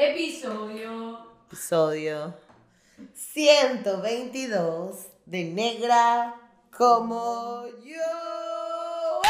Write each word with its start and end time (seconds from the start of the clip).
Episodio. 0.00 1.18
Episodio 1.48 2.32
122 3.16 4.94
de 5.26 5.42
Negra 5.46 6.36
como 6.70 7.64
yo. 7.84 9.20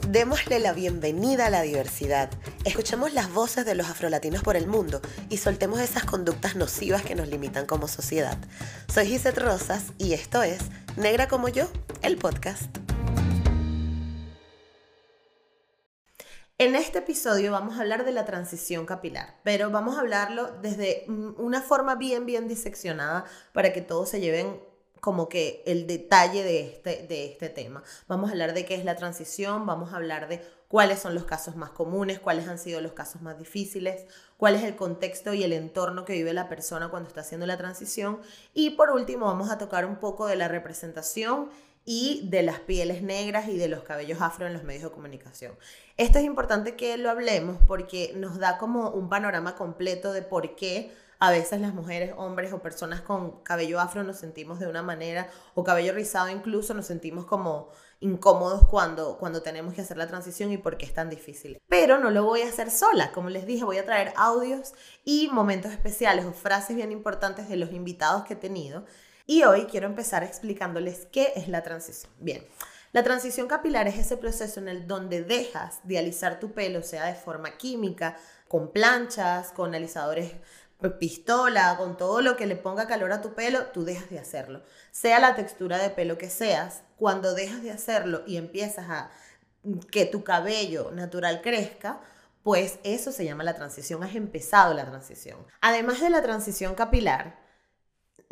Démosle 0.08 0.60
la 0.60 0.72
bienvenida 0.72 1.48
a 1.48 1.50
la 1.50 1.60
diversidad. 1.60 2.30
Escuchemos 2.64 3.12
las 3.12 3.30
voces 3.34 3.66
de 3.66 3.74
los 3.74 3.90
afrolatinos 3.90 4.42
por 4.42 4.56
el 4.56 4.66
mundo 4.66 5.02
y 5.28 5.36
soltemos 5.36 5.78
esas 5.78 6.04
conductas 6.06 6.56
nocivas 6.56 7.02
que 7.02 7.14
nos 7.14 7.28
limitan 7.28 7.66
como 7.66 7.86
sociedad. 7.86 8.38
Soy 8.90 9.08
Gisette 9.08 9.36
Rosas 9.36 9.92
y 9.98 10.14
esto 10.14 10.42
es 10.42 10.60
Negra 10.96 11.28
como 11.28 11.50
yo, 11.50 11.68
el 12.00 12.16
podcast. 12.16 12.81
En 16.62 16.76
este 16.76 17.00
episodio 17.00 17.50
vamos 17.50 17.76
a 17.76 17.80
hablar 17.80 18.04
de 18.04 18.12
la 18.12 18.24
transición 18.24 18.86
capilar, 18.86 19.34
pero 19.42 19.68
vamos 19.70 19.96
a 19.96 20.00
hablarlo 20.00 20.46
desde 20.62 21.04
una 21.08 21.60
forma 21.60 21.96
bien, 21.96 22.24
bien 22.24 22.46
diseccionada 22.46 23.24
para 23.52 23.72
que 23.72 23.80
todos 23.80 24.10
se 24.10 24.20
lleven 24.20 24.62
como 25.00 25.28
que 25.28 25.64
el 25.66 25.88
detalle 25.88 26.44
de 26.44 26.60
este, 26.60 27.04
de 27.08 27.24
este 27.24 27.48
tema. 27.48 27.82
Vamos 28.06 28.28
a 28.28 28.34
hablar 28.34 28.54
de 28.54 28.64
qué 28.64 28.76
es 28.76 28.84
la 28.84 28.94
transición, 28.94 29.66
vamos 29.66 29.92
a 29.92 29.96
hablar 29.96 30.28
de 30.28 30.40
cuáles 30.68 31.00
son 31.00 31.16
los 31.16 31.24
casos 31.24 31.56
más 31.56 31.70
comunes, 31.70 32.20
cuáles 32.20 32.46
han 32.46 32.60
sido 32.60 32.80
los 32.80 32.92
casos 32.92 33.22
más 33.22 33.36
difíciles, 33.36 34.06
cuál 34.36 34.54
es 34.54 34.62
el 34.62 34.76
contexto 34.76 35.34
y 35.34 35.42
el 35.42 35.52
entorno 35.52 36.04
que 36.04 36.12
vive 36.12 36.32
la 36.32 36.48
persona 36.48 36.90
cuando 36.90 37.08
está 37.08 37.22
haciendo 37.22 37.44
la 37.44 37.58
transición. 37.58 38.20
Y 38.54 38.70
por 38.70 38.90
último 38.90 39.26
vamos 39.26 39.50
a 39.50 39.58
tocar 39.58 39.84
un 39.84 39.96
poco 39.96 40.28
de 40.28 40.36
la 40.36 40.46
representación 40.46 41.50
y 41.84 42.28
de 42.28 42.42
las 42.42 42.60
pieles 42.60 43.02
negras 43.02 43.48
y 43.48 43.56
de 43.56 43.68
los 43.68 43.82
cabellos 43.82 44.20
afro 44.20 44.46
en 44.46 44.52
los 44.52 44.64
medios 44.64 44.84
de 44.84 44.90
comunicación. 44.90 45.56
Esto 45.96 46.18
es 46.18 46.24
importante 46.24 46.76
que 46.76 46.96
lo 46.96 47.10
hablemos 47.10 47.58
porque 47.66 48.12
nos 48.16 48.38
da 48.38 48.58
como 48.58 48.90
un 48.90 49.08
panorama 49.08 49.56
completo 49.56 50.12
de 50.12 50.22
por 50.22 50.54
qué 50.54 50.92
a 51.22 51.30
veces 51.30 51.60
las 51.60 51.72
mujeres, 51.72 52.14
hombres 52.16 52.52
o 52.52 52.60
personas 52.60 53.00
con 53.00 53.42
cabello 53.44 53.78
afro 53.78 54.02
nos 54.02 54.16
sentimos 54.16 54.58
de 54.58 54.66
una 54.66 54.82
manera, 54.82 55.30
o 55.54 55.62
cabello 55.62 55.92
rizado 55.92 56.28
incluso, 56.28 56.74
nos 56.74 56.86
sentimos 56.86 57.26
como 57.26 57.68
incómodos 58.00 58.66
cuando, 58.66 59.18
cuando 59.18 59.40
tenemos 59.40 59.72
que 59.72 59.82
hacer 59.82 59.96
la 59.96 60.08
transición 60.08 60.50
y 60.50 60.58
por 60.58 60.76
qué 60.76 60.84
es 60.84 60.94
tan 60.94 61.08
difícil. 61.08 61.62
Pero 61.68 62.00
no 62.00 62.10
lo 62.10 62.24
voy 62.24 62.42
a 62.42 62.48
hacer 62.48 62.72
sola, 62.72 63.12
como 63.12 63.30
les 63.30 63.46
dije, 63.46 63.62
voy 63.62 63.78
a 63.78 63.84
traer 63.84 64.12
audios 64.16 64.74
y 65.04 65.28
momentos 65.28 65.70
especiales 65.70 66.24
o 66.24 66.32
frases 66.32 66.74
bien 66.74 66.90
importantes 66.90 67.48
de 67.48 67.56
los 67.56 67.70
invitados 67.70 68.24
que 68.24 68.34
he 68.34 68.36
tenido 68.36 68.84
y 69.32 69.44
hoy 69.44 69.64
quiero 69.64 69.86
empezar 69.86 70.22
explicándoles 70.22 71.06
qué 71.10 71.32
es 71.36 71.48
la 71.48 71.62
transición. 71.62 72.12
Bien, 72.20 72.46
la 72.92 73.02
transición 73.02 73.48
capilar 73.48 73.88
es 73.88 73.96
ese 73.98 74.18
proceso 74.18 74.60
en 74.60 74.68
el 74.68 74.86
donde 74.86 75.22
dejas 75.22 75.80
de 75.84 75.98
alisar 75.98 76.38
tu 76.38 76.52
pelo, 76.52 76.82
sea 76.82 77.06
de 77.06 77.14
forma 77.14 77.56
química, 77.56 78.18
con 78.46 78.72
planchas, 78.72 79.52
con 79.52 79.74
alisadores 79.74 80.32
pistola, 80.98 81.76
con 81.78 81.96
todo 81.96 82.20
lo 82.20 82.36
que 82.36 82.44
le 82.44 82.56
ponga 82.56 82.86
calor 82.86 83.10
a 83.10 83.22
tu 83.22 83.32
pelo, 83.32 83.68
tú 83.68 83.84
dejas 83.84 84.10
de 84.10 84.18
hacerlo. 84.18 84.64
Sea 84.90 85.18
la 85.18 85.34
textura 85.34 85.78
de 85.78 85.88
pelo 85.88 86.18
que 86.18 86.28
seas, 86.28 86.82
cuando 86.98 87.32
dejas 87.32 87.62
de 87.62 87.70
hacerlo 87.70 88.24
y 88.26 88.36
empiezas 88.36 88.90
a 88.90 89.10
que 89.90 90.04
tu 90.04 90.24
cabello 90.24 90.90
natural 90.90 91.40
crezca, 91.40 92.02
pues 92.42 92.80
eso 92.84 93.12
se 93.12 93.24
llama 93.24 93.44
la 93.44 93.54
transición, 93.54 94.02
has 94.02 94.14
empezado 94.14 94.74
la 94.74 94.84
transición. 94.84 95.38
Además 95.62 96.02
de 96.02 96.10
la 96.10 96.20
transición 96.20 96.74
capilar, 96.74 97.41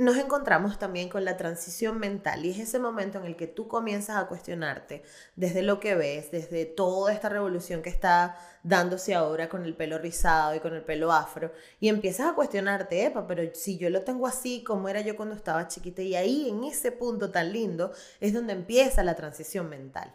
nos 0.00 0.16
encontramos 0.16 0.78
también 0.78 1.10
con 1.10 1.26
la 1.26 1.36
transición 1.36 1.98
mental 1.98 2.46
y 2.46 2.50
es 2.50 2.58
ese 2.58 2.78
momento 2.78 3.18
en 3.18 3.26
el 3.26 3.36
que 3.36 3.46
tú 3.46 3.68
comienzas 3.68 4.16
a 4.16 4.28
cuestionarte 4.28 5.02
desde 5.36 5.60
lo 5.60 5.78
que 5.78 5.94
ves, 5.94 6.30
desde 6.30 6.64
toda 6.64 7.12
esta 7.12 7.28
revolución 7.28 7.82
que 7.82 7.90
está 7.90 8.38
dándose 8.62 9.14
ahora 9.14 9.50
con 9.50 9.66
el 9.66 9.76
pelo 9.76 9.98
rizado 9.98 10.54
y 10.54 10.60
con 10.60 10.74
el 10.74 10.82
pelo 10.82 11.12
afro 11.12 11.52
y 11.80 11.88
empiezas 11.88 12.28
a 12.28 12.34
cuestionarte, 12.34 13.04
epa, 13.04 13.26
pero 13.26 13.42
si 13.54 13.76
yo 13.76 13.90
lo 13.90 14.00
tengo 14.02 14.26
así 14.26 14.64
como 14.64 14.88
era 14.88 15.02
yo 15.02 15.16
cuando 15.16 15.34
estaba 15.34 15.68
chiquita 15.68 16.00
y 16.00 16.16
ahí 16.16 16.48
en 16.48 16.64
ese 16.64 16.92
punto 16.92 17.30
tan 17.30 17.52
lindo 17.52 17.92
es 18.20 18.32
donde 18.32 18.54
empieza 18.54 19.02
la 19.02 19.16
transición 19.16 19.69
mental. 19.69 20.14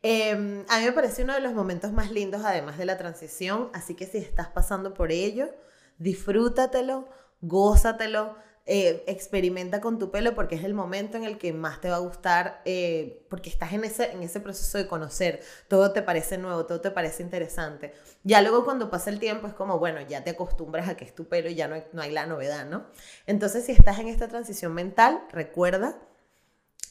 Em, 0.00 0.64
a 0.70 0.78
mí 0.78 0.86
me 0.86 0.92
parece 0.92 1.24
uno 1.24 1.34
de 1.34 1.40
los 1.40 1.52
momentos 1.52 1.92
más 1.92 2.10
lindos 2.10 2.42
además 2.46 2.78
de 2.78 2.86
la 2.86 2.96
transición, 2.96 3.68
así 3.74 3.94
que 3.94 4.06
si 4.06 4.16
estás 4.16 4.48
pasando 4.48 4.94
por 4.94 5.12
ello, 5.12 5.50
disfrútatelo, 5.98 7.08
gózatelo 7.42 8.47
eh, 8.70 9.02
experimenta 9.06 9.80
con 9.80 9.98
tu 9.98 10.10
pelo 10.10 10.34
porque 10.34 10.56
es 10.56 10.62
el 10.62 10.74
momento 10.74 11.16
en 11.16 11.24
el 11.24 11.38
que 11.38 11.54
más 11.54 11.80
te 11.80 11.88
va 11.88 11.96
a 11.96 12.00
gustar, 12.00 12.60
eh, 12.66 13.24
porque 13.30 13.48
estás 13.48 13.72
en 13.72 13.82
ese, 13.82 14.12
en 14.12 14.22
ese 14.22 14.40
proceso 14.40 14.76
de 14.76 14.86
conocer, 14.86 15.40
todo 15.68 15.94
te 15.94 16.02
parece 16.02 16.36
nuevo, 16.36 16.66
todo 16.66 16.78
te 16.82 16.90
parece 16.90 17.22
interesante. 17.22 17.94
Ya 18.24 18.42
luego 18.42 18.66
cuando 18.66 18.90
pasa 18.90 19.08
el 19.08 19.20
tiempo 19.20 19.46
es 19.46 19.54
como, 19.54 19.78
bueno, 19.78 20.02
ya 20.02 20.22
te 20.22 20.28
acostumbras 20.28 20.86
a 20.86 20.98
que 20.98 21.06
es 21.06 21.14
tu 21.14 21.26
pelo 21.28 21.48
y 21.48 21.54
ya 21.54 21.66
no 21.66 21.76
hay, 21.76 21.84
no 21.94 22.02
hay 22.02 22.10
la 22.10 22.26
novedad, 22.26 22.66
¿no? 22.66 22.84
Entonces 23.26 23.64
si 23.64 23.72
estás 23.72 23.98
en 24.00 24.08
esta 24.08 24.28
transición 24.28 24.74
mental, 24.74 25.22
recuerda 25.32 25.98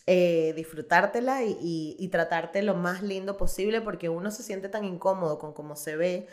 eh, 0.08 0.54
disfrutártela 0.56 1.44
y, 1.44 1.52
y, 1.62 1.96
y, 2.00 2.08
tratarte 2.08 2.64
lo 2.64 2.74
más 2.74 3.04
lindo 3.04 3.38
posible 3.38 3.82
porque 3.82 4.10
uno 4.10 4.32
se 4.32 4.42
siente 4.42 4.68
tan 4.68 4.84
incómodo 4.84 5.38
con 5.38 5.54
cómo 5.54 5.76
se 5.76 5.96
ve 5.96 6.28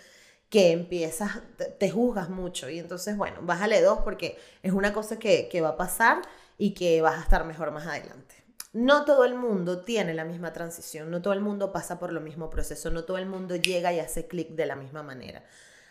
que 0.55 0.71
empiezas, 0.71 1.33
te, 1.81 1.91
juzgas 1.91 2.31
mucho 2.31 2.71
y 2.71 2.79
entonces, 2.79 3.17
bueno, 3.17 3.41
bájale 3.43 3.83
dos 3.83 3.99
porque 4.05 4.39
es 4.63 4.73
una 4.73 4.93
cosa 4.93 5.19
que, 5.19 5.49
que 5.49 5.61
va 5.61 5.71
a 5.71 5.77
pasar 5.77 6.23
y 6.59 6.75
que 6.75 7.03
vas 7.03 7.19
a 7.19 7.23
estar 7.23 7.45
mejor 7.45 7.73
más 7.73 7.89
adelante. 7.89 8.37
No 8.73 9.05
todo 9.05 9.25
el 9.25 9.35
mundo 9.35 9.83
tiene 9.83 10.15
la 10.15 10.25
misma 10.25 10.53
transición, 10.53 11.11
no 11.11 11.21
todo 11.23 11.33
el 11.33 11.41
mundo 11.41 11.73
pasa 11.73 11.99
por 11.99 12.13
lo 12.13 12.21
mismo 12.21 12.51
proceso, 12.51 12.89
no 12.93 13.03
todo 13.03 13.19
el 13.19 13.27
mundo 13.27 13.57
llega 13.57 13.93
y 13.93 13.99
hace 13.99 14.29
clic 14.29 14.51
de 14.51 14.67
la 14.67 14.77
misma 14.77 15.03
manera. 15.03 15.43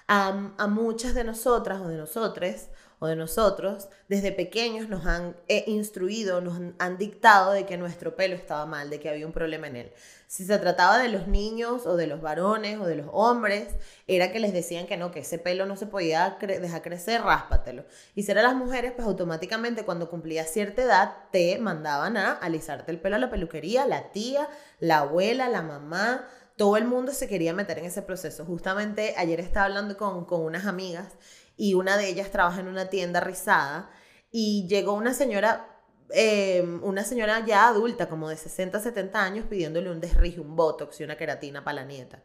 a 0.07 0.67
muchas 0.67 1.13
de 1.13 1.25
nosotras 1.25 1.81
o 1.81 1.89
de 1.89 1.97
nosotros 1.97 2.69
o 2.99 3.07
de 3.07 3.17
nosotros, 3.17 3.89
desde 4.07 4.31
pequeños 4.31 4.87
nos 4.87 5.05
han 5.05 5.35
eh, 5.49 5.65
instruido, 5.67 6.39
nos 6.39 6.57
han 6.79 6.97
dictado 6.97 7.51
de 7.51 7.65
que 7.65 7.75
nuestro 7.75 8.15
pelo 8.15 8.33
estaba 8.33 8.65
mal, 8.65 8.89
de 8.89 9.01
que 9.01 9.09
había 9.09 9.25
un 9.25 9.33
problema 9.33 9.67
en 9.67 9.75
él. 9.75 9.93
Si 10.33 10.45
se 10.45 10.57
trataba 10.57 10.97
de 10.97 11.09
los 11.09 11.27
niños 11.27 11.85
o 11.85 11.95
de 11.95 12.07
los 12.07 12.19
varones 12.19 12.79
o 12.79 12.87
de 12.87 12.95
los 12.95 13.05
hombres, 13.11 13.67
era 14.07 14.31
que 14.31 14.39
les 14.39 14.51
decían 14.51 14.87
que 14.87 14.97
no, 14.97 15.11
que 15.11 15.19
ese 15.19 15.37
pelo 15.37 15.67
no 15.67 15.75
se 15.75 15.85
podía 15.85 16.39
dejar 16.41 16.81
crecer, 16.81 17.21
ráspatelo. 17.21 17.85
Y 18.15 18.23
si 18.23 18.31
eran 18.31 18.45
las 18.45 18.55
mujeres, 18.55 18.93
pues 18.95 19.07
automáticamente 19.07 19.85
cuando 19.85 20.09
cumplías 20.09 20.49
cierta 20.49 20.81
edad 20.81 21.15
te 21.31 21.59
mandaban 21.59 22.17
a 22.17 22.31
alisarte 22.31 22.91
el 22.91 22.99
pelo 22.99 23.17
a 23.17 23.19
la 23.19 23.29
peluquería, 23.29 23.85
la 23.85 24.11
tía, 24.11 24.49
la 24.79 25.01
abuela, 25.01 25.49
la 25.49 25.61
mamá, 25.61 26.27
todo 26.57 26.77
el 26.77 26.85
mundo 26.85 27.11
se 27.11 27.27
quería 27.27 27.53
meter 27.53 27.77
en 27.77 27.85
ese 27.85 28.01
proceso. 28.01 28.43
Justamente 28.43 29.13
ayer 29.17 29.39
estaba 29.39 29.67
hablando 29.67 29.97
con, 29.97 30.25
con 30.25 30.41
unas 30.41 30.65
amigas 30.65 31.13
y 31.57 31.75
una 31.75 31.95
de 31.95 32.09
ellas 32.09 32.31
trabaja 32.31 32.59
en 32.59 32.69
una 32.69 32.89
tienda 32.89 33.19
rizada 33.19 33.91
y 34.31 34.65
llegó 34.67 34.93
una 34.93 35.13
señora, 35.13 35.72
em, 36.13 36.83
una 36.83 37.03
señora 37.03 37.45
ya 37.45 37.67
adulta, 37.67 38.07
como 38.07 38.29
de 38.29 38.37
60, 38.37 38.79
70 38.79 39.21
años, 39.23 39.45
pidiéndole 39.49 39.89
un 39.91 39.99
desrige, 39.99 40.39
un 40.39 40.55
botox 40.55 40.99
y 41.01 41.03
una 41.03 41.17
queratina 41.17 41.63
para 41.63 41.81
la 41.81 41.85
nieta. 41.85 42.23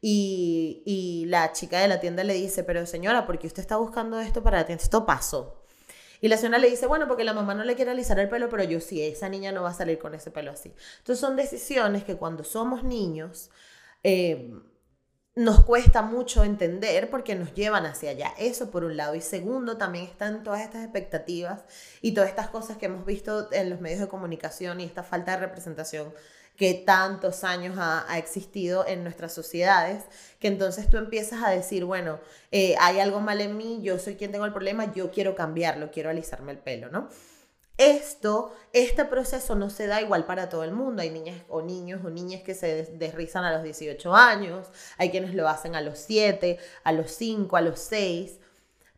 Y, 0.00 0.82
y, 0.86 1.26
la 1.26 1.52
chica 1.52 1.80
de 1.80 1.88
la 1.88 2.00
tienda 2.00 2.24
le 2.24 2.34
dice, 2.34 2.64
pero 2.64 2.86
señora, 2.86 3.26
¿por 3.26 3.38
qué 3.38 3.46
usted 3.46 3.60
está 3.60 3.76
buscando 3.76 4.20
esto 4.20 4.42
para 4.42 4.58
la 4.58 4.66
tienda? 4.66 4.82
Esto 4.82 5.04
pasó. 5.06 5.64
Y 6.20 6.28
la 6.28 6.36
señora 6.36 6.58
le 6.58 6.70
dice, 6.70 6.86
bueno, 6.86 7.06
porque 7.06 7.24
la 7.24 7.32
mamá 7.32 7.54
no 7.54 7.64
le 7.64 7.76
quiere 7.76 7.92
alisar 7.92 8.18
el 8.18 8.28
pelo, 8.28 8.48
pero 8.48 8.64
yo 8.64 8.80
sí, 8.80 9.02
esa 9.02 9.28
niña 9.28 9.52
no 9.52 9.62
va 9.62 9.70
a 9.70 9.74
salir 9.74 9.98
con 9.98 10.14
ese 10.14 10.30
pelo 10.30 10.50
así. 10.50 10.72
Entonces 10.98 11.20
son 11.20 11.36
decisiones 11.36 12.04
que 12.04 12.16
cuando 12.16 12.44
somos 12.44 12.82
niños, 12.82 13.50
eh, 14.02 14.52
nos 15.38 15.64
cuesta 15.64 16.02
mucho 16.02 16.42
entender 16.42 17.10
porque 17.10 17.36
nos 17.36 17.54
llevan 17.54 17.86
hacia 17.86 18.10
allá. 18.10 18.34
Eso 18.38 18.72
por 18.72 18.82
un 18.82 18.96
lado. 18.96 19.14
Y 19.14 19.20
segundo, 19.20 19.76
también 19.76 20.04
están 20.04 20.42
todas 20.42 20.62
estas 20.62 20.82
expectativas 20.82 21.60
y 22.02 22.12
todas 22.12 22.28
estas 22.28 22.48
cosas 22.48 22.76
que 22.76 22.86
hemos 22.86 23.06
visto 23.06 23.48
en 23.52 23.70
los 23.70 23.80
medios 23.80 24.00
de 24.00 24.08
comunicación 24.08 24.80
y 24.80 24.84
esta 24.84 25.04
falta 25.04 25.32
de 25.32 25.46
representación 25.46 26.12
que 26.56 26.74
tantos 26.74 27.44
años 27.44 27.76
ha, 27.78 28.18
existido 28.18 28.84
en 28.84 29.04
nuestras 29.04 29.32
sociedades, 29.32 30.02
que 30.40 30.48
entonces 30.48 30.90
tú 30.90 30.96
empiezas 30.96 31.44
a 31.44 31.50
decir, 31.50 31.84
bueno, 31.84 32.18
eh, 32.50 32.74
hay 32.80 32.98
algo 32.98 33.20
mal 33.20 33.40
en 33.40 33.56
mí, 33.56 33.78
yo 33.80 34.00
soy 34.00 34.16
quien 34.16 34.32
tengo 34.32 34.44
el 34.44 34.52
problema, 34.52 34.92
yo 34.92 35.12
quiero 35.12 35.36
cambiarlo, 35.36 35.92
quiero 35.92 36.10
alisarme 36.10 36.50
el 36.50 36.58
pelo, 36.58 36.90
¿no? 36.90 37.10
Esto, 37.78 38.52
este 38.72 39.04
proceso 39.04 39.54
no 39.54 39.70
se 39.70 39.86
da 39.86 40.02
igual 40.02 40.26
para 40.26 40.48
todo 40.48 40.64
el 40.64 40.72
mundo. 40.72 41.00
Hay 41.00 41.10
niñas 41.10 41.40
o 41.48 41.62
niños 41.62 42.04
o 42.04 42.10
niñas 42.10 42.42
que 42.42 42.54
se 42.54 42.84
desrizan 42.98 43.44
a 43.44 43.52
los 43.52 43.62
18 43.62 44.14
años, 44.14 44.66
hay 44.98 45.10
quienes 45.10 45.32
lo 45.32 45.48
hacen 45.48 45.76
a 45.76 45.80
los 45.80 45.98
7, 46.00 46.58
a 46.82 46.92
los 46.92 47.12
5, 47.12 47.56
a 47.56 47.60
los 47.60 47.78
6, 47.78 48.40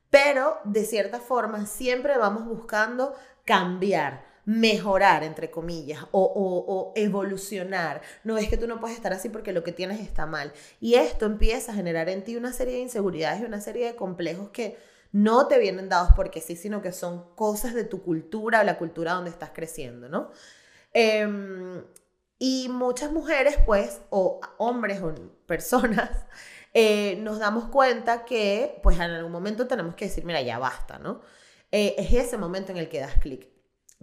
pero 0.09 0.59
de 0.65 0.85
cierta 0.85 1.21
forma 1.21 1.67
siempre 1.67 2.17
vamos 2.17 2.47
buscando 2.47 3.15
cambiar, 3.45 4.25
mejorar, 4.47 5.25
entre 5.25 5.51
comillas, 5.51 6.05
o, 6.11 6.23
o, 6.23 6.93
evolucionar. 6.97 8.01
No 8.25 8.39
es 8.39 8.49
que 8.49 8.57
tú 8.57 8.67
no 8.67 8.81
puedes 8.81 8.97
estar 8.97 9.13
así 9.13 9.29
porque 9.29 9.53
lo 9.53 9.63
que 9.63 9.73
tienes 9.73 10.01
está 10.01 10.25
mal. 10.25 10.53
Y 10.81 10.95
esto 10.95 11.27
empieza 11.27 11.73
a 11.73 11.75
generar 11.75 12.09
en 12.09 12.25
ti 12.25 12.37
una 12.37 12.55
serie 12.55 12.75
de 12.75 12.81
inseguridades 12.81 13.43
y 13.43 13.45
una 13.45 13.61
serie 13.61 13.87
de 13.87 13.97
complejos 13.97 14.49
que 14.51 14.79
no 15.13 15.47
te 15.49 15.59
vienen 15.59 15.89
dados 15.89 16.11
porque 16.17 16.41
sí, 16.41 16.57
sino 16.57 16.83
que 16.83 16.93
son 16.93 17.35
cosas 17.35 17.75
de 17.75 17.85
tu 17.85 18.03
cultura 18.03 18.61
o 18.61 18.65
la 18.65 18.79
cultura 18.79 19.15
donde 19.15 19.31
estás 19.31 19.51
creciendo, 19.53 20.09
¿no? 20.09 20.31
Em, 20.93 21.85
y 22.39 22.69
muchas 22.69 23.13
mujeres, 23.13 23.57
pues, 23.67 24.01
o 24.11 24.41
hombres 24.59 25.03
o 25.03 25.15
personas, 25.47 26.11
eh, 26.75 27.17
nos 27.21 27.39
damos 27.39 27.67
cuenta 27.67 28.25
que 28.25 28.79
pues 28.83 28.97
en 28.97 29.03
algún 29.03 29.33
momento 29.33 29.67
tenemos 29.67 29.95
que 29.95 30.07
decir, 30.07 30.25
mira, 30.25 30.41
ya 30.43 30.59
basta, 30.59 30.99
¿no? 30.99 31.21
Eh, 31.73 31.95
es 31.99 32.13
ese 32.13 32.37
momento 32.39 32.73
en 32.73 32.79
el 32.79 32.89
que 32.89 33.01
das 33.01 33.17
clic. 33.17 33.49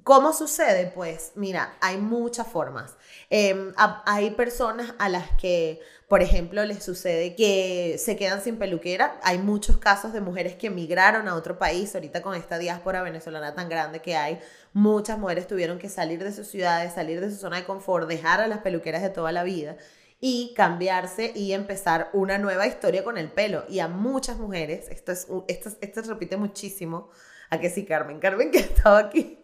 ¿Cómo 0.04 0.32
sucede? 0.32 0.92
Pues 0.94 1.34
mira, 1.36 1.78
hay 1.82 1.98
muchas 1.98 2.48
formas. 2.48 2.96
Em, 3.30 3.74
hay 4.06 4.30
personas 4.32 4.94
a 5.00 5.10
las 5.10 5.32
que, 5.32 5.82
por 6.08 6.22
ejemplo, 6.22 6.64
les 6.64 6.84
sucede 6.84 7.36
que 7.36 7.98
se 8.00 8.16
quedan 8.16 8.42
sin 8.42 8.58
peluquera. 8.58 9.20
Hay 9.24 9.40
muchos 9.40 9.78
casos 9.78 10.14
de 10.14 10.22
mujeres 10.22 10.56
que 10.56 10.68
emigraron 10.68 11.28
a 11.28 11.36
otro 11.36 11.58
país. 11.58 11.94
Ahorita 11.96 12.22
con 12.22 12.34
esta 12.34 12.58
diáspora 12.58 13.02
venezolana 13.02 13.56
tan 13.56 13.68
grande 13.68 14.02
que 14.02 14.16
hay, 14.16 14.40
muchas 14.72 15.20
mujeres 15.20 15.48
tuvieron 15.48 15.80
que 15.80 15.90
salir 15.90 16.24
de 16.24 16.32
sus 16.32 16.48
ciudades, 16.48 16.94
salir 16.94 17.20
de 17.20 17.30
su 17.30 17.36
zona 17.36 17.58
de 17.58 17.66
confort, 17.66 18.08
dejar 18.08 18.40
a 18.40 18.48
las 18.48 18.60
peluqueras 18.60 19.02
de 19.02 19.10
toda 19.10 19.34
la 19.34 19.44
vida 19.44 19.76
y 20.22 20.54
cambiarse 20.56 21.34
y 21.36 21.52
empezar 21.52 22.10
una 22.14 22.38
nueva 22.38 22.68
historia 22.68 23.04
con 23.04 23.18
el 23.18 23.30
pelo. 23.30 23.66
Y 23.68 23.80
a 23.80 23.90
muchas 23.90 24.38
mujeres, 24.38 24.88
esto, 24.90 25.12
es, 25.12 25.28
esto, 25.50 25.72
esto 25.82 26.04
se 26.04 26.10
repite 26.10 26.38
muchísimo, 26.38 27.10
a 27.50 27.60
que 27.60 27.70
sí, 27.70 27.86
Carmen, 27.86 28.20
Carmen 28.20 28.52
que 28.52 28.60
estaba 28.60 29.00
aquí 29.00 29.38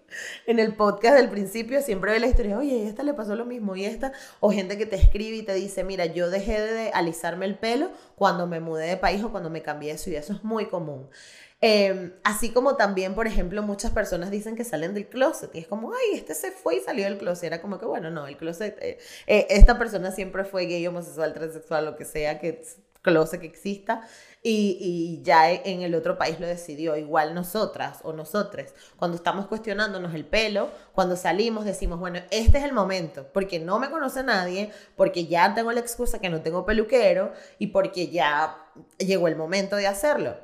en 0.45 0.59
el 0.59 0.75
podcast 0.75 1.15
del 1.15 1.29
principio, 1.29 1.81
siempre 1.81 2.11
ve 2.11 2.19
la 2.19 2.27
historia, 2.27 2.57
oye, 2.57 2.85
a 2.85 2.89
esta 2.89 3.03
le 3.03 3.13
pasó 3.13 3.35
lo 3.35 3.45
mismo 3.45 3.75
y 3.75 3.85
esta, 3.85 4.13
o 4.39 4.51
gente 4.51 4.77
que 4.77 4.85
te 4.85 4.95
escribe 4.95 5.37
y 5.37 5.43
te 5.43 5.53
dice, 5.53 5.83
mira, 5.83 6.05
yo 6.05 6.29
dejé 6.29 6.61
de 6.61 6.89
alisarme 6.91 7.45
el 7.45 7.57
pelo 7.57 7.91
cuando 8.15 8.47
me 8.47 8.59
mudé 8.59 8.87
de 8.87 8.97
país 8.97 9.23
o 9.23 9.31
cuando 9.31 9.49
me 9.49 9.61
cambié 9.61 9.93
de 9.93 9.97
ciudad, 9.97 10.19
eso 10.21 10.33
es 10.33 10.43
muy 10.43 10.67
común. 10.67 11.09
Em, 11.65 12.11
así 12.25 12.49
como 12.51 12.75
también, 12.75 13.15
por 13.15 13.25
ejemplo, 13.25 13.63
muchas 13.63 13.91
personas 13.91 14.29
dicen 14.29 14.57
que 14.57 14.65
salen 14.65 14.93
del 14.93 15.07
closet 15.07 15.49
y 15.55 15.59
es 15.59 15.67
como, 15.67 15.93
ay, 15.93 16.17
este 16.17 16.35
se 16.35 16.51
fue 16.51 16.75
y 16.75 16.79
salió 16.81 17.05
del 17.05 17.17
closet. 17.17 17.45
Era 17.45 17.61
como 17.61 17.79
que, 17.79 17.85
bueno, 17.85 18.11
no, 18.11 18.27
el 18.27 18.35
closet, 18.35 18.77
eh, 18.81 18.97
eh, 19.27 19.47
esta 19.49 19.79
persona 19.79 20.11
siempre 20.11 20.43
fue 20.43 20.65
gay, 20.65 20.85
homosexual, 20.85 21.33
transexual, 21.33 21.85
lo 21.85 21.95
que 21.95 22.03
sea, 22.03 22.37
que 22.37 22.61
closet 23.03 23.41
que 23.41 23.47
exista 23.47 24.01
y, 24.41 24.77
y, 24.79 25.23
ya 25.23 25.51
en 25.51 25.83
el 25.83 25.93
otro 25.93 26.17
país 26.17 26.39
lo 26.39 26.47
decidió. 26.47 26.97
Igual 26.97 27.35
nosotras 27.35 27.99
o 28.03 28.13
nosotros, 28.13 28.73
cuando 28.97 29.15
estamos 29.15 29.47
cuestionándonos 29.47 30.15
el 30.15 30.25
pelo, 30.25 30.71
cuando 30.93 31.15
salimos 31.15 31.65
decimos, 31.65 31.99
bueno, 31.99 32.19
este 32.31 32.57
es 32.57 32.63
el 32.63 32.73
momento, 32.73 33.27
porque 33.31 33.59
no 33.59 33.77
me 33.79 33.91
conoce 33.91 34.23
nadie, 34.23 34.71
porque 34.95 35.27
ya 35.27 35.53
tengo 35.53 35.71
la 35.71 35.79
excusa 35.79 36.19
que 36.19 36.29
no 36.29 36.41
tengo 36.41 36.65
peluquero 36.65 37.31
y 37.59 37.67
porque 37.67 38.09
ya 38.09 38.57
llegó 38.97 39.27
el 39.27 39.35
momento 39.35 39.75
de 39.75 39.87
hacerlo. 39.87 40.35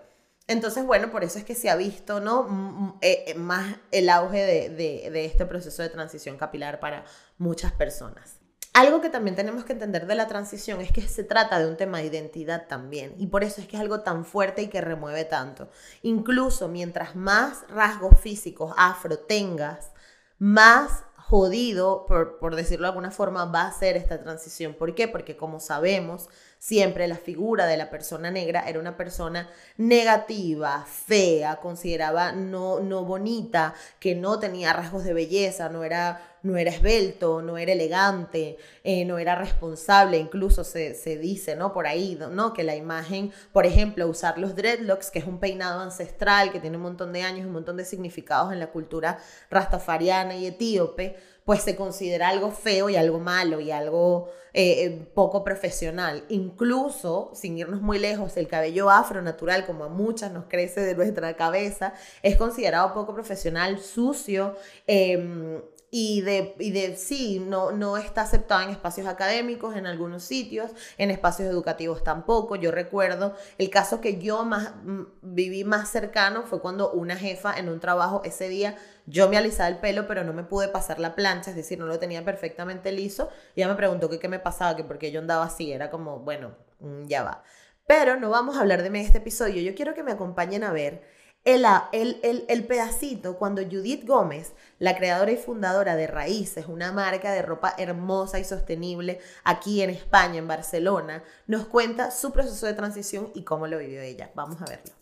Entonces, 0.47 0.83
bueno, 0.85 1.11
por 1.11 1.23
eso 1.23 1.37
es 1.37 1.45
que 1.45 1.53
se 1.53 1.69
ha 1.69 1.75
visto 1.75 2.19
¿no? 2.19 2.97
Eh, 3.01 3.25
eh, 3.27 3.35
más 3.35 3.75
el 3.91 4.09
auge 4.09 4.43
de, 4.45 5.09
de 5.11 5.25
este 5.25 5.45
proceso 5.45 5.83
de 5.83 5.89
transición 5.89 6.37
capilar 6.37 6.79
para 6.79 7.05
muchas 7.37 7.71
personas. 7.71 8.38
Algo 8.73 9.01
que 9.01 9.09
también 9.09 9.35
tenemos 9.35 9.65
que 9.65 9.73
entender 9.73 10.05
de 10.05 10.15
la 10.15 10.27
transición 10.27 10.79
es 10.79 10.91
que 10.91 11.01
se 11.01 11.23
trata 11.23 11.59
de 11.59 11.67
un 11.67 11.75
tema 11.75 11.97
de 11.97 12.05
identidad 12.05 12.67
también 12.67 13.15
y 13.17 13.27
por 13.27 13.43
eso 13.43 13.61
es 13.61 13.67
que 13.67 13.75
es 13.75 13.81
algo 13.81 14.01
tan 14.01 14.25
fuerte 14.25 14.61
y 14.61 14.67
que 14.67 14.79
remueve 14.79 15.25
tanto. 15.25 15.69
Incluso 16.03 16.67
mientras 16.67 17.15
más 17.15 17.65
rasgos 17.69 18.19
físicos 18.19 18.73
afro 18.77 19.17
tengas, 19.17 19.91
más 20.37 21.03
jodido, 21.29 22.05
por, 22.05 22.39
por 22.39 22.55
decirlo 22.55 22.85
de 22.85 22.89
alguna 22.89 23.11
forma, 23.11 23.45
va 23.45 23.67
a 23.67 23.71
ser 23.71 23.97
esta 23.97 24.21
transición. 24.21 24.73
¿Por 24.73 24.95
qué? 24.95 25.07
Porque 25.07 25.35
como 25.35 25.59
sabemos, 25.59 26.29
siempre 26.59 27.07
la 27.07 27.15
figura 27.15 27.65
de 27.65 27.77
la 27.77 27.89
persona 27.89 28.29
negra 28.29 28.67
era 28.67 28.79
una 28.79 28.97
persona 28.97 29.49
negativa, 29.77 30.85
fea, 30.85 31.55
consideraba 31.55 32.33
no, 32.33 32.81
no 32.81 33.05
bonita, 33.05 33.73
que 33.99 34.13
no 34.13 34.39
tenía 34.39 34.73
rasgos 34.73 35.05
de 35.05 35.13
belleza, 35.13 35.69
no 35.69 35.85
era, 35.85 36.21
no 36.43 36.57
era 36.57 36.71
esbelto, 36.71 37.41
no 37.41 37.57
era 37.57 37.71
elegante, 37.71 38.57
eh, 38.83 39.05
no 39.05 39.19
era 39.19 39.35
responsable, 39.35 40.17
incluso 40.17 40.65
se, 40.65 40.95
se, 40.95 41.17
dice, 41.17 41.55
¿no? 41.55 41.71
Por 41.71 41.87
ahí, 41.87 42.19
¿no? 42.29 42.51
Que 42.51 42.63
la 42.63 42.75
imagen, 42.75 43.31
por 43.53 43.65
ejemplo, 43.65 44.05
usar 44.07 44.37
los 44.37 44.53
dreadlocks, 44.53 45.11
que 45.11 45.19
es 45.19 45.25
un 45.25 45.39
peinado 45.39 45.79
ancestral 45.79 46.51
que 46.51 46.59
tiene 46.59 46.75
un 46.75 46.83
montón 46.83 47.13
de 47.13 47.23
años, 47.23 47.45
un 47.45 47.53
montón 47.53 47.77
de 47.77 47.85
significados 47.85 48.51
en 48.51 48.59
la 48.59 48.67
cultura 48.67 49.19
rastafariana 49.49 50.35
y 50.35 50.47
etíope, 50.47 51.15
pues 51.49 51.63
se 51.63 51.75
considera 51.75 52.29
algo 52.29 52.51
feo 52.51 52.91
y 52.91 52.95
algo 52.95 53.19
malo 53.19 53.59
y 53.59 53.71
algo 53.71 54.29
eh, 54.53 54.83
eh, 54.83 55.07
poco 55.15 55.43
profesional. 55.43 56.23
Incluso, 56.29 57.31
sin 57.33 57.57
irnos 57.57 57.81
muy 57.81 57.97
lejos, 57.97 58.37
el 58.37 58.47
cabello 58.47 58.91
afro 58.91 59.23
natural, 59.23 59.65
como 59.65 59.85
a 59.85 59.89
muchas 59.89 60.31
nos 60.31 60.45
crece 60.45 60.81
de 60.81 60.93
nuestra 60.93 61.35
cabeza, 61.35 61.95
es 62.21 62.37
considerado 62.37 62.93
poco 62.93 63.15
profesional, 63.15 63.79
sucio. 63.79 64.57
Em, 64.85 65.59
y 65.91 66.21
de, 66.21 66.55
y 66.59 66.71
de 66.71 66.95
sí, 66.95 67.39
no, 67.39 67.71
no 67.71 67.97
está 67.97 68.21
aceptado 68.21 68.61
en 68.61 68.69
espacios 68.69 69.07
académicos, 69.07 69.75
en 69.75 69.87
algunos 69.87 70.23
sitios, 70.23 70.71
en 70.97 71.11
espacios 71.11 71.49
educativos 71.49 72.03
tampoco. 72.03 72.55
Yo 72.55 72.71
recuerdo 72.71 73.35
el 73.57 73.69
caso 73.69 74.01
que 74.01 74.19
yo 74.19 74.45
más 74.45 74.73
viví 75.21 75.63
más 75.63 75.89
cercano 75.89 76.43
fue 76.43 76.61
cuando 76.61 76.91
una 76.91 77.15
jefa 77.15 77.57
en 77.57 77.69
un 77.69 77.79
trabajo 77.79 78.21
ese 78.23 78.49
día 78.49 78.77
yo 79.09 79.27
me 79.27 79.37
alisaba 79.37 79.69
el 79.69 79.79
pelo, 79.79 80.07
pero 80.07 80.23
no 80.23 80.33
me 80.33 80.43
pude 80.43 80.67
pasar 80.67 80.99
la 80.99 81.15
plancha, 81.15 81.49
es 81.49 81.55
decir, 81.55 81.79
no 81.79 81.87
lo 81.87 81.97
tenía 81.97 82.23
perfectamente 82.23 82.91
liso. 82.91 83.29
Y 83.55 83.61
ella 83.61 83.69
me 83.69 83.75
preguntó 83.75 84.07
que 84.07 84.19
qué 84.19 84.27
me 84.27 84.37
pasaba, 84.39 84.75
que 84.75 84.83
porque 84.83 85.11
yo 85.11 85.19
andaba 85.19 85.45
así, 85.45 85.71
era 85.71 85.89
como, 85.89 86.19
bueno, 86.19 86.55
mm, 86.79 87.05
ya 87.05 87.23
va. 87.23 87.43
Pero 87.87 88.17
no 88.19 88.29
vamos 88.29 88.55
a 88.57 88.61
hablar 88.61 88.83
de 88.83 88.91
mí 88.91 88.99
en 88.99 89.05
este 89.05 89.17
episodio. 89.17 89.63
Yo 89.63 89.73
quiero 89.73 89.95
que 89.95 90.03
me 90.03 90.11
acompañen 90.11 90.63
a 90.63 90.71
ver 90.71 91.01
el, 91.45 91.65
el, 91.91 92.45
el, 92.47 92.63
pedacito 92.65 93.37
cuando 93.37 93.63
Judith 93.63 94.05
Gómez, 94.05 94.53
la 94.77 94.95
creadora 94.95 95.31
y 95.31 95.37
fundadora 95.37 95.95
de 95.95 96.07
Raíces, 96.07 96.67
una 96.67 96.91
marca 96.91 97.31
de 97.31 97.41
ropa 97.41 97.73
hermosa 97.77 98.39
y 98.39 98.43
sostenible 98.43 99.19
aquí 99.43 99.81
en 99.81 99.89
España, 99.89 100.37
en 100.37 100.47
Barcelona, 100.47 101.23
nos 101.47 101.65
cuenta 101.65 102.11
su 102.11 102.31
proceso 102.31 102.65
de 102.65 102.73
transición 102.73 103.31
y 103.33 103.43
cómo 103.43 103.67
lo 103.67 103.79
vivió 103.79 104.01
ella. 104.01 104.29
Vamos 104.35 104.61
a 104.61 104.65
verlo. 104.65 104.93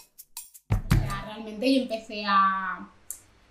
Realmente 1.25 1.73
yo 1.73 1.81
empecé 1.83 2.23
a 2.25 2.89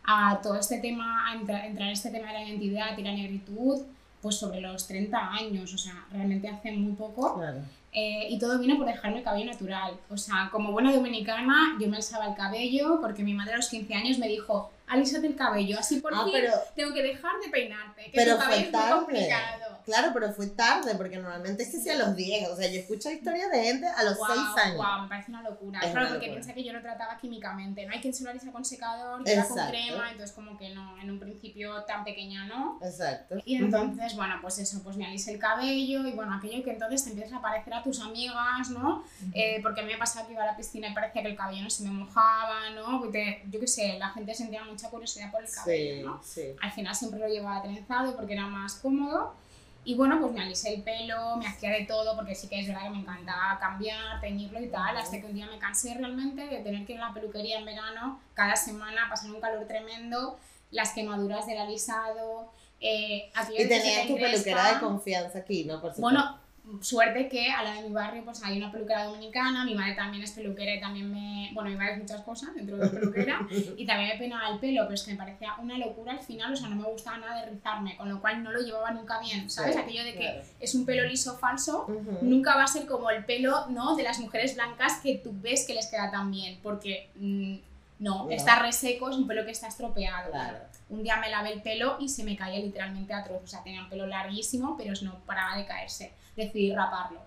a 0.07 0.41
todo 0.41 0.59
este 0.59 0.79
tema, 0.79 1.29
a 1.29 1.35
entrar, 1.35 1.65
en 1.65 1.79
este 1.83 2.11
tema 2.11 2.29
de 2.29 2.35
la 2.35 2.43
identidad 2.45 2.97
y 2.97 3.03
la 3.03 3.13
negritud, 3.13 3.83
pues 4.23 4.37
sobre 4.37 4.61
los 4.61 4.87
30 4.87 5.33
años, 5.33 5.75
o 5.75 5.79
sea, 5.79 6.07
realmente 6.13 6.49
hace 6.49 6.73
muy 6.73 6.93
poco. 6.93 7.43
Eh, 7.99 8.27
y 8.29 8.39
todo 8.39 8.59
vino 8.59 8.77
por 8.77 8.85
dejarme 8.85 9.19
el 9.19 9.25
cabello 9.25 9.47
natural. 9.47 9.99
O 10.11 10.19
sea, 10.19 10.51
como 10.53 10.71
buena 10.71 10.93
dominicana, 10.93 11.79
yo 11.81 11.89
me 11.89 11.97
alzaba 11.97 12.27
el 12.27 12.35
cabello 12.35 12.99
porque 13.01 13.25
mi 13.25 13.33
madre 13.33 13.55
a 13.55 13.57
los 13.57 13.71
15 13.71 13.95
años 13.95 14.19
me 14.19 14.29
dijo, 14.29 14.71
alísate 14.87 15.27
el 15.27 15.37
cabello, 15.37 15.79
así 15.79 16.01
por 16.01 16.15
ah, 16.15 16.25
fin 16.25 16.35
tengo 16.75 16.95
que 16.95 17.03
dejar 17.03 17.33
de 17.45 17.51
peinarte, 17.51 18.05
que 18.05 18.13
pero 18.15 18.39
fue 18.39 18.63
tarde. 18.65 19.29
Claro, 19.85 20.11
pero 20.13 20.33
fue 20.33 20.49
tarde, 20.49 20.97
porque 20.97 21.17
normalmente 21.17 21.63
es 21.63 21.71
que 21.71 21.79
sí 21.79 21.89
a 21.91 21.95
los 21.95 22.17
10, 22.17 22.49
o 22.49 22.57
sea, 22.57 22.69
yo 22.69 22.81
escucho 22.81 23.09
historias 23.09 23.53
de 23.53 23.63
gente 23.63 23.87
a 23.87 24.03
los 24.03 24.17
6 24.17 24.39
años. 24.65 24.77
Wow, 24.79 25.03
me 25.03 25.09
parece 25.09 25.31
una 25.31 25.43
locura. 25.43 25.79
claro, 25.79 26.09
porque 26.11 26.27
piensa 26.27 26.53
que 26.53 26.65
yo 26.65 26.73
lo 26.73 26.83
trataba 26.83 27.17
químicamente, 27.19 27.87
no 27.87 27.93
hay 27.93 28.01
quien 28.01 28.13
se 28.13 28.25
lo 28.25 28.31
alisa 28.31 28.51
con 28.51 28.65
secador, 28.65 29.23
que 29.23 29.33
era 29.33 29.47
con 29.47 29.57
crema, 29.69 30.11
entonces 30.11 30.35
como 30.35 30.59
que 30.59 30.75
no, 30.75 30.99
en 31.01 31.11
un 31.11 31.21
principio 31.21 31.85
tan 31.85 32.03
pequeña 32.03 32.47
no. 32.47 32.81
Exacto. 32.83 33.37
Y 33.45 33.57
entonces, 33.57 34.17
bueno, 34.17 34.39
pues 34.43 34.59
eso, 34.59 34.83
pues 34.83 34.97
me 34.97 35.07
alisé 35.07 35.33
el 35.33 35.39
cabello 35.39 36.07
y 36.07 36.13
bueno, 36.13 36.35
aquello 36.35 36.65
que 36.65 36.73
entonces 36.73 37.05
te 37.05 37.11
empiezas 37.11 37.35
a 37.35 37.41
parecer 37.41 37.73
a 37.75 37.83
tus 37.85 38.01
amigas, 38.01 38.71
¿no? 38.71 39.05
eh, 39.35 39.61
porque 39.63 39.83
a 39.83 39.85
mí 39.85 39.93
me 39.93 39.99
pasaba 39.99 40.27
que 40.27 40.33
iba 40.33 40.43
a 40.43 40.47
la 40.47 40.57
piscina 40.57 40.89
y 40.89 40.95
parecía 40.95 41.23
que 41.23 41.29
el 41.29 41.37
cabello 41.37 41.63
no 41.63 41.71
se 41.71 41.85
me 41.85 41.91
mojaba, 41.91 42.71
¿no? 42.71 43.01
Porque, 43.01 43.45
yo 43.51 43.61
qué 43.61 43.69
sé, 43.69 43.99
la 43.99 44.09
gente 44.09 44.35
sentía 44.35 44.65
mucha 44.77 44.91
curiosidad 44.91 45.31
por 45.33 45.43
el 45.43 45.51
cabello, 45.51 46.07
¿no? 46.07 46.21
Al 46.61 46.73
final 46.73 46.95
siempre 46.95 47.19
lo 47.19 47.29
llevaba 47.29 47.63
trenzado 47.63 48.15
porque 48.15 48.35
era 48.35 48.47
más 48.47 48.75
cómodo. 48.75 49.35
Y 49.85 49.95
bueno, 49.95 50.21
pues 50.21 50.33
me 50.33 50.43
alisé 50.43 50.75
el 50.75 50.83
pelo, 50.83 51.37
me 51.37 51.47
hacía 51.47 51.71
de 51.71 51.85
todo, 51.85 52.17
porque 52.17 52.35
sí 52.35 52.49
que 52.49 52.61
es 52.61 52.67
verdad 52.67 52.83
que 52.83 52.91
me 52.91 52.99
encantaba 52.99 53.57
cambiar, 53.61 54.21
teñirlo 54.21 54.61
y 54.61 54.67
tal, 54.67 54.97
hasta 54.97 55.21
que 55.21 55.27
un 55.27 55.35
día 55.35 55.47
me 55.47 55.61
cansé 55.61 55.95
realmente 55.95 56.45
de 56.45 56.59
tener 56.59 56.85
que 56.85 56.95
ir 56.95 57.01
a 57.01 57.09
la 57.09 57.15
peluquería 57.15 57.61
en 57.61 57.65
verano 57.65 58.21
cada 58.35 58.57
semana, 58.57 59.09
pasar 59.09 59.31
un 59.31 59.41
calor 59.41 59.65
tremendo, 59.67 60.39
las 60.73 60.93
quemaduras 60.93 61.47
del 61.47 61.59
alisado. 61.59 62.53
Eh, 62.81 63.31
y 63.57 63.69
tenías 63.69 64.09
tu 64.09 64.17
peluquera 64.17 64.75
de 64.75 64.81
confianza 64.81 65.39
aquí, 65.39 65.65
¿no? 65.65 65.81
Por 65.81 65.95
bueno, 66.01 66.37
suerte 66.81 67.29
que 67.29 67.51
a 67.51 67.63
la 67.63 67.75
de 67.75 67.83
mi 67.83 67.95
barrio 67.95 68.25
pues 68.25 68.43
hay 68.43 68.59
una 68.59 68.71
peluquera 68.73 69.05
dominicana, 69.05 69.65
mi 69.65 69.75
madre 69.75 69.95
también 69.95 70.23
es 70.23 70.33
peluquera 70.33 70.75
y 70.75 70.81
también 70.81 71.13
me... 71.13 71.51
Bueno, 71.53 71.71
mi 71.71 71.77
madre 71.77 71.93
es 71.93 71.99
muchas 71.99 72.23
cosas 72.23 72.55
dentro 72.55 72.77
de 72.77 72.87
la 72.87 72.91
peluquera 72.91 73.47
y 73.77 73.87
también 73.87 74.11
me 74.11 74.19
peinaba 74.19 74.51
el 74.51 74.59
pelo, 74.59 74.83
pero 74.83 74.95
es 74.95 75.03
que 75.03 75.13
me 75.13 75.17
parecía 75.17 75.55
una 75.59 75.79
locura 75.79 76.13
al 76.13 76.21
final, 76.21 76.53
o 76.53 76.57
sea, 76.57 76.69
no 76.69 76.77
me 76.77 76.89
gustaba 76.89 77.19
nada 77.19 77.41
de 77.41 77.51
rizarme, 77.51 77.97
con 77.97 78.09
lo 78.09 78.21
cual 78.21 78.43
no 78.43 78.53
lo 78.53 78.61
llevaba 78.61 78.91
nunca 78.91 79.21
bien, 79.21 79.49
¿sabes? 79.49 79.77
Aquello 79.77 80.05
de 80.05 80.15
que 80.15 80.43
es 80.61 80.75
un 80.75 80.85
pelo 80.85 81.05
liso 81.05 81.39
falso, 81.39 81.87
nunca 82.21 82.57
va 82.57 82.65
a 82.65 82.69
ser 82.69 82.87
como 82.87 83.11
el 83.11 83.25
pelo, 83.25 83.67
¿no? 83.69 83.97
De 83.97 84.03
las 84.03 84.19
mujeres 84.19 84.55
blancas 84.55 85.01
que 85.03 85.19
tú 85.19 85.33
ves 85.41 85.67
que 85.67 85.75
les 85.75 85.87
queda 85.87 86.11
tan 86.11 86.31
bien, 86.31 86.59
porque... 86.63 87.11
Mm, 87.17 87.57
no, 87.99 88.29
está 88.31 88.59
reseco, 88.59 89.09
es 89.09 89.17
un 89.17 89.27
pelo 89.27 89.45
que 89.45 89.53
está 89.53 89.69
estropeado. 89.69 90.31
Un 90.89 91.03
día 91.03 91.17
me 91.17 91.31
lavé 91.31 91.53
el 91.53 91.63
pelo 91.63 91.97
y 92.01 92.09
se 92.09 92.23
me 92.23 92.37
caía 92.37 92.61
literalmente 92.61 93.13
a 93.13 93.25
trozos. 93.25 93.45
O 93.45 93.47
sea, 93.49 93.63
tenía 93.63 93.83
un 93.83 93.89
pelo 93.89 94.07
larguísimo, 94.07 94.77
pero 94.77 94.93
no 95.03 95.19
paraba 95.27 95.57
de 95.57 95.67
caerse. 95.67 96.13
Decidí 96.37 96.73
raparlo. 96.73 97.21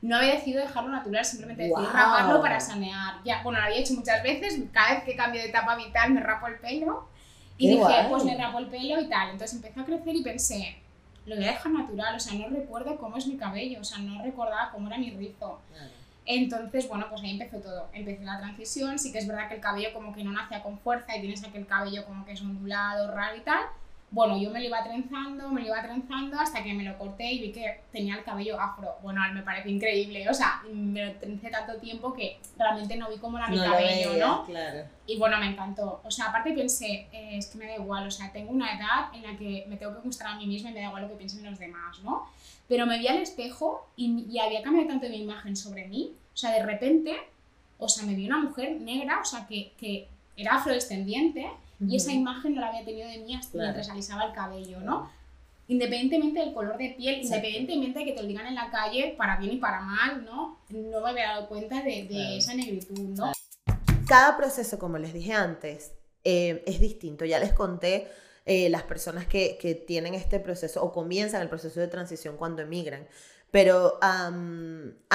No 0.00 0.16
había 0.16 0.34
decidido 0.34 0.62
dejarlo 0.62 0.90
natural, 0.90 1.24
simplemente 1.24 1.64
decidí 1.64 1.86
raparlo 1.86 2.40
para 2.40 2.60
sanear. 2.60 3.16
Ya, 3.24 3.42
bueno, 3.42 3.58
lo 3.58 3.66
había 3.66 3.78
hecho 3.78 3.94
muchas 3.94 4.22
veces. 4.22 4.60
Cada 4.72 4.94
vez 4.94 5.04
que 5.04 5.16
cambio 5.16 5.40
de 5.40 5.48
etapa 5.48 5.76
vital 5.76 6.12
me 6.12 6.20
rapo 6.20 6.46
el 6.46 6.56
pelo. 6.56 7.08
Y 7.56 7.70
dije, 7.70 8.06
pues 8.08 8.24
me 8.24 8.36
rapo 8.36 8.58
el 8.58 8.66
pelo 8.66 9.00
y 9.00 9.08
tal. 9.08 9.30
Entonces 9.30 9.56
empezó 9.56 9.80
a 9.80 9.84
crecer 9.84 10.14
y 10.14 10.22
pensé, 10.22 10.76
lo 11.26 11.34
voy 11.34 11.44
a 11.44 11.52
dejar 11.52 11.72
natural. 11.72 12.14
O 12.14 12.20
sea, 12.20 12.34
no 12.34 12.48
recuerdo 12.48 12.96
cómo 12.98 13.16
es 13.16 13.26
mi 13.26 13.36
cabello. 13.36 13.80
O 13.80 13.84
sea, 13.84 13.98
no 13.98 14.22
recordaba 14.22 14.70
cómo 14.70 14.86
era 14.88 14.98
mi 14.98 15.10
rizo. 15.10 15.60
Entonces, 16.30 16.86
bueno, 16.86 17.06
pues 17.08 17.22
ahí 17.22 17.30
empezó 17.30 17.58
todo. 17.58 17.88
Empecé 17.94 18.22
la 18.22 18.38
transición, 18.38 18.98
sí 18.98 19.10
que 19.10 19.18
es 19.18 19.26
verdad 19.26 19.48
que 19.48 19.54
el 19.54 19.60
cabello 19.62 19.94
como 19.94 20.14
que 20.14 20.22
no 20.22 20.30
nacía 20.30 20.62
con 20.62 20.78
fuerza 20.78 21.16
y 21.16 21.22
tienes 21.22 21.42
aquel 21.42 21.66
cabello 21.66 22.04
como 22.04 22.26
que 22.26 22.32
es 22.32 22.42
ondulado, 22.42 23.10
raro 23.10 23.34
y 23.34 23.40
tal. 23.40 23.62
Bueno, 24.10 24.38
yo 24.38 24.50
me 24.50 24.60
lo 24.60 24.66
iba 24.66 24.82
trenzando, 24.82 25.50
me 25.50 25.60
lo 25.60 25.66
iba 25.66 25.82
trenzando 25.82 26.40
hasta 26.40 26.62
que 26.62 26.72
me 26.72 26.82
lo 26.82 26.96
corté 26.96 27.30
y 27.32 27.40
vi 27.40 27.52
que 27.52 27.82
tenía 27.92 28.16
el 28.16 28.24
cabello 28.24 28.58
afro. 28.58 28.96
Bueno, 29.02 29.20
me 29.34 29.42
parece 29.42 29.70
increíble. 29.70 30.28
O 30.28 30.34
sea, 30.34 30.62
me 30.72 31.06
lo 31.06 31.12
trencé 31.12 31.50
tanto 31.50 31.76
tiempo 31.76 32.14
que 32.14 32.38
realmente 32.56 32.96
no 32.96 33.10
vi 33.10 33.18
cómo 33.18 33.38
era 33.38 33.48
mi 33.48 33.58
cabello, 33.58 34.14
¿no? 34.14 34.44
Claro. 34.46 34.84
Y 35.06 35.18
bueno, 35.18 35.38
me 35.38 35.46
encantó. 35.46 36.00
O 36.04 36.10
sea, 36.10 36.26
aparte 36.26 36.52
pensé, 36.52 37.08
eh, 37.12 37.38
es 37.38 37.48
que 37.48 37.58
me 37.58 37.66
da 37.66 37.74
igual. 37.74 38.06
O 38.06 38.10
sea, 38.10 38.32
tengo 38.32 38.50
una 38.50 38.76
edad 38.76 39.14
en 39.14 39.22
la 39.22 39.36
que 39.36 39.66
me 39.68 39.76
tengo 39.76 39.94
que 39.94 40.00
gustar 40.00 40.28
a 40.28 40.36
mí 40.36 40.46
misma 40.46 40.70
y 40.70 40.74
me 40.74 40.80
da 40.80 40.86
igual 40.86 41.02
lo 41.02 41.08
que 41.08 41.16
piensen 41.16 41.44
los 41.44 41.58
demás, 41.58 41.98
¿no? 42.02 42.26
Pero 42.66 42.86
me 42.86 42.98
vi 42.98 43.08
al 43.08 43.18
espejo 43.18 43.88
y, 43.96 44.26
y 44.30 44.38
había 44.38 44.62
cambiado 44.62 44.88
tanto 44.88 45.08
mi 45.08 45.22
imagen 45.22 45.56
sobre 45.56 45.86
mí 45.86 46.14
o 46.38 46.40
sea, 46.40 46.52
de 46.52 46.64
repente, 46.64 47.16
o 47.78 47.88
sea, 47.88 48.06
me 48.06 48.14
vi 48.14 48.24
una 48.26 48.38
mujer 48.38 48.80
negra, 48.80 49.18
o 49.20 49.24
sea, 49.24 49.44
que, 49.48 49.72
que 49.76 50.06
era 50.36 50.54
afrodescendiente 50.54 51.50
y 51.80 51.96
esa 51.96 52.12
imagen 52.12 52.54
no 52.54 52.60
la 52.60 52.68
había 52.68 52.84
tenido 52.84 53.08
de 53.08 53.18
mí 53.18 53.34
hasta 53.34 53.58
mientras 53.58 53.88
alisaba 53.88 54.24
el 54.24 54.32
cabello, 54.32 54.80
¿no? 54.80 55.10
Independientemente 55.68 56.40
del 56.40 56.54
color 56.54 56.78
de 56.78 56.94
piel, 56.96 57.22
independientemente 57.22 57.98
de 57.98 58.04
que 58.04 58.12
te 58.12 58.22
lo 58.22 58.28
digan 58.28 58.46
en 58.46 58.54
la 58.54 58.70
calle, 58.70 59.14
para 59.16 59.36
bien 59.36 59.52
y 59.52 59.56
para 59.58 59.80
mal, 59.80 60.24
¿no? 60.24 60.58
No 60.70 61.00
me 61.00 61.10
había 61.10 61.28
dado 61.28 61.48
cuenta 61.48 61.82
de, 61.82 62.04
de 62.04 62.38
esa 62.38 62.54
negritud, 62.54 62.98
¿no? 62.98 63.32
Cada 64.06 64.36
proceso, 64.36 64.78
como 64.78 64.96
les 64.98 65.12
dije 65.12 65.34
antes, 65.34 65.92
eh, 66.24 66.62
es 66.66 66.80
distinto. 66.80 67.26
Ya 67.26 67.38
les 67.38 67.52
conté 67.52 68.08
eh, 68.46 68.70
las 68.70 68.84
personas 68.84 69.26
que, 69.26 69.58
que, 69.60 69.74
tienen 69.74 70.14
este 70.14 70.40
proceso 70.40 70.82
o 70.82 70.90
comienzan 70.90 71.42
el 71.42 71.48
proceso 71.50 71.80
de 71.80 71.88
transición 71.88 72.38
cuando 72.38 72.62
emigran 72.62 73.06
pero 73.50 73.98
a 74.00 74.30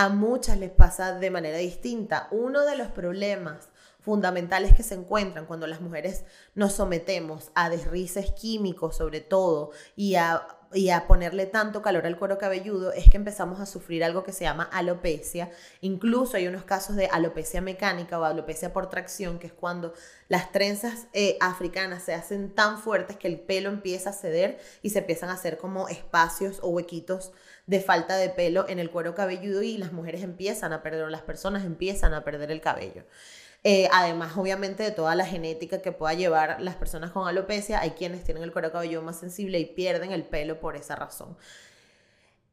muchas 0.10 0.58
les 0.58 0.72
pasa 0.72 1.20
de 1.20 1.30
manera 1.30 1.58
distinta. 1.58 2.28
Uno 2.32 2.66
de 2.66 2.76
los 2.76 2.88
problemas 2.90 3.70
fundamentales 4.04 4.76
que 4.76 4.84
se 4.84 4.96
encuentran 4.96 5.46
cuando 5.46 5.66
las 5.66 5.82
mujeres 5.82 6.26
nos 6.56 6.74
sometemos 6.74 7.52
a 7.56 7.70
desrices 7.70 8.32
químicos 8.32 8.98
sobre 8.98 9.22
todo 9.22 9.72
y 9.96 10.16
a, 10.16 10.46
y 10.74 10.90
a 10.90 11.08
ponerle 11.08 11.46
tanto 11.46 11.82
calor 11.82 12.06
al 12.06 12.18
cuero 12.18 12.38
cabelludo 12.38 12.92
es 12.92 13.10
que 13.10 13.16
empezamos 13.16 13.62
a 13.62 13.66
sufrir 13.66 14.04
algo 14.04 14.24
que 14.24 14.34
se 14.34 14.44
llama 14.44 14.64
alopecia. 14.64 15.52
Incluso 15.80 16.36
hay 16.36 16.48
unos 16.48 16.66
casos 16.66 16.98
de 16.98 17.06
alopecia 17.06 17.62
mecánica 17.62 18.20
o 18.20 18.26
alopecia 18.26 18.74
por 18.74 18.90
tracción, 18.90 19.40
que 19.40 19.48
es 19.48 19.54
cuando 19.54 19.94
las 20.28 20.52
trenzas 20.52 21.08
eh, 21.14 21.38
africanas 21.40 22.04
se 22.04 22.14
hacen 22.14 22.54
tan 22.54 22.80
fuertes 22.80 23.16
que 23.16 23.28
el 23.28 23.40
pelo 23.40 23.70
empieza 23.70 24.10
a 24.10 24.14
ceder 24.14 24.60
y 24.82 24.90
se 24.90 25.00
empiezan 25.00 25.30
a 25.30 25.34
hacer 25.34 25.58
como 25.58 25.88
espacios 25.88 26.60
o 26.62 26.70
huequitos 26.70 27.32
de 27.68 27.80
falta 27.80 28.18
de 28.18 28.30
pelo 28.30 28.68
en 28.68 28.80
el 28.80 28.92
cuero 28.92 29.16
cabelludo 29.16 29.64
y 29.64 29.78
las 29.78 29.94
mujeres 29.94 30.24
empiezan 30.24 30.74
a 30.74 30.84
perder 30.84 31.04
o 31.04 31.10
las 31.10 31.22
personas 31.22 31.64
empiezan 31.64 32.14
a 32.14 32.26
perder 32.26 32.52
el 32.52 32.60
cabello. 32.60 33.04
Eh, 33.64 33.88
además, 33.94 34.36
obviamente, 34.36 34.84
de 34.84 34.92
toda 34.92 35.16
la 35.16 35.26
genética 35.26 35.82
que 35.82 35.94
pueda 35.94 36.14
llevar 36.14 36.62
las 36.62 36.76
personas 36.76 37.12
con 37.12 37.28
alopecia, 37.28 37.80
hay 37.80 37.92
quienes 37.92 38.24
tienen 38.24 38.44
el 38.44 38.52
cuero 38.52 38.72
cabelludo 38.72 39.02
más 39.02 39.20
sensible 39.20 39.60
y 39.60 39.66
pierden 39.66 40.12
el 40.12 40.26
pelo 40.26 40.60
por 40.60 40.76
esa 40.76 40.96
razón. 40.96 41.38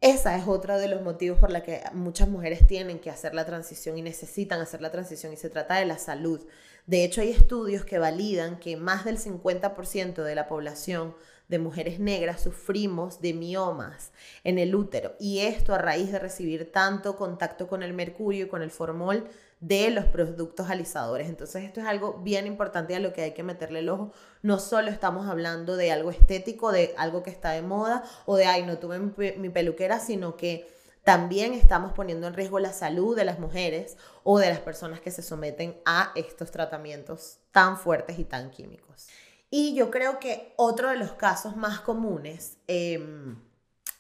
Esa 0.01 0.37
es 0.37 0.47
otra 0.49 0.79
de 0.79 0.89
los 0.89 1.03
motivos 1.03 1.39
por 1.39 1.51
la 1.51 1.63
que 1.63 1.83
muchas 1.93 2.29
mujeres 2.29 2.67
tienen 2.67 3.01
que 3.01 3.11
hacer 3.11 3.35
la 3.35 3.45
transición 3.45 3.99
y 3.99 4.03
necesitan 4.03 4.61
hacer 4.61 4.81
la 4.81 4.91
transición 4.91 5.33
y 5.33 5.37
se 5.37 5.51
trata 5.51 5.75
de 5.75 5.85
la 5.85 5.99
salud. 5.99 6.41
De 6.87 7.05
hecho, 7.05 7.21
hay 7.21 7.31
estudios 7.31 7.85
que 7.85 7.99
validan 7.99 8.59
que 8.61 8.77
más 8.77 9.05
del 9.05 9.19
50% 9.19 10.23
de 10.23 10.35
la 10.35 10.49
población 10.49 11.15
de 11.49 11.59
mujeres 11.59 11.99
negras 12.01 12.41
sufrimos 12.41 13.21
de 13.21 13.35
miomas 13.35 14.13
en 14.45 14.59
el 14.59 14.75
útero 14.75 15.17
y 15.19 15.41
esto 15.41 15.75
a 15.75 15.79
raíz 15.79 16.13
de 16.13 16.19
recibir 16.19 16.73
tanto 16.73 17.17
contacto 17.17 17.69
con 17.69 17.83
el 17.83 17.93
mercurio 17.93 18.47
y 18.47 18.49
con 18.49 18.63
el 18.63 18.71
formol 18.71 19.29
de 19.61 19.91
los 19.91 20.07
productos 20.07 20.71
alisadores. 20.71 21.29
Entonces 21.29 21.65
esto 21.65 21.81
es 21.81 21.87
algo 21.87 22.15
bien 22.23 22.47
importante 22.47 22.97
a 22.97 23.01
lo 23.01 23.13
que 23.13 23.23
hay 23.23 23.33
que 23.33 23.43
meterle 23.43 23.81
el 23.81 23.91
ojo. 23.91 24.13
No 24.43 24.59
solo 24.59 24.91
estamos 24.91 25.29
hablando 25.29 25.77
de 25.77 25.93
algo 25.93 26.11
estético, 26.11 26.73
de 26.73 26.95
algo 26.97 27.23
que 27.23 27.31
está 27.31 27.51
de 27.51 27.63
moda 27.63 28.03
o 28.25 28.37
de, 28.37 28.47
ay, 28.47 28.65
no 28.65 28.79
tuve 28.79 28.99
mi, 28.99 29.51
peluquera, 29.51 30.01
sino 30.01 30.37
que 30.37 30.67
también 31.05 31.53
estamos 31.53 31.93
poniendo 31.93 32.27
en 32.27 32.35
riesgo 32.35 32.59
la 32.59 32.73
salud 32.73 33.15
de 33.15 33.25
las 33.25 33.39
mujeres 33.39 33.97
o 34.25 34.39
de 34.39 34.49
las 34.49 34.61
personas 34.61 35.01
que 35.01 35.11
se 35.11 35.23
someten 35.23 35.79
a 35.85 36.13
estos 36.15 36.51
tratamientos 36.51 37.39
tan 37.53 37.77
fuertes 37.79 38.19
y 38.19 38.25
tan 38.25 38.51
químicos. 38.51 39.09
Y 39.51 39.75
yo 39.75 39.91
creo 39.91 40.21
que 40.21 40.55
otro 40.57 40.89
de 40.89 40.97
los 40.97 41.13
casos 41.13 41.57
más 41.57 41.81
comunes 41.81 42.59
em, 42.67 43.37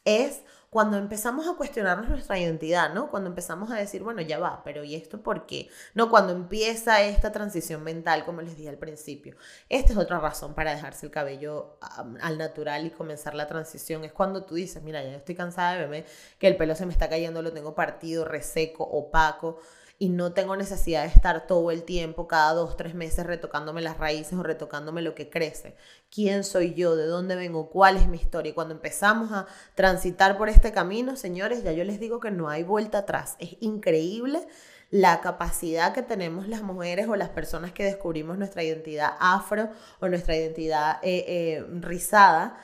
es 0.05 0.43
cuando 0.71 0.97
empezamos 0.99 1.49
a 1.49 1.55
cuestionarnos 1.55 2.09
nuestra 2.09 2.39
identidad, 2.39 2.95
¿no? 2.95 3.11
Cuando 3.11 3.29
empezamos 3.29 3.73
a 3.73 3.75
decir, 3.75 4.05
bueno, 4.05 4.23
ya 4.23 4.39
va, 4.39 4.62
pero 4.62 4.85
¿y 4.85 4.95
esto 4.95 5.21
por 5.21 5.45
qué? 5.45 5.69
No, 5.95 6.09
cuando 6.09 6.33
empieza 6.33 7.03
esta 7.03 7.33
transición 7.33 7.83
mental, 7.83 8.25
como 8.25 8.41
les 8.41 8.57
dije 8.57 8.69
al 8.69 8.79
principio. 8.79 9.37
Esta 9.69 9.93
es 9.93 9.99
otra 9.99 10.21
razón 10.21 10.55
para 10.55 10.73
dejarse 10.73 11.07
el 11.07 11.12
cabello 11.12 11.77
al 12.21 12.39
natural 12.39 12.87
y 12.87 12.91
comenzar 12.91 13.35
la 13.35 13.49
transición. 13.49 14.05
Es 14.05 14.12
cuando 14.12 14.45
tú 14.45 14.55
dices, 14.55 14.81
mira, 14.85 15.03
ya 15.03 15.17
estoy 15.17 15.35
cansada 15.35 15.73
de 15.73 15.79
verme 15.79 16.05
que 16.39 16.47
el 16.47 16.57
pelo 16.57 16.77
se 16.77 16.87
me 16.87 16.93
está 16.93 17.09
cayendo, 17.09 17.43
lo 17.43 17.53
tengo 17.53 17.75
partido, 17.75 18.25
reseco, 18.25 18.85
opaco 18.85 19.59
y 20.02 20.09
no 20.09 20.33
tengo 20.33 20.57
necesidad 20.57 21.02
de 21.02 21.09
estar 21.09 21.47
todo 21.47 21.71
el 21.71 21.83
tiempo, 21.83 22.26
cada 22.26 22.54
dos, 22.54 22.75
tres 22.75 22.95
meses, 22.95 23.26
retocándome 23.26 23.83
las 23.83 23.99
raíces 23.99 24.33
o 24.33 24.42
retocándome 24.42 25.02
lo 25.02 25.14
que 25.14 25.28
crece. 25.28 25.76
¿Quién 26.11 26.42
soy 26.42 26.73
yo? 26.73 26.97
¿De 26.97 27.04
dónde 27.04 27.37
vengo? 27.37 27.69
¿Cuál 27.69 27.99
es 27.99 28.09
mi 28.09 28.16
historia? 28.16 28.49
Y 28.49 28.54
cuando 28.54 28.73
empezamos 28.73 29.30
a 29.30 29.47
transitar 29.75 30.38
por 30.38 30.49
este 30.49 30.73
camino, 30.73 31.16
señores, 31.16 31.62
ya 31.62 31.73
yo 31.73 31.85
les 31.85 32.00
digo 32.00 32.19
que 32.19 32.30
no 32.30 32.49
hay 32.49 32.62
vuelta 32.62 33.00
atrás. 33.00 33.37
Es 33.40 33.59
increíble 33.61 34.49
la 34.88 35.21
capacidad 35.21 35.92
que 35.92 36.00
tenemos 36.00 36.49
las 36.49 36.62
mujeres 36.62 37.07
o 37.07 37.14
las 37.14 37.28
personas 37.28 37.73
que 37.73 37.85
descubrimos 37.85 38.38
nuestra 38.38 38.62
identidad 38.62 39.12
afro 39.21 39.69
o 40.00 40.09
nuestra 40.09 40.35
identidad 40.35 40.97
eh, 41.02 41.26
eh, 41.28 41.66
rizada 41.75 42.57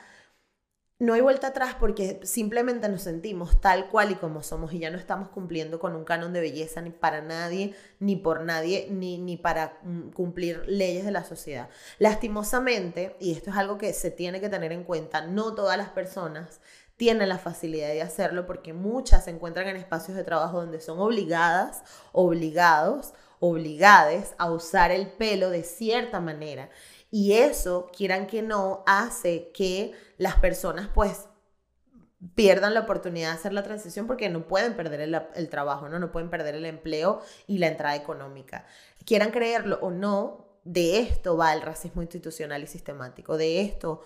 no 0.98 1.12
hay 1.12 1.20
vuelta 1.20 1.48
atrás 1.48 1.76
porque 1.78 2.20
simplemente 2.22 2.88
nos 2.88 3.02
sentimos 3.02 3.60
tal 3.60 3.88
cual 3.90 4.12
y 4.12 4.14
como 4.14 4.42
somos 4.42 4.72
y 4.72 4.78
ya 4.78 4.90
no 4.90 4.96
estamos 4.96 5.28
cumpliendo 5.28 5.78
con 5.78 5.94
un 5.94 6.04
canon 6.04 6.32
de 6.32 6.40
belleza 6.40 6.80
ni 6.80 6.90
para 6.90 7.20
nadie, 7.20 7.74
ni 8.00 8.16
por 8.16 8.40
nadie, 8.42 8.88
ni, 8.90 9.18
ni 9.18 9.36
para 9.36 9.78
mm, 9.82 10.10
cumplir 10.12 10.64
leyes 10.66 11.04
de 11.04 11.10
la 11.10 11.24
sociedad. 11.24 11.68
Lastimosamente, 11.98 13.14
y 13.20 13.32
esto 13.32 13.50
es 13.50 13.56
algo 13.56 13.76
que 13.76 13.92
se 13.92 14.10
tiene 14.10 14.40
que 14.40 14.48
tener 14.48 14.72
en 14.72 14.84
cuenta, 14.84 15.20
no 15.26 15.54
todas 15.54 15.76
las 15.76 15.90
personas 15.90 16.60
tienen 16.96 17.28
la 17.28 17.38
facilidad 17.38 17.88
de 17.88 18.00
hacerlo 18.00 18.46
porque 18.46 18.72
muchas 18.72 19.24
se 19.24 19.30
encuentran 19.30 19.68
en 19.68 19.76
espacios 19.76 20.16
de 20.16 20.24
trabajo 20.24 20.60
donde 20.60 20.80
son 20.80 20.98
obligadas, 20.98 21.82
obligados, 22.12 23.12
obligades 23.38 24.34
a 24.38 24.50
usar 24.50 24.90
el 24.90 25.08
pelo 25.08 25.50
de 25.50 25.62
cierta 25.62 26.20
manera. 26.20 26.70
Y 27.10 27.34
eso, 27.34 27.90
quieran 27.96 28.26
que 28.26 28.42
no, 28.42 28.82
hace 28.86 29.50
que 29.52 29.92
las 30.18 30.36
personas 30.36 30.88
pues 30.94 31.28
pierdan 32.34 32.74
la 32.74 32.80
oportunidad 32.80 33.30
de 33.30 33.34
hacer 33.34 33.52
la 33.52 33.62
transición 33.62 34.06
porque 34.06 34.28
no 34.28 34.46
pueden 34.46 34.74
perder 34.74 35.00
el, 35.00 35.48
trabajo, 35.48 35.88
¿no? 35.88 35.98
no 35.98 36.10
pueden 36.10 36.30
perder 36.30 36.54
el 36.54 36.66
empleo 36.66 37.20
y 37.46 37.58
la 37.58 37.68
entrada 37.68 37.94
económica. 37.94 38.66
Quieran 39.04 39.30
creerlo 39.30 39.78
o 39.82 39.90
no, 39.90 40.46
de 40.64 40.98
esto 40.98 41.36
va 41.36 41.52
el 41.52 41.62
racismo 41.62 42.02
institucional 42.02 42.62
y 42.62 42.66
sistemático, 42.66 43.36
de 43.36 43.60
esto 43.60 44.02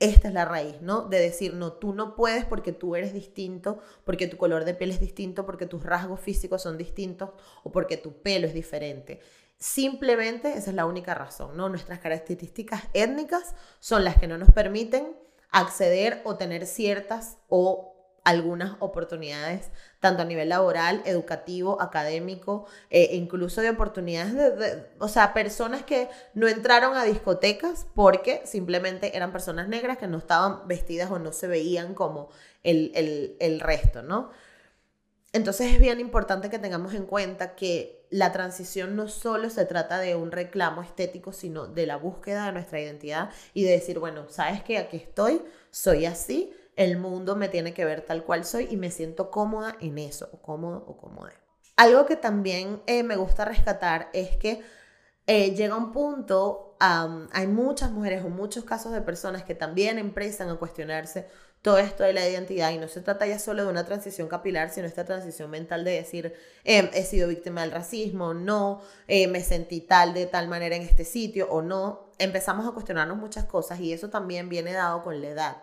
esta 0.00 0.28
es 0.28 0.34
la 0.34 0.46
raíz, 0.46 0.80
¿no? 0.80 1.02
De 1.02 1.20
decir, 1.20 1.52
no, 1.52 1.74
tú 1.74 1.92
no 1.92 2.16
puedes 2.16 2.46
porque 2.46 2.72
tú 2.72 2.96
eres 2.96 3.12
distinto, 3.12 3.80
porque 4.04 4.26
tu 4.26 4.38
color 4.38 4.64
de 4.64 4.72
piel 4.72 4.90
es 4.90 4.98
distinto, 4.98 5.44
porque 5.44 5.66
tus 5.66 5.82
rasgos 5.82 6.20
físicos 6.20 6.62
son 6.62 6.78
distintos 6.78 7.30
o 7.64 7.70
porque 7.70 7.98
tu 7.98 8.22
pelo 8.22 8.46
es 8.46 8.54
diferente. 8.54 9.20
Simplemente 9.60 10.54
esa 10.56 10.70
es 10.70 10.74
la 10.74 10.86
única 10.86 11.12
razón, 11.12 11.54
¿no? 11.54 11.68
Nuestras 11.68 11.98
características 11.98 12.84
étnicas 12.94 13.54
son 13.78 14.04
las 14.04 14.16
que 14.16 14.26
no 14.26 14.38
nos 14.38 14.50
permiten 14.52 15.14
acceder 15.50 16.22
o 16.24 16.36
tener 16.36 16.66
ciertas 16.66 17.36
o 17.48 17.94
algunas 18.24 18.76
oportunidades, 18.80 19.70
tanto 19.98 20.22
a 20.22 20.24
nivel 20.24 20.48
laboral, 20.48 21.02
educativo, 21.04 21.80
académico, 21.82 22.66
e 22.88 23.16
incluso 23.16 23.60
de 23.60 23.68
oportunidades 23.68 24.34
de, 24.34 24.86
o 24.98 25.08
sea, 25.08 25.34
personas 25.34 25.82
que 25.82 26.08
no 26.32 26.48
entraron 26.48 26.96
a 26.96 27.04
discotecas 27.04 27.86
porque 27.94 28.42
simplemente 28.46 29.14
eran 29.14 29.30
personas 29.30 29.68
negras 29.68 29.98
que 29.98 30.06
no 30.06 30.18
estaban 30.18 30.66
vestidas 30.68 31.10
o 31.10 31.18
no 31.18 31.32
se 31.32 31.48
veían 31.48 31.94
como 31.94 32.30
el, 32.62 32.92
el, 32.94 33.36
el 33.40 33.60
resto, 33.60 34.02
¿no? 34.02 34.30
Entonces 35.32 35.72
es 35.72 35.78
bien 35.78 36.00
importante 36.00 36.50
que 36.50 36.58
tengamos 36.58 36.92
en 36.94 37.06
cuenta 37.06 37.54
que 37.54 38.06
la 38.10 38.32
transición 38.32 38.96
no 38.96 39.06
solo 39.06 39.48
se 39.48 39.64
trata 39.64 40.00
de 40.00 40.16
un 40.16 40.32
reclamo 40.32 40.82
estético, 40.82 41.32
sino 41.32 41.68
de 41.68 41.86
la 41.86 41.96
búsqueda 41.96 42.46
de 42.46 42.52
nuestra 42.52 42.80
identidad 42.80 43.30
y 43.54 43.62
de 43.62 43.70
decir, 43.70 44.00
bueno, 44.00 44.28
sabes 44.28 44.64
que 44.64 44.78
aquí 44.78 44.96
estoy, 44.96 45.42
soy 45.70 46.06
así, 46.06 46.52
el 46.74 46.98
mundo 46.98 47.36
me 47.36 47.48
tiene 47.48 47.72
que 47.74 47.84
ver 47.84 48.02
tal 48.02 48.24
cual 48.24 48.44
soy 48.44 48.66
y 48.70 48.76
me 48.76 48.90
siento 48.90 49.30
cómoda 49.30 49.76
en 49.80 49.98
eso, 49.98 50.28
o 50.32 50.42
cómodo 50.42 50.84
o 50.88 50.96
cómoda. 50.96 51.32
Algo 51.76 52.06
que 52.06 52.16
también 52.16 52.82
eh, 52.86 53.04
me 53.04 53.16
gusta 53.16 53.44
rescatar 53.44 54.10
es 54.12 54.36
que 54.36 54.62
eh, 55.26 55.54
llega 55.54 55.76
un 55.76 55.92
punto, 55.92 56.76
hay 56.80 57.46
muchas 57.46 57.92
mujeres 57.92 58.24
o 58.24 58.28
muchos 58.28 58.64
casos 58.64 58.92
de 58.92 59.00
personas 59.00 59.44
que 59.44 59.54
también 59.54 59.98
empiezan 59.98 60.48
a 60.48 60.56
cuestionarse 60.56 61.28
todo 61.62 61.78
esto 61.78 62.04
de 62.04 62.14
la 62.14 62.26
identidad 62.26 62.70
y 62.70 62.78
no 62.78 62.88
se 62.88 63.02
trata 63.02 63.26
ya 63.26 63.38
solo 63.38 63.64
de 63.64 63.70
una 63.70 63.84
transición 63.84 64.28
capilar, 64.28 64.70
sino 64.70 64.86
esta 64.86 65.04
transición 65.04 65.50
mental 65.50 65.84
de 65.84 65.92
decir, 65.92 66.34
em, 66.64 66.88
he 66.94 67.04
sido 67.04 67.28
víctima 67.28 67.60
del 67.60 67.70
racismo, 67.70 68.32
no, 68.32 68.80
eh, 69.08 69.28
me 69.28 69.42
sentí 69.42 69.82
tal 69.82 70.14
de 70.14 70.26
tal 70.26 70.48
manera 70.48 70.76
en 70.76 70.82
este 70.82 71.04
sitio 71.04 71.48
o 71.50 71.60
no. 71.60 72.10
Empezamos 72.18 72.66
a 72.66 72.72
cuestionarnos 72.72 73.18
muchas 73.18 73.44
cosas 73.44 73.80
y 73.80 73.92
eso 73.92 74.08
también 74.08 74.48
viene 74.48 74.72
dado 74.72 75.02
con 75.02 75.20
la 75.20 75.28
edad. 75.28 75.56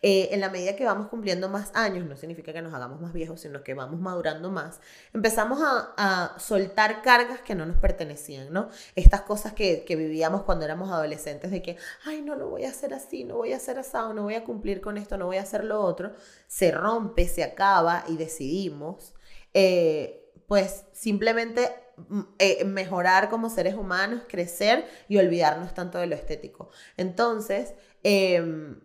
Eh, 0.00 0.28
en 0.30 0.40
la 0.40 0.48
medida 0.48 0.76
que 0.76 0.84
vamos 0.84 1.08
cumpliendo 1.08 1.48
más 1.48 1.72
años, 1.74 2.06
no 2.06 2.16
significa 2.16 2.52
que 2.52 2.62
nos 2.62 2.72
hagamos 2.72 3.00
más 3.00 3.12
viejos, 3.12 3.40
sino 3.40 3.64
que 3.64 3.74
vamos 3.74 3.98
madurando 3.98 4.50
más, 4.50 4.80
empezamos 5.12 5.58
a, 5.62 6.36
soltar 6.38 7.02
cargas 7.02 7.40
que 7.40 7.54
no 7.54 7.66
nos 7.66 7.76
pertenecían, 7.78 8.52
¿no? 8.52 8.68
Estas 8.94 9.22
cosas 9.22 9.52
que, 9.54 9.84
vivíamos 9.88 10.42
cuando 10.42 10.64
éramos 10.64 10.90
adolescentes 10.90 11.50
de 11.50 11.62
que, 11.62 11.76
ay, 12.04 12.22
no, 12.22 12.36
lo 12.36 12.48
voy 12.48 12.64
a 12.64 12.68
hacer 12.68 12.94
así, 12.94 13.24
no 13.24 13.36
voy 13.36 13.52
a 13.52 13.56
hacer 13.56 13.78
asado, 13.78 14.14
no 14.14 14.22
voy 14.22 14.34
a 14.34 14.44
cumplir 14.44 14.80
con 14.80 14.96
esto, 14.98 15.18
no 15.18 15.26
voy 15.26 15.38
a 15.38 15.42
hacer 15.42 15.64
lo 15.64 15.80
otro, 15.80 16.12
se 16.46 16.70
rompe, 16.70 17.26
se 17.26 17.42
acaba 17.42 18.04
y 18.06 18.16
decidimos, 18.16 19.14
eh, 19.54 20.32
pues 20.46 20.84
simplemente 20.92 21.72
mm, 21.96 22.20
eh, 22.38 22.64
mejorar 22.64 23.28
como 23.28 23.50
seres 23.50 23.74
humanos, 23.74 24.22
crecer 24.28 24.86
y 25.08 25.18
olvidarnos 25.18 25.74
tanto 25.74 25.98
de 25.98 26.06
lo 26.06 26.14
estético. 26.14 26.70
Entonces, 26.96 27.74
eh, 28.04 28.76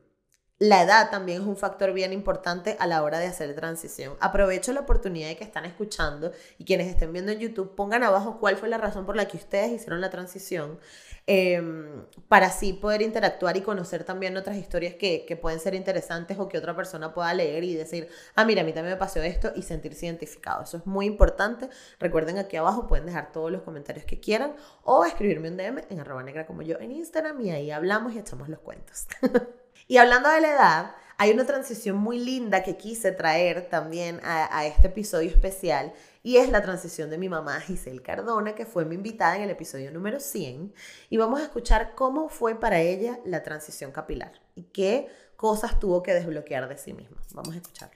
la 0.63 0.81
edad 0.81 1.11
también 1.11 1.41
es 1.41 1.47
un 1.47 1.57
factor 1.57 1.91
bien 1.91 2.13
importante 2.13 2.77
a 2.79 2.87
la 2.87 3.03
hora 3.03 3.19
de 3.19 3.25
hacer 3.25 3.53
transición. 3.53 4.15
Aprovecho 4.21 4.71
la 4.71 4.79
oportunidad 4.79 5.27
de 5.27 5.35
que 5.35 5.43
están 5.43 5.65
escuchando 5.65 6.31
y 6.57 6.63
quienes 6.63 6.87
estén 6.87 7.11
viendo 7.11 7.33
en 7.33 7.39
YouTube, 7.39 7.75
pongan 7.75 8.01
abajo 8.01 8.39
cuál 8.39 8.55
fue 8.55 8.69
la 8.69 8.77
razón 8.77 9.05
por 9.05 9.17
la 9.17 9.27
que 9.27 9.35
ustedes 9.35 9.73
hicieron 9.73 9.99
la 9.99 10.09
transición 10.09 10.79
em, 11.27 12.05
para 12.29 12.47
así 12.47 12.71
poder 12.71 13.01
interactuar 13.01 13.57
y 13.57 13.61
conocer 13.61 14.05
también 14.05 14.37
otras 14.37 14.55
historias 14.55 14.93
que, 14.93 15.25
que, 15.25 15.35
pueden 15.35 15.59
ser 15.59 15.75
interesantes 15.75 16.39
o 16.39 16.47
que 16.47 16.57
otra 16.57 16.73
persona 16.73 17.13
pueda 17.13 17.33
leer 17.33 17.65
y 17.65 17.75
decir, 17.75 18.07
ah, 18.35 18.45
mira, 18.45 18.61
a 18.61 18.63
mí 18.63 18.71
también 18.71 18.93
me 18.93 18.99
pasó 18.99 19.21
esto 19.21 19.51
y 19.57 19.63
sentirse 19.63 20.05
identificado. 20.05 20.63
Eso 20.63 20.77
es 20.77 20.85
muy 20.85 21.07
importante. 21.07 21.69
Recuerden 21.99 22.37
aquí 22.37 22.55
abajo 22.55 22.87
pueden 22.87 23.05
dejar 23.05 23.33
todos 23.33 23.51
los 23.51 23.63
comentarios 23.63 24.05
que 24.05 24.21
quieran 24.21 24.55
o 24.83 25.03
escribirme 25.03 25.49
un 25.49 25.57
DM 25.57 25.81
en 25.89 25.99
arroba 25.99 26.23
negra 26.23 26.45
como 26.45 26.61
yo 26.61 26.77
en 26.79 26.93
Instagram 26.93 27.41
y 27.41 27.51
ahí 27.51 27.69
hablamos 27.69 28.13
y 28.13 28.19
echamos 28.19 28.47
los 28.47 28.59
cuentos. 28.59 29.07
Y 29.87 29.97
hablando 29.97 30.29
de 30.29 30.41
la 30.41 30.51
edad, 30.51 30.95
hay 31.17 31.31
una 31.31 31.45
transición 31.45 31.97
muy 31.97 32.19
linda 32.19 32.63
que 32.63 32.75
quise 32.75 33.11
traer 33.11 33.69
también 33.69 34.19
a, 34.23 34.65
este 34.65 34.87
episodio 34.87 35.29
especial 35.29 35.93
y 36.23 36.37
es 36.37 36.51
la 36.51 36.61
transición 36.61 37.09
de 37.09 37.17
mi 37.17 37.29
mamá 37.29 37.59
Giselle 37.59 38.01
Cardona, 38.01 38.55
que 38.55 38.65
fue 38.65 38.85
mi 38.85 38.95
invitada 38.95 39.35
en 39.35 39.43
el 39.43 39.49
episodio 39.49 39.91
número 39.91 40.19
100. 40.19 40.73
Y 41.09 41.17
vamos 41.17 41.39
a 41.39 41.43
escuchar 41.43 41.93
cómo 41.95 42.29
fue 42.29 42.55
para 42.55 42.81
ella 42.81 43.19
la 43.25 43.43
transición 43.43 43.91
capilar 43.91 44.31
y 44.55 44.63
qué 44.63 45.07
cosas 45.35 45.79
tuvo 45.79 46.01
que 46.01 46.13
desbloquear 46.13 46.67
de 46.67 46.77
sí 46.77 46.93
misma. 46.93 47.17
Vamos 47.33 47.53
a 47.53 47.57
escucharla. 47.57 47.95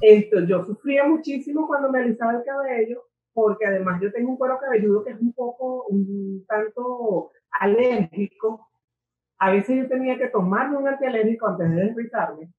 Esto, 0.00 0.40
yo 0.46 0.64
sufría 0.64 1.04
muchísimo 1.04 1.66
cuando 1.66 1.90
me 1.90 2.00
alisaba 2.00 2.32
el 2.32 2.44
cabello, 2.44 3.04
porque 3.32 3.66
además 3.66 4.00
yo 4.02 4.12
tengo 4.12 4.30
un 4.30 4.36
cuero 4.36 4.58
cabelludo 4.60 5.04
que 5.04 5.12
es 5.12 5.20
un 5.20 5.32
poco, 5.32 5.86
un 5.86 6.44
tanto 6.46 7.30
alérgico 7.50 8.71
a 9.42 9.50
veces 9.50 9.76
yo 9.76 9.88
tenía 9.88 10.16
que 10.16 10.28
tomarme 10.28 10.76
un 10.76 10.86
antialérgico 10.86 11.48
antes 11.48 11.68
de 11.68 11.82
desrizarme. 11.86 12.52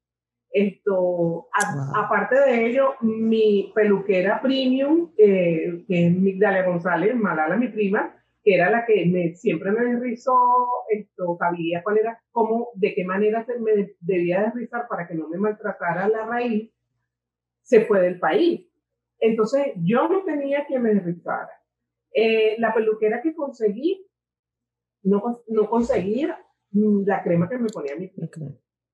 Esto, 0.52 1.48
aparte 1.96 2.38
de 2.38 2.66
ello, 2.66 2.96
mi 3.00 3.72
peluquera 3.74 4.42
premium, 4.42 5.10
eh, 5.18 5.86
que 5.88 6.08
es 6.08 6.13
Migdalia 6.13 6.66
González, 6.66 7.16
Malala, 7.16 7.56
mi 7.56 7.70
prima, 7.70 8.13
que 8.44 8.56
era 8.56 8.70
la 8.70 8.86
que 8.86 9.06
me, 9.06 9.34
siempre 9.34 9.72
me 9.72 9.94
desrizó, 9.94 10.36
esto, 10.90 11.38
sabía 11.40 11.82
cuál 11.84 12.00
era, 12.00 12.22
cómo, 12.32 12.72
de 12.75 12.94
qué 12.94 13.06
manera 13.06 13.46
se 13.46 13.58
me 13.60 13.96
debía 14.02 14.44
desrizar 14.44 14.86
para 14.90 15.08
que 15.08 15.16
no 15.16 15.30
me 15.30 15.38
maltratara 15.38 16.10
la 16.10 16.25
raíz, 16.25 16.70
se 17.62 17.86
fue 17.86 18.02
del 18.02 18.20
país. 18.20 18.68
Entonces, 19.20 19.68
yo 19.78 20.10
no 20.10 20.25
tenía 20.25 20.66
que 20.68 20.80
me 20.80 20.96
desrizara. 20.96 21.50
Eh, 22.13 22.58
la 22.60 22.74
peluquera 22.74 23.22
que 23.22 23.34
conseguí, 23.34 24.06
no, 25.01 25.40
no 25.48 25.70
conseguía 25.70 26.38
la 26.74 27.24
crema 27.24 27.48
que 27.48 27.57
me 27.57 27.70
ponía 27.70 27.96
mi 27.96 28.12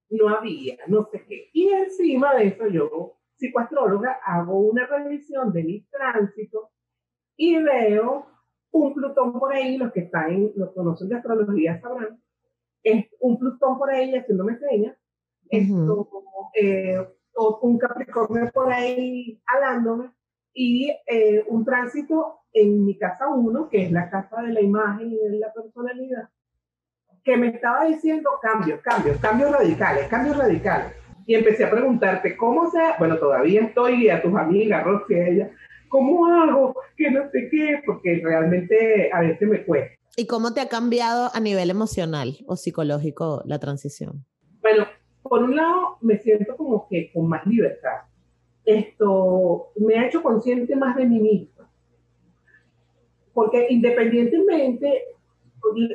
No 0.09 0.29
había, 0.29 0.77
no 0.87 1.07
sé 1.11 1.25
qué. 1.27 1.49
Y 1.53 1.69
encima 1.69 2.35
de 2.35 2.47
eso 2.47 2.67
yo, 2.67 3.17
psicoastróloga, 3.37 4.19
hago 4.25 4.59
una 4.59 4.85
revisión 4.85 5.53
de 5.53 5.63
mi 5.63 5.81
tránsito 5.85 6.71
y 7.37 7.61
veo 7.61 8.27
un 8.71 8.93
Plutón 8.93 9.33
por 9.39 9.53
ahí, 9.53 9.77
los 9.77 9.91
que 9.91 10.01
están, 10.01 10.51
los 10.55 10.71
conocen 10.73 11.09
de 11.09 11.15
astrología 11.15 11.79
sabrán, 11.81 12.21
es 12.83 13.07
un 13.19 13.39
Plutón 13.39 13.77
por 13.77 13.89
ahí 13.89 14.13
haciéndome 14.13 14.57
señas, 14.57 14.97
esto, 15.49 16.09
eh, 16.53 17.07
un 17.61 17.77
Capricornio 17.77 18.51
por 18.53 18.71
ahí 18.71 19.41
alándome 19.45 20.11
y 20.53 20.91
eh, 21.07 21.43
un 21.47 21.65
tránsito 21.65 22.41
en 22.51 22.85
mi 22.85 22.97
casa 22.97 23.29
1, 23.29 23.69
que 23.69 23.85
es 23.85 23.91
la 23.91 24.09
casa 24.09 24.41
de 24.41 24.53
la 24.53 24.61
imagen 24.61 25.11
y 25.11 25.17
de 25.17 25.39
la 25.39 25.53
personalidad, 25.53 26.29
que 27.29 27.37
me 27.37 27.49
estaba 27.49 27.85
diciendo 27.85 28.27
cambios, 28.41 28.81
cambios, 28.81 29.17
cambios 29.19 29.51
radicales, 29.51 30.07
cambios 30.07 30.35
radicales. 30.35 30.93
Y 31.27 31.35
empecé 31.35 31.63
a 31.63 31.69
preguntarte, 31.69 32.35
¿cómo 32.35 32.71
sea? 32.71 32.95
Bueno, 32.97 33.19
todavía 33.19 33.61
estoy 33.61 34.09
a 34.09 34.19
tus 34.19 34.35
amigas, 34.35 34.83
Rosy, 34.83 35.13
ella, 35.13 35.51
¿cómo 35.89 36.25
hago? 36.25 36.75
Que 36.97 37.11
no 37.11 37.29
sé 37.29 37.47
qué, 37.51 37.83
porque 37.85 38.19
realmente 38.23 39.11
a 39.13 39.19
veces 39.19 39.47
me 39.47 39.63
cuesta. 39.63 39.95
¿Y 40.17 40.25
cómo 40.25 40.55
te 40.55 40.61
ha 40.61 40.69
cambiado 40.69 41.29
a 41.31 41.39
nivel 41.39 41.69
emocional 41.69 42.35
o 42.47 42.55
psicológico 42.55 43.43
la 43.45 43.59
transición? 43.59 44.25
Bueno, 44.61 44.87
por 45.21 45.43
un 45.43 45.55
lado 45.55 45.97
me 46.01 46.17
siento 46.17 46.57
como 46.57 46.87
que 46.89 47.11
con 47.13 47.27
más 47.27 47.45
libertad. 47.45 48.05
Esto 48.65 49.71
me 49.75 49.99
ha 49.99 50.07
hecho 50.07 50.23
consciente 50.23 50.75
más 50.75 50.95
de 50.95 51.05
mí 51.05 51.19
misma. 51.19 51.69
Porque 53.35 53.67
independientemente 53.69 55.03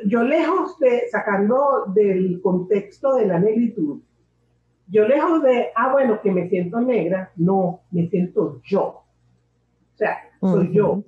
yo 0.05 0.23
lejos 0.23 0.77
de, 0.79 1.07
sacando 1.09 1.85
del 1.93 2.41
contexto 2.41 3.15
de 3.15 3.27
la 3.27 3.39
negritud, 3.39 3.99
yo 4.87 5.07
lejos 5.07 5.41
de, 5.43 5.69
ah, 5.75 5.91
bueno, 5.91 6.21
que 6.21 6.31
me 6.31 6.47
siento 6.49 6.79
negra, 6.79 7.31
no, 7.35 7.81
me 7.91 8.07
siento 8.07 8.61
yo. 8.63 8.83
O 8.83 9.97
sea, 9.97 10.17
soy 10.39 10.71
yo. 10.71 11.03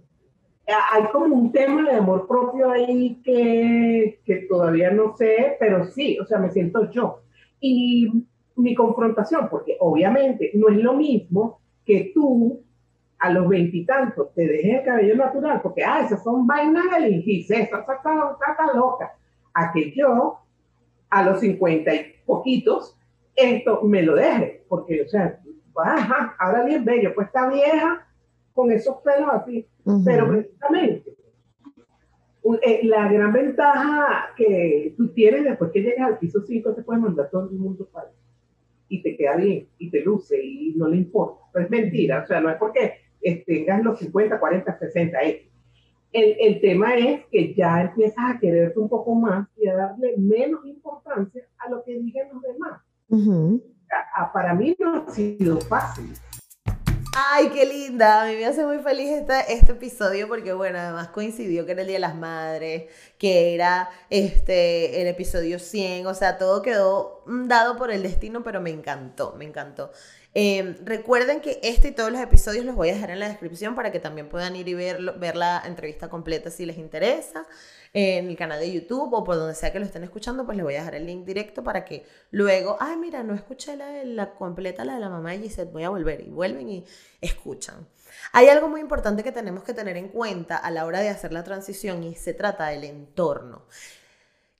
Hay 0.91 1.04
como 1.12 1.36
un 1.36 1.52
tema 1.52 1.89
de 1.89 1.98
amor 1.98 2.28
propio 2.28 2.72
ahí 2.72 3.22
que, 3.24 4.20
que 4.26 4.36
todavía 4.50 4.91
no 4.91 5.15
sé, 5.15 5.56
pero 5.60 5.86
sí, 5.86 6.17
o 6.20 6.26
sea, 6.26 6.39
me 6.39 6.52
siento 6.52 6.89
yo. 6.89 7.22
Y 7.60 8.26
mi 8.56 8.76
confrontación, 8.76 9.48
porque 9.50 9.78
obviamente 9.80 10.52
no 10.56 10.70
es 10.70 10.78
lo 10.78 10.93
mismo 10.93 11.60
que 11.86 12.12
tú 12.13 12.63
a 13.20 13.32
los 13.32 13.48
veintitantos 13.48 14.34
te 14.34 14.48
dejes 14.48 14.80
el 14.80 14.86
cabello 14.86 15.16
natural, 15.16 15.62
porque, 15.62 15.84
ah, 15.84 16.02
esas 16.06 16.24
son 16.24 16.46
vainas 16.46 16.86
del 16.92 17.14
ingice, 17.14 17.64
esa 17.64 17.86
tan 18.04 18.76
loca. 18.76 19.14
A 19.54 19.72
que 19.72 19.92
yo, 19.92 20.40
a 21.10 21.24
los 21.24 21.40
cincuenta 21.40 21.94
y 21.94 22.14
poquitos, 22.26 22.98
esto 23.36 23.82
me 23.84 24.04
lo 24.04 24.16
deje, 24.16 24.66
porque, 24.68 25.02
o 25.02 25.08
sea, 25.08 25.40
ajá, 25.76 26.36
ahora 26.40 26.64
bien 26.64 26.86
bello, 26.86 27.14
pues 27.16 27.28
está 27.28 27.50
vieja 27.50 28.08
con 28.54 28.72
esos 28.72 28.98
pelos 28.98 29.30
así, 29.32 29.68
pero 30.04 30.28
precisamente 30.28 31.18
eh, 32.62 32.80
la 32.84 33.12
gran 33.12 33.34
ventaja 33.34 34.30
que 34.38 34.94
tú 34.96 35.10
tienes 35.10 35.44
después 35.44 35.72
que 35.72 35.82
llegas 35.82 36.08
al 36.08 36.20
piso 36.20 36.42
5 36.46 36.74
te 36.74 36.82
puedes 36.82 37.02
mandar 37.02 37.30
todo 37.30 37.50
el 37.50 37.58
mundo 37.58 37.88
para 37.92 38.10
y 38.90 39.04
te 39.04 39.18
queda 39.18 39.36
bien 39.36 39.68
y 39.78 39.90
te 39.90 40.02
luce 40.02 40.42
y 40.42 40.74
no 40.76 40.88
le 40.88 40.98
importa. 40.98 41.42
Pero 41.52 41.66
es 41.66 41.72
mentira, 41.72 42.24
o 42.24 42.26
sea, 42.26 42.40
no 42.40 42.50
es 42.50 42.56
porque 42.58 42.94
tengas 43.46 43.84
los 43.84 44.00
50, 44.00 44.40
40, 44.40 44.80
60 44.80 45.22
El, 45.22 45.46
el 46.14 46.62
tema 46.62 46.96
es 46.96 47.26
que 47.32 47.54
ya 47.54 47.82
empiezas 47.82 48.36
a 48.36 48.40
quererte 48.40 48.80
un 48.80 48.90
poco 48.90 49.16
más 49.16 49.48
y 49.58 49.68
a 49.68 49.76
darle 49.76 50.16
menos 50.18 50.66
importancia 50.66 51.44
a 51.58 51.70
lo 51.70 51.84
que 51.84 52.00
digan 52.00 52.30
los 52.34 52.42
demás. 52.42 52.82
para 54.34 54.54
mí 54.54 54.76
no 54.80 54.96
ha 54.96 55.10
sido 55.10 55.60
fácil. 55.62 56.14
Ay, 57.20 57.50
qué 57.50 57.66
linda. 57.66 58.22
A 58.22 58.26
mí 58.28 58.36
me 58.36 58.46
hace 58.46 58.64
muy 58.64 58.78
feliz 58.78 59.10
este, 59.10 59.52
este 59.52 59.72
episodio 59.72 60.28
porque, 60.28 60.54
bueno, 60.54 60.78
además 60.78 61.08
coincidió 61.08 61.66
que 61.66 61.72
era 61.72 61.82
el 61.82 61.88
Día 61.88 61.96
de 61.96 62.02
las 62.02 62.16
Madres, 62.16 62.84
que 63.18 63.56
era 63.56 63.90
este, 64.12 65.02
el 65.02 65.08
episodio 65.08 65.58
100, 65.58 66.06
o 66.06 66.14
sea, 66.14 66.38
todo 66.38 66.62
quedó 66.62 67.24
dado 67.26 67.76
por 67.76 67.90
el 67.90 68.04
destino, 68.04 68.44
pero 68.44 68.62
me 68.62 68.70
encantó, 68.70 69.34
me 69.36 69.46
encantó. 69.46 69.90
Em, 70.39 70.76
recuerden 70.86 71.41
que 71.41 71.60
este 71.63 71.88
y 71.88 71.91
todos 71.93 72.12
los 72.12 72.21
episodios 72.21 72.63
los 72.63 72.76
voy 72.76 72.89
a 72.89 72.93
dejar 72.93 73.10
en 73.10 73.19
la 73.19 73.28
descripción 73.28 73.73
para 73.73 73.91
que 73.91 74.00
también 74.00 74.30
puedan 74.30 74.56
ir 74.56 74.67
y 74.67 74.76
ver, 74.76 75.02
ver 75.17 75.36
la 75.36 75.63
entrevista 75.65 76.10
completa 76.10 76.52
si 76.52 76.67
les 76.67 76.78
interesa 76.78 77.47
en 77.91 78.28
el 78.28 78.38
canal 78.38 78.60
de 78.60 78.71
YouTube 78.71 79.12
o 79.13 79.23
por 79.23 79.36
donde 79.36 79.56
sea 79.56 79.73
que 79.73 79.80
lo 79.80 79.86
estén 79.88 80.04
escuchando, 80.04 80.45
pues 80.45 80.56
les 80.56 80.63
voy 80.63 80.76
a 80.76 80.80
dejar 80.82 80.93
el 80.93 81.08
link 81.08 81.26
directo 81.26 81.63
para 81.63 81.84
que 81.84 82.06
luego, 82.30 82.78
ay, 82.80 82.97
mira, 82.97 83.23
no 83.23 83.34
escuché 83.34 83.76
la, 83.76 84.04
la 84.04 84.36
completa, 84.36 84.86
la 84.86 84.93
de 84.93 85.00
la 85.00 85.10
mamá 85.10 85.32
de 85.32 85.39
Gisette, 85.39 85.71
voy 85.71 85.86
a 85.86 85.89
volver 85.89 86.21
y 86.21 86.30
vuelven 86.30 86.69
y 86.69 86.86
escuchan. 87.19 87.88
Hay 88.32 88.47
algo 88.50 88.69
muy 88.69 88.82
importante 88.82 89.23
que 89.23 89.32
tenemos 89.32 89.63
que 89.63 89.73
tener 89.73 89.97
en 89.97 90.10
cuenta 90.10 90.56
a 90.58 90.69
la 90.69 90.86
hora 90.86 91.00
de 91.00 91.10
hacer 91.10 91.34
la 91.34 91.43
transición 91.43 92.04
y 92.04 92.13
se 92.13 92.36
trata 92.36 92.67
del 92.67 92.84
entorno. 92.84 93.65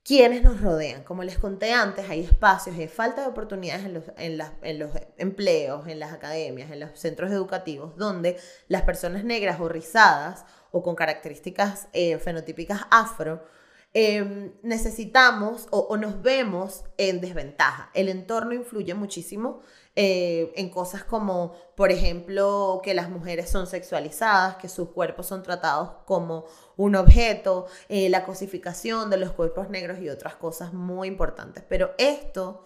Quienes 0.08 0.42
nos 0.42 0.62
rodean. 0.62 1.04
Como 1.04 1.22
les 1.22 1.36
conté 1.36 1.74
antes, 1.74 2.08
hay 2.08 2.20
espacios, 2.20 2.74
hay 2.78 2.88
falta 2.88 3.20
de 3.20 3.28
oportunidades 3.28 3.84
en 3.84 4.38
los, 4.78 4.90
empleos, 5.18 5.86
en 5.86 6.00
las 6.00 6.14
academias, 6.14 6.70
en 6.70 6.80
los 6.80 6.98
centros 6.98 7.30
educativos, 7.30 7.94
donde 7.98 8.38
las 8.68 8.82
personas 8.82 9.22
negras 9.22 9.60
o 9.60 9.68
rizadas 9.68 10.46
o 10.70 10.82
con 10.82 10.94
características 10.94 11.88
eh, 11.92 12.16
fenotípicas 12.16 12.86
afro, 12.90 13.44
em, 13.92 14.54
necesitamos 14.62 15.66
o, 15.72 15.80
o, 15.80 15.98
nos 15.98 16.22
vemos 16.22 16.84
en 16.96 17.20
desventaja. 17.20 17.90
El 17.92 18.08
entorno 18.08 18.54
influye 18.54 18.94
muchísimo 18.94 19.60
eh, 20.00 20.52
en 20.54 20.70
cosas 20.70 21.02
como, 21.02 21.56
por 21.74 21.90
ejemplo, 21.90 22.80
que 22.84 22.94
las 22.94 23.10
mujeres 23.10 23.50
son 23.50 23.66
sexualizadas, 23.66 24.54
que 24.54 24.68
sus 24.68 24.90
cuerpos 24.90 25.26
son 25.26 25.42
tratados 25.42 25.90
como 26.04 26.44
un 26.76 26.94
objeto, 26.94 27.66
eh, 27.88 28.08
la 28.08 28.24
cosificación 28.24 29.10
de 29.10 29.16
los 29.16 29.32
cuerpos 29.32 29.70
negros 29.70 29.98
y 29.98 30.08
otras 30.08 30.36
cosas 30.36 30.72
muy 30.72 31.08
importantes. 31.08 31.64
Pero 31.68 31.96
esto 31.98 32.64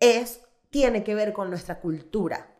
es, 0.00 0.40
tiene 0.68 1.04
que 1.04 1.14
ver 1.14 1.32
con 1.32 1.48
nuestra 1.48 1.78
cultura. 1.78 2.56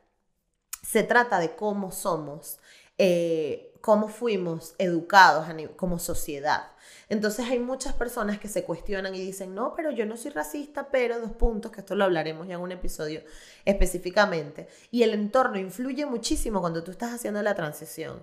Se 0.86 1.02
trata 1.02 1.40
de 1.40 1.56
cómo 1.56 1.90
somos, 1.90 2.60
eh, 2.98 3.74
cómo 3.80 4.06
fuimos 4.06 4.76
educados 4.78 5.48
como 5.74 5.98
sociedad. 5.98 6.70
Entonces 7.11 7.46
hay 7.51 7.59
muchas 7.59 7.92
personas 7.92 8.38
que 8.38 8.46
se 8.46 8.62
cuestionan 8.62 9.14
y 9.16 9.20
dicen, 9.20 9.53
no, 9.53 9.75
pero 9.75 9.90
yo 9.90 10.07
no 10.07 10.16
soy 10.16 10.31
racista, 10.31 10.90
pero 10.90 11.20
dos 11.20 11.33
puntos, 11.33 11.73
que 11.73 11.81
esto 11.81 11.96
lo 11.96 12.05
hablaremos 12.05 12.46
ya 12.46 12.55
en 12.55 12.61
un 12.61 12.70
episodio 12.70 13.23
específicamente. 13.64 14.68
Y 14.92 15.03
el 15.03 15.12
entorno 15.12 15.59
influye 15.59 16.07
muchísimo 16.07 16.61
cuando 16.61 16.85
tú 16.85 16.92
estás 16.92 17.12
haciendo 17.12 17.42
la 17.42 17.57
transición. 17.57 18.23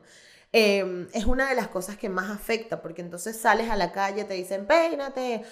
Em, 0.53 1.07
es 1.13 1.25
una 1.25 1.49
de 1.49 1.55
las 1.55 1.67
cosas 1.67 1.97
que 1.97 2.07
más 2.07 2.29
afecta, 2.29 2.81
porque 2.81 3.01
entonces 3.01 3.37
sales 3.37 3.69
a 3.69 3.75
la 3.75 3.91
calle, 3.91 4.23
te 4.23 4.33
dicen, 4.33 4.65
peínate, 4.65 5.43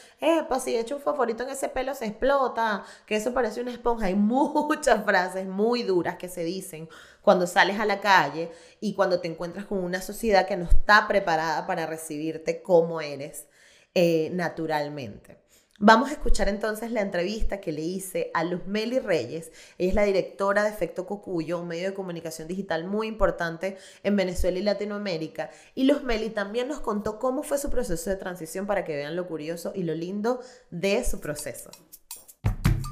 pues 0.47 0.63
si 0.63 0.75
echo 0.75 0.95
un 0.95 1.01
favorito 1.01 1.43
en 1.43 1.49
ese 1.49 1.67
pelo 1.67 1.93
se 1.93 2.05
explota, 2.05 2.85
que 3.05 3.17
eso 3.17 3.33
parece 3.33 3.61
una 3.61 3.71
esponja. 3.71 4.07
Hay 4.07 4.15
muchas 4.15 5.03
frases 5.03 5.45
muy 5.47 5.83
duras 5.83 6.17
que 6.17 6.29
se 6.29 6.43
dicen 6.43 6.89
cuando 7.21 7.45
sales 7.47 7.79
a 7.79 7.85
la 7.85 7.99
calle 7.99 8.51
y 8.79 8.93
cuando 8.95 9.19
te 9.19 9.27
encuentras 9.27 9.65
con 9.65 9.83
una 9.83 10.01
sociedad 10.01 10.47
que 10.47 10.57
no 10.57 10.65
está 10.65 11.07
preparada 11.07 11.67
para 11.67 11.85
recibirte 11.85 12.61
como 12.61 13.01
eres 13.01 13.47
eh, 13.93 14.29
naturalmente. 14.33 15.44
Vamos 15.77 16.09
a 16.09 16.13
escuchar 16.13 16.47
entonces 16.47 16.89
la 16.91 17.01
entrevista 17.01 17.59
que 17.59 17.73
le 17.73 17.81
hice 17.81 18.31
a 18.33 18.45
Luz 18.45 18.65
Meli 18.65 18.99
Reyes. 18.99 19.51
Ella 19.77 19.89
es 19.89 19.95
la 19.95 20.03
directora 20.03 20.63
de 20.63 20.69
Efecto 20.69 21.05
Cocuyo, 21.05 21.59
un 21.59 21.67
medio 21.67 21.89
de 21.89 21.93
comunicación 21.93 22.47
digital 22.47 22.85
muy 22.85 23.07
importante 23.07 23.75
en 24.01 24.15
Venezuela 24.15 24.57
y 24.57 24.63
Latinoamérica. 24.63 25.49
Y 25.75 25.85
Luz 25.85 26.01
Meli 26.01 26.29
también 26.29 26.69
nos 26.69 26.79
contó 26.79 27.19
cómo 27.19 27.43
fue 27.43 27.57
su 27.57 27.69
proceso 27.69 28.09
de 28.09 28.15
transición 28.15 28.65
para 28.65 28.85
que 28.85 28.95
vean 28.95 29.17
lo 29.17 29.27
curioso 29.27 29.73
y 29.75 29.83
lo 29.83 29.93
lindo 29.93 30.39
de 30.71 31.03
su 31.03 31.19
proceso. 31.19 31.71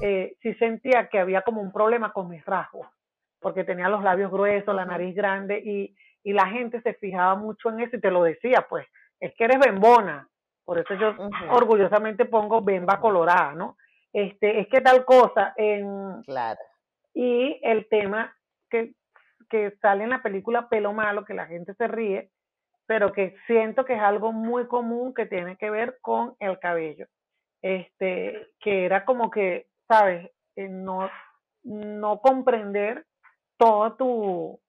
Eh, 0.02 0.36
sí 0.42 0.52
sentía 0.56 1.08
que 1.08 1.18
había 1.18 1.40
como 1.40 1.62
un 1.62 1.72
problema 1.72 2.12
con 2.12 2.28
mis 2.28 2.44
rasgos 2.44 2.86
porque 3.40 3.64
tenía 3.64 3.88
los 3.88 4.02
labios 4.02 4.30
gruesos, 4.30 4.74
la 4.74 4.84
nariz 4.84 5.14
grande 5.14 5.58
y, 5.58 5.96
y 6.22 6.34
la 6.34 6.48
gente 6.48 6.82
se 6.82 6.92
fijaba 6.94 7.34
mucho 7.34 7.70
en 7.70 7.80
eso 7.80 7.96
y 7.96 8.00
te 8.00 8.10
lo 8.10 8.24
decía, 8.24 8.66
pues, 8.68 8.86
es 9.20 9.34
que 9.36 9.44
eres 9.44 9.58
bembona. 9.58 10.28
Por 10.64 10.78
eso 10.78 10.94
yo 10.94 11.14
orgullosamente 11.50 12.24
pongo 12.24 12.62
bemba 12.62 13.00
colorada, 13.00 13.54
¿no? 13.54 13.76
Este, 14.12 14.60
es 14.60 14.68
que 14.68 14.80
tal 14.80 15.04
cosa. 15.04 15.52
En, 15.56 16.22
claro. 16.22 16.60
Y 17.12 17.60
el 17.62 17.88
tema 17.88 18.34
que, 18.70 18.94
que 19.50 19.72
sale 19.82 20.04
en 20.04 20.10
la 20.10 20.22
película 20.22 20.68
Pelo 20.68 20.92
Malo, 20.92 21.24
que 21.24 21.34
la 21.34 21.46
gente 21.46 21.74
se 21.74 21.86
ríe, 21.86 22.30
pero 22.86 23.12
que 23.12 23.36
siento 23.46 23.84
que 23.84 23.94
es 23.94 24.00
algo 24.00 24.32
muy 24.32 24.66
común 24.66 25.14
que 25.14 25.26
tiene 25.26 25.56
que 25.56 25.70
ver 25.70 25.98
con 26.00 26.34
el 26.38 26.58
cabello. 26.58 27.06
Este, 27.62 28.48
que 28.60 28.84
era 28.84 29.04
como 29.04 29.30
que, 29.30 29.68
¿sabes? 29.88 30.30
Eh, 30.56 30.68
no, 30.68 31.10
no 31.62 32.20
comprender 32.20 33.06
todo 33.56 33.94
tu, 33.94 34.60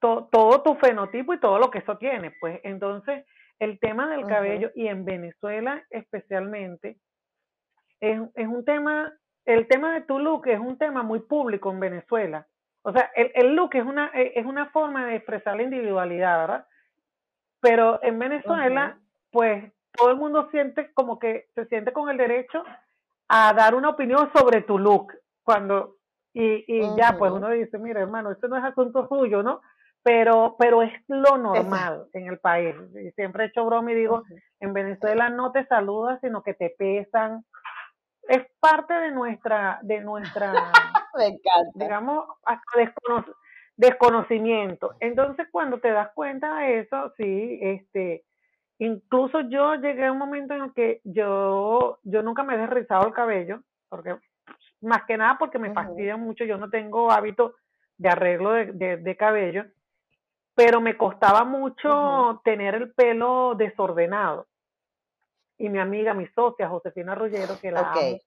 todo 0.00 0.62
tu 0.62 0.74
fenotipo 0.76 1.34
y 1.34 1.40
todo 1.40 1.58
lo 1.58 1.70
que 1.70 1.78
eso 1.78 1.98
tiene. 1.98 2.32
Pues 2.40 2.60
entonces, 2.62 3.24
el 3.62 3.78
tema 3.78 4.10
del 4.10 4.26
cabello 4.26 4.72
y 4.74 4.88
en 4.88 5.04
Venezuela 5.04 5.84
especialmente, 5.90 6.98
es, 8.00 8.20
es, 8.34 8.48
un 8.48 8.64
tema, 8.64 9.12
el 9.44 9.68
tema 9.68 9.94
de 9.94 10.00
tu 10.00 10.18
look 10.18 10.48
es 10.48 10.58
un 10.58 10.76
tema 10.78 11.04
muy 11.04 11.20
público 11.20 11.70
en 11.70 11.78
Venezuela. 11.78 12.44
O 12.82 12.90
sea, 12.92 13.12
el, 13.14 13.30
el 13.36 13.54
look 13.54 13.76
es 13.76 13.84
una, 13.84 14.10
e, 14.14 14.32
es 14.34 14.44
una 14.44 14.70
forma 14.70 15.06
de 15.06 15.14
expresar 15.14 15.54
la 15.54 15.62
individualidad, 15.62 16.40
¿verdad? 16.40 16.66
Pero 17.60 18.02
en 18.02 18.18
Venezuela, 18.18 18.98
pues 19.30 19.72
todo 19.92 20.10
el 20.10 20.16
mundo 20.16 20.48
siente 20.50 20.92
como 20.92 21.20
que 21.20 21.46
se 21.54 21.66
siente 21.66 21.92
con 21.92 22.10
el 22.10 22.16
derecho 22.16 22.64
a 23.28 23.52
dar 23.52 23.76
una 23.76 23.90
opinión 23.90 24.28
sobre 24.34 24.62
tu 24.62 24.76
look. 24.76 25.12
Cuando 25.44 25.98
y, 26.34 26.64
y 26.66 26.96
ya, 26.96 27.14
pues 27.16 27.30
uno 27.30 27.48
dice, 27.50 27.78
mira, 27.78 28.00
hermano, 28.00 28.32
esto 28.32 28.48
no 28.48 28.56
es 28.56 28.64
asunto 28.64 29.06
suyo, 29.06 29.44
¿no? 29.44 29.60
Pero, 30.04 30.56
pero 30.58 30.82
es 30.82 30.92
lo 31.06 31.38
normal 31.38 32.06
en 32.12 32.26
el 32.26 32.38
país. 32.38 32.74
Y 32.94 33.10
siempre 33.12 33.44
he 33.44 33.46
hecho 33.48 33.64
broma 33.64 33.92
y 33.92 33.94
digo, 33.94 34.24
en 34.60 34.72
Venezuela 34.72 35.28
no 35.28 35.52
te 35.52 35.64
saludas, 35.66 36.20
sino 36.20 36.42
que 36.42 36.54
te 36.54 36.70
pesan. 36.70 37.44
Es 38.28 38.42
parte 38.60 38.94
de 38.94 39.12
nuestra, 39.12 39.78
de 39.82 40.00
nuestra, 40.00 40.52
digamos, 41.74 42.26
desconocimiento. 43.76 44.94
Entonces, 45.00 45.46
cuando 45.50 45.78
te 45.78 45.90
das 45.90 46.10
cuenta 46.14 46.56
de 46.56 46.80
eso, 46.80 47.12
sí, 47.16 47.58
este, 47.62 48.24
incluso 48.78 49.40
yo 49.42 49.74
llegué 49.76 50.06
a 50.06 50.12
un 50.12 50.18
momento 50.18 50.54
en 50.54 50.62
el 50.62 50.72
que 50.72 51.00
yo, 51.04 51.98
yo 52.02 52.22
nunca 52.22 52.42
me 52.42 52.54
he 52.54 52.66
rizado 52.66 53.06
el 53.06 53.14
cabello, 53.14 53.62
porque 53.88 54.16
más 54.80 55.04
que 55.04 55.16
nada 55.16 55.36
porque 55.38 55.58
me 55.58 55.72
fastidia 55.72 56.16
mucho, 56.16 56.44
yo 56.44 56.58
no 56.58 56.68
tengo 56.68 57.10
hábito 57.10 57.54
de 57.98 58.08
arreglo 58.08 58.52
de, 58.52 58.96
de, 58.96 59.16
cabello, 59.16 59.64
pero 60.54 60.80
me 60.80 60.96
costaba 60.96 61.44
mucho 61.44 62.40
tener 62.44 62.74
el 62.74 62.92
pelo 62.92 63.54
desordenado. 63.56 64.46
Y 65.58 65.68
mi 65.68 65.78
amiga, 65.78 66.14
mi 66.14 66.26
socia, 66.28 66.68
Josefina 66.68 67.14
Rullero, 67.14 67.58
que 67.60 67.70
la 67.70 67.92
amo, 67.92 68.18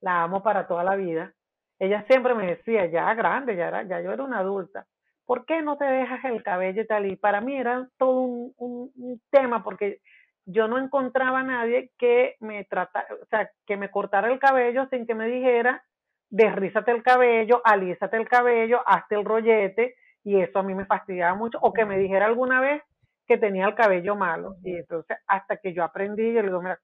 la 0.00 0.22
amo 0.22 0.42
para 0.42 0.66
toda 0.66 0.84
la 0.84 0.96
vida, 0.96 1.32
ella 1.78 2.04
siempre 2.08 2.34
me 2.34 2.46
decía, 2.46 2.86
ya 2.86 3.12
grande, 3.14 3.56
ya, 3.56 3.68
era, 3.68 3.82
ya 3.84 4.00
yo 4.00 4.12
era 4.12 4.22
una 4.22 4.38
adulta, 4.38 4.86
¿por 5.24 5.46
qué 5.46 5.62
no 5.62 5.76
te 5.76 5.84
dejas 5.84 6.24
el 6.24 6.42
cabello 6.42 6.82
y 6.82 6.86
tal? 6.86 7.06
Y 7.06 7.16
para 7.16 7.40
mí 7.40 7.56
era 7.56 7.88
todo 7.98 8.20
un, 8.20 8.54
un, 8.58 8.92
un 8.96 9.22
tema, 9.30 9.64
porque 9.64 10.00
yo 10.44 10.68
no 10.68 10.78
encontraba 10.78 11.40
a 11.40 11.44
nadie 11.44 11.92
que 11.98 12.36
me 12.40 12.64
tratara, 12.64 13.06
o 13.22 13.26
sea, 13.26 13.50
que 13.66 13.76
me 13.76 13.90
cortara 13.90 14.30
el 14.30 14.38
cabello 14.38 14.86
sin 14.90 15.06
que 15.06 15.14
me 15.14 15.26
dijera, 15.26 15.82
desrízate 16.28 16.90
el 16.90 17.02
cabello, 17.02 17.60
alízate 17.64 18.16
el 18.16 18.28
cabello, 18.28 18.80
hazte 18.86 19.14
el 19.14 19.24
rollete, 19.24 19.96
y 20.24 20.40
eso 20.40 20.58
a 20.58 20.62
mí 20.62 20.74
me 20.74 20.86
fastidiaba 20.86 21.34
mucho, 21.34 21.58
o 21.62 21.72
que 21.72 21.84
me 21.84 21.98
dijera 21.98 22.26
alguna 22.26 22.60
vez 22.60 22.82
que 23.26 23.38
tenía 23.38 23.66
el 23.66 23.74
cabello 23.74 24.16
malo. 24.16 24.56
Y 24.62 24.76
entonces, 24.76 25.16
hasta 25.26 25.56
que 25.56 25.72
yo 25.72 25.84
aprendí, 25.84 26.32
yo 26.32 26.42
le 26.42 26.48
digo, 26.48 26.62
mira, 26.62 26.78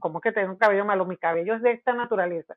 ¿cómo 0.00 0.20
que 0.20 0.32
tengo 0.32 0.52
un 0.52 0.58
cabello 0.58 0.84
malo? 0.84 1.04
Mi 1.04 1.16
cabello 1.16 1.54
es 1.54 1.62
de 1.62 1.72
esta 1.72 1.92
naturaleza. 1.92 2.56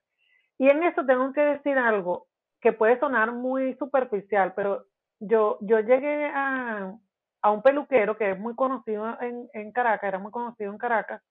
Y 0.58 0.70
en 0.70 0.84
eso 0.84 1.06
tengo 1.06 1.32
que 1.34 1.42
decir 1.42 1.78
algo 1.78 2.28
que 2.60 2.74
puede 2.74 3.00
sonar 3.00 3.32
muy 3.32 3.76
superficial, 3.76 4.54
pero 4.56 4.86
yo, 5.20 5.58
yo 5.62 5.80
llegué 5.80 6.26
a, 6.26 6.94
a 7.42 7.52
un 7.52 7.62
peluquero 7.62 8.18
que 8.18 8.32
es 8.32 8.40
muy 8.40 8.56
conocido 8.56 9.20
en, 9.22 9.48
en 9.54 9.72
Caracas, 9.72 10.08
era 10.08 10.20
muy 10.20 10.32
conocido 10.32 10.72
en 10.72 10.78
Caracas, 10.78 11.22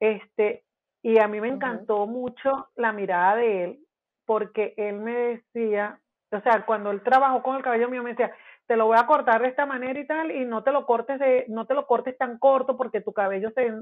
este, 0.00 0.64
y 1.02 1.18
a 1.18 1.28
mí 1.28 1.40
me 1.40 1.48
encantó 1.48 2.06
mucho 2.06 2.68
la 2.76 2.92
mirada 2.92 3.36
de 3.36 3.64
él, 3.64 3.78
porque 4.24 4.74
él 4.76 4.96
me 4.96 5.14
decía, 5.14 6.00
o 6.30 6.40
sea, 6.40 6.64
cuando 6.66 6.90
él 6.90 7.02
trabajó 7.02 7.42
con 7.42 7.56
el 7.56 7.62
cabello 7.62 7.88
mío, 7.88 8.02
me 8.02 8.10
decía, 8.10 8.32
te 8.66 8.76
lo 8.76 8.86
voy 8.86 8.98
a 8.98 9.06
cortar 9.06 9.42
de 9.42 9.48
esta 9.48 9.66
manera 9.66 9.98
y 9.98 10.06
tal, 10.06 10.30
y 10.30 10.44
no 10.44 10.62
te 10.62 10.72
lo 10.72 10.84
cortes 10.86 11.18
de, 11.18 11.46
no 11.48 11.66
te 11.66 11.74
lo 11.74 11.86
cortes 11.86 12.16
tan 12.18 12.38
corto 12.38 12.76
porque 12.76 13.00
tu 13.00 13.12
cabello 13.12 13.50
se, 13.52 13.72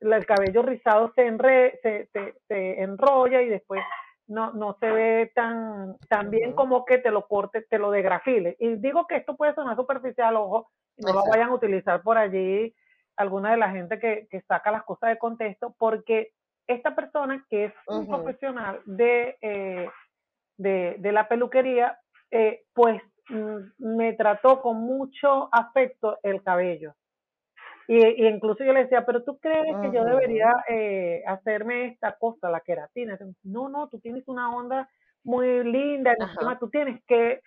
el 0.00 0.26
cabello 0.26 0.62
rizado 0.62 1.12
se, 1.14 1.26
enre, 1.26 1.78
se, 1.82 2.08
se, 2.12 2.34
se 2.46 2.80
enrolla 2.82 3.42
y 3.42 3.48
después 3.48 3.82
no, 4.28 4.52
no 4.52 4.76
se 4.78 4.90
ve 4.90 5.32
tan, 5.34 5.96
tan 6.08 6.30
bien 6.30 6.52
como 6.52 6.84
que 6.84 6.98
te 6.98 7.10
lo 7.10 7.26
cortes, 7.26 7.68
te 7.68 7.78
lo 7.78 7.90
degrafile. 7.90 8.56
Y 8.60 8.76
digo 8.76 9.06
que 9.06 9.16
esto 9.16 9.36
puede 9.36 9.54
sonar 9.54 9.76
superficial, 9.76 10.36
ojo, 10.36 10.70
no 10.98 11.12
lo 11.12 11.22
vayan 11.28 11.50
a 11.50 11.54
utilizar 11.54 12.02
por 12.02 12.16
allí 12.16 12.74
alguna 13.16 13.50
de 13.50 13.56
la 13.56 13.70
gente 13.70 13.98
que, 13.98 14.28
que 14.30 14.40
saca 14.42 14.70
las 14.70 14.84
cosas 14.84 15.10
de 15.10 15.18
contexto, 15.18 15.74
porque 15.76 16.32
esta 16.68 16.94
persona 16.94 17.44
que 17.50 17.66
es 17.66 17.72
un 17.88 18.06
profesional 18.06 18.80
de, 18.86 19.36
eh, 19.42 19.90
de, 20.60 20.96
de, 20.98 21.12
la 21.12 21.26
peluquería, 21.26 21.98
eh, 22.30 22.64
pues 22.74 23.00
mm, 23.28 23.96
me 23.96 24.12
trató 24.12 24.60
con 24.60 24.76
mucho 24.76 25.48
afecto 25.52 26.18
el 26.22 26.42
cabello. 26.42 26.94
Y, 27.88 27.96
y, 27.96 28.28
incluso 28.28 28.62
yo 28.62 28.72
le 28.72 28.84
decía, 28.84 29.04
pero 29.04 29.24
tú 29.24 29.38
crees 29.38 29.74
que 29.82 29.90
yo 29.92 30.04
debería 30.04 30.52
eh, 30.68 31.22
hacerme 31.26 31.86
esta 31.86 32.16
cosa, 32.16 32.50
la 32.50 32.60
queratina. 32.60 33.18
No, 33.42 33.68
no, 33.68 33.88
tú 33.88 33.98
tienes 33.98 34.28
una 34.28 34.54
onda 34.54 34.88
muy 35.24 35.64
linda, 35.64 36.14
tú 36.58 36.68
tienes 36.70 37.02
que 37.06 37.40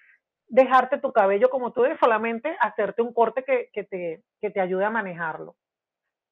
dejarte 0.48 0.98
tu 0.98 1.12
cabello 1.12 1.50
como 1.50 1.72
tú 1.72 1.86
eres, 1.86 2.00
solamente 2.00 2.56
hacerte 2.60 3.02
un 3.02 3.14
corte 3.14 3.44
que, 3.44 3.70
que, 3.72 3.84
te, 3.84 4.24
que 4.42 4.50
te 4.50 4.60
ayude 4.60 4.86
a 4.86 4.90
manejarlo. 4.90 5.56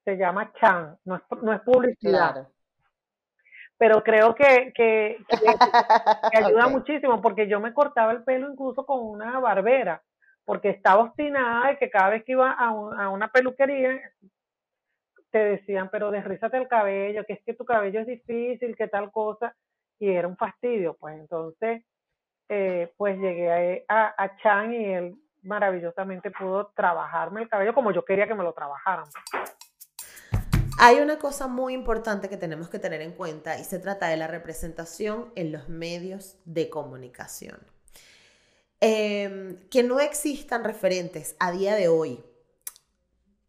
se 0.03 0.17
llama 0.17 0.51
Chan, 0.59 0.97
no 1.05 1.15
es, 1.15 1.21
no 1.41 1.53
es 1.53 1.61
publicidad. 1.61 2.47
Pero 3.81 4.03
creo 4.03 4.35
que, 4.35 4.71
que, 4.75 5.17
ayuda 6.37 6.67
muchísimo 6.67 7.19
porque 7.19 7.47
yo 7.47 7.59
me 7.59 7.73
cortaba 7.73 8.11
el 8.11 8.23
pelo 8.23 8.51
incluso 8.51 8.85
con 8.85 9.03
una 9.03 9.39
barbera, 9.39 10.03
porque 10.45 10.69
estaba 10.69 11.01
obstinada 11.01 11.69
de 11.69 11.77
que 11.79 11.89
cada 11.89 12.09
vez 12.09 12.23
que 12.23 12.33
iba 12.33 12.51
a, 12.51 12.67
a 12.67 13.09
una 13.09 13.29
peluquería 13.29 13.99
te 15.31 15.39
decían, 15.39 15.89
pero 15.91 16.11
desrízate 16.11 16.57
el 16.57 16.67
cabello, 16.67 17.25
que 17.25 17.33
es 17.33 17.43
que 17.43 17.55
tu 17.55 17.65
cabello 17.65 18.01
es 18.01 18.05
difícil, 18.05 18.75
que 18.75 18.87
tal 18.87 19.11
cosa, 19.11 19.55
y 19.97 20.11
era 20.11 20.27
un 20.27 20.37
fastidio, 20.37 20.95
pues 20.99 21.17
entonces, 21.17 21.83
eh, 22.49 22.93
pues 22.97 23.17
llegué 23.17 23.83
a, 23.87 24.13
a, 24.15 24.37
Chan 24.37 24.75
y 24.75 24.93
él 24.93 25.15
maravillosamente 25.41 26.29
pudo 26.29 26.67
trabajarme 26.75 27.41
el 27.41 27.49
cabello 27.49 27.73
como 27.73 27.91
yo 27.91 28.05
quería 28.05 28.27
que 28.27 28.35
me 28.35 28.43
lo 28.43 28.53
trabajaran. 28.53 29.05
Hay 30.83 30.99
una 30.99 31.19
cosa 31.19 31.45
muy 31.45 31.75
importante 31.75 32.27
que 32.27 32.37
tenemos 32.37 32.67
que 32.67 32.79
tener 32.79 33.03
en 33.03 33.11
cuenta 33.11 33.59
y 33.59 33.63
se 33.63 33.77
trata 33.77 34.07
de 34.07 34.17
la 34.17 34.25
representación 34.25 35.31
en 35.35 35.51
los 35.51 35.69
medios 35.69 36.37
de 36.45 36.71
comunicación. 36.71 37.59
Em, 38.79 39.59
que 39.69 39.83
no 39.83 39.99
existan 39.99 40.63
referentes 40.63 41.35
a 41.37 41.51
día 41.51 41.75
de 41.75 41.87
hoy 41.87 42.23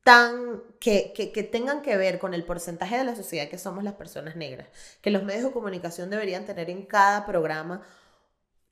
tan 0.04 0.62
que, 0.78 1.14
que, 1.16 1.32
que, 1.32 1.42
tengan 1.42 1.80
que 1.80 1.96
ver 1.96 2.18
con 2.18 2.34
el 2.34 2.44
porcentaje 2.44 2.98
de 2.98 3.04
la 3.04 3.16
sociedad 3.16 3.48
que 3.48 3.56
somos 3.56 3.82
las 3.82 3.94
personas 3.94 4.36
negras, 4.36 4.68
que 5.00 5.10
los 5.10 5.22
medios 5.22 5.44
de 5.44 5.52
comunicación 5.52 6.10
deberían 6.10 6.44
tener 6.44 6.68
en 6.68 6.84
cada 6.84 7.24
programa 7.24 7.80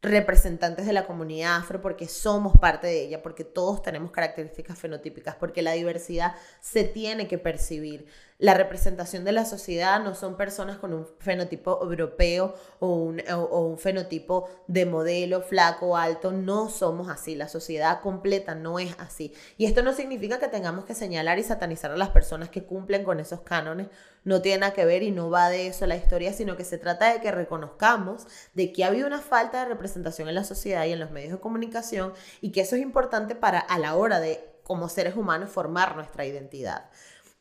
representantes 0.02 0.86
de 0.86 0.92
la 0.92 1.06
comunidad 1.06 1.56
afro 1.56 1.80
porque 1.80 2.08
somos 2.08 2.58
parte 2.58 2.86
de 2.86 3.04
ella, 3.04 3.22
porque 3.22 3.44
todos 3.44 3.82
tenemos 3.82 4.10
características 4.10 4.78
fenotípicas, 4.78 5.36
porque 5.36 5.62
la 5.62 5.72
diversidad 5.72 6.34
se 6.60 6.84
tiene 6.84 7.28
que 7.28 7.38
percibir 7.38 8.06
la 8.40 8.54
representación 8.54 9.22
de 9.24 9.32
la 9.32 9.44
sociedad 9.44 10.02
no 10.02 10.14
son 10.14 10.36
personas 10.36 10.78
con 10.78 10.94
un 10.94 11.06
fenotipo 11.18 11.78
europeo 11.82 12.54
o 12.78 12.94
un, 12.94 13.22
o, 13.30 13.66
un, 13.66 13.78
fenotipo 13.78 14.48
de 14.66 14.86
modelo 14.86 15.42
flaco, 15.42 15.94
alto, 15.96 16.32
no 16.32 16.70
somos 16.70 17.10
así, 17.10 17.34
la 17.34 17.48
sociedad 17.48 18.00
completa 18.00 18.54
no 18.54 18.78
es 18.78 18.96
así. 18.98 19.34
Y 19.58 19.66
esto 19.66 19.82
no 19.82 19.92
significa 19.92 20.38
que 20.38 20.48
tengamos 20.48 20.86
que 20.86 20.94
señalar 20.94 21.38
y 21.38 21.42
satanizar 21.42 21.90
a 21.90 21.98
las 21.98 22.08
personas 22.08 22.48
que 22.48 22.64
cumplen 22.64 23.04
con 23.04 23.20
esos 23.20 23.42
cánones, 23.42 23.88
no 24.24 24.40
tiene 24.40 24.60
nada 24.60 24.72
que 24.72 24.86
ver 24.86 25.02
y 25.02 25.10
no 25.10 25.28
va 25.28 25.50
de 25.50 25.66
eso 25.66 25.86
la 25.86 25.96
historia, 25.96 26.32
sino 26.32 26.56
que 26.56 26.64
se 26.64 26.78
trata 26.78 27.12
de 27.12 27.20
que 27.20 27.30
reconozcamos 27.30 28.26
de 28.54 28.72
que 28.72 28.84
ha 28.84 28.88
habido 28.88 29.06
una 29.06 29.20
falta 29.20 29.60
de 29.60 29.68
representación 29.68 30.30
en 30.30 30.34
la 30.34 30.44
sociedad 30.44 30.86
y 30.86 30.92
en 30.92 31.00
los 31.00 31.10
medios 31.10 31.32
de 31.32 31.40
comunicación 31.40 32.14
y 32.40 32.52
que 32.52 32.62
eso 32.62 32.76
es 32.76 32.82
importante 32.82 33.34
para 33.34 33.58
a 33.58 33.78
la 33.78 33.96
hora 33.96 34.18
de 34.18 34.46
como 34.62 34.88
seres 34.88 35.16
humanos 35.16 35.50
formar 35.50 35.96
nuestra 35.96 36.24
identidad. 36.24 36.90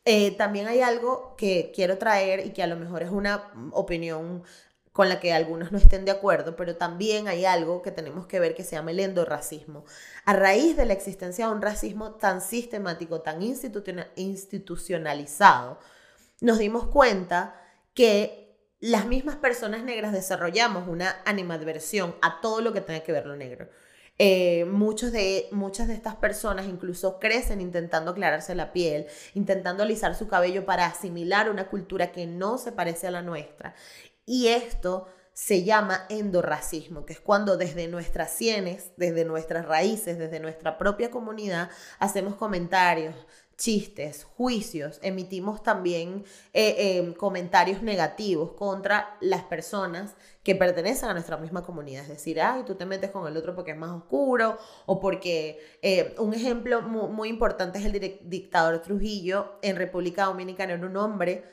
Eh, 0.04 0.36
también 0.36 0.66
hay 0.66 0.80
algo 0.80 1.34
que 1.36 1.72
quiero 1.74 1.98
traer 1.98 2.46
y 2.46 2.52
que 2.52 2.62
a 2.62 2.66
lo 2.66 2.76
mejor 2.76 3.02
es 3.02 3.10
una 3.10 3.52
opinión 3.72 4.42
con 4.92 5.08
la 5.08 5.20
que 5.20 5.32
algunos 5.32 5.70
no 5.72 5.78
estén 5.78 6.04
de 6.04 6.10
acuerdo, 6.10 6.56
pero 6.56 6.76
también 6.76 7.28
hay 7.28 7.44
algo 7.44 7.82
que 7.82 7.92
tenemos 7.92 8.26
que 8.26 8.40
ver 8.40 8.54
que 8.54 8.64
se 8.64 8.76
llama 8.76 8.90
el 8.90 9.00
endorracismo. 9.00 9.84
A 10.24 10.32
raíz 10.32 10.76
de 10.76 10.86
la 10.86 10.94
existencia 10.94 11.46
de 11.46 11.52
un 11.52 11.62
racismo 11.62 12.14
tan 12.14 12.40
sistemático, 12.40 13.20
tan 13.20 13.42
institucionalizado, 13.42 15.78
nos 16.40 16.58
dimos 16.58 16.86
cuenta 16.86 17.54
que 17.94 18.40
las 18.80 19.06
mismas 19.06 19.36
personas 19.36 19.84
negras 19.84 20.12
desarrollamos 20.12 20.88
una 20.88 21.16
animadversión 21.24 22.16
a 22.22 22.40
todo 22.40 22.60
lo 22.60 22.72
que 22.72 22.80
tenga 22.80 23.00
que 23.00 23.12
ver 23.12 23.26
lo 23.26 23.36
negro. 23.36 23.68
Eh, 24.22 24.66
muchos 24.66 25.12
de, 25.12 25.48
muchas 25.50 25.88
de 25.88 25.94
estas 25.94 26.14
personas 26.14 26.66
incluso 26.66 27.18
crecen 27.18 27.62
intentando 27.62 28.10
aclararse 28.10 28.54
la 28.54 28.70
piel, 28.70 29.06
intentando 29.32 29.82
alisar 29.82 30.14
su 30.14 30.28
cabello 30.28 30.66
para 30.66 30.84
asimilar 30.84 31.48
una 31.48 31.70
cultura 31.70 32.12
que 32.12 32.26
no 32.26 32.58
se 32.58 32.70
parece 32.70 33.06
a 33.06 33.12
la 33.12 33.22
nuestra. 33.22 33.74
Y 34.26 34.48
esto 34.48 35.06
se 35.32 35.64
llama 35.64 36.04
endorracismo, 36.10 37.06
que 37.06 37.14
es 37.14 37.20
cuando 37.20 37.56
desde 37.56 37.88
nuestras 37.88 38.30
sienes, 38.30 38.92
desde 38.98 39.24
nuestras 39.24 39.64
raíces, 39.64 40.18
desde 40.18 40.38
nuestra 40.38 40.76
propia 40.76 41.10
comunidad, 41.10 41.70
hacemos 41.98 42.34
comentarios, 42.34 43.14
chistes, 43.60 44.24
juicios, 44.24 44.98
emitimos 45.02 45.62
también 45.62 46.24
eh, 46.54 46.96
em, 46.96 47.12
comentarios 47.12 47.82
negativos 47.82 48.52
contra 48.52 49.18
las 49.20 49.42
personas 49.42 50.14
que 50.42 50.54
pertenecen 50.54 51.10
a 51.10 51.12
nuestra 51.12 51.36
misma 51.36 51.62
comunidad. 51.62 52.04
Es 52.04 52.08
decir, 52.08 52.40
ay, 52.40 52.62
tú 52.64 52.76
te 52.76 52.86
metes 52.86 53.10
con 53.10 53.28
el 53.28 53.36
otro 53.36 53.54
porque 53.54 53.72
es 53.72 53.76
más 53.76 53.90
oscuro 53.90 54.56
o 54.86 54.98
porque 54.98 55.60
eh, 55.82 56.14
un 56.18 56.32
ejemplo 56.32 56.80
muy, 56.80 57.28
importante 57.28 57.78
es 57.78 57.84
el 57.84 58.18
dictador 58.24 58.80
Trujillo 58.80 59.58
en 59.60 59.76
República 59.76 60.24
Dominicana, 60.24 60.72
era 60.72 60.86
un 60.86 60.96
hombre 60.96 61.44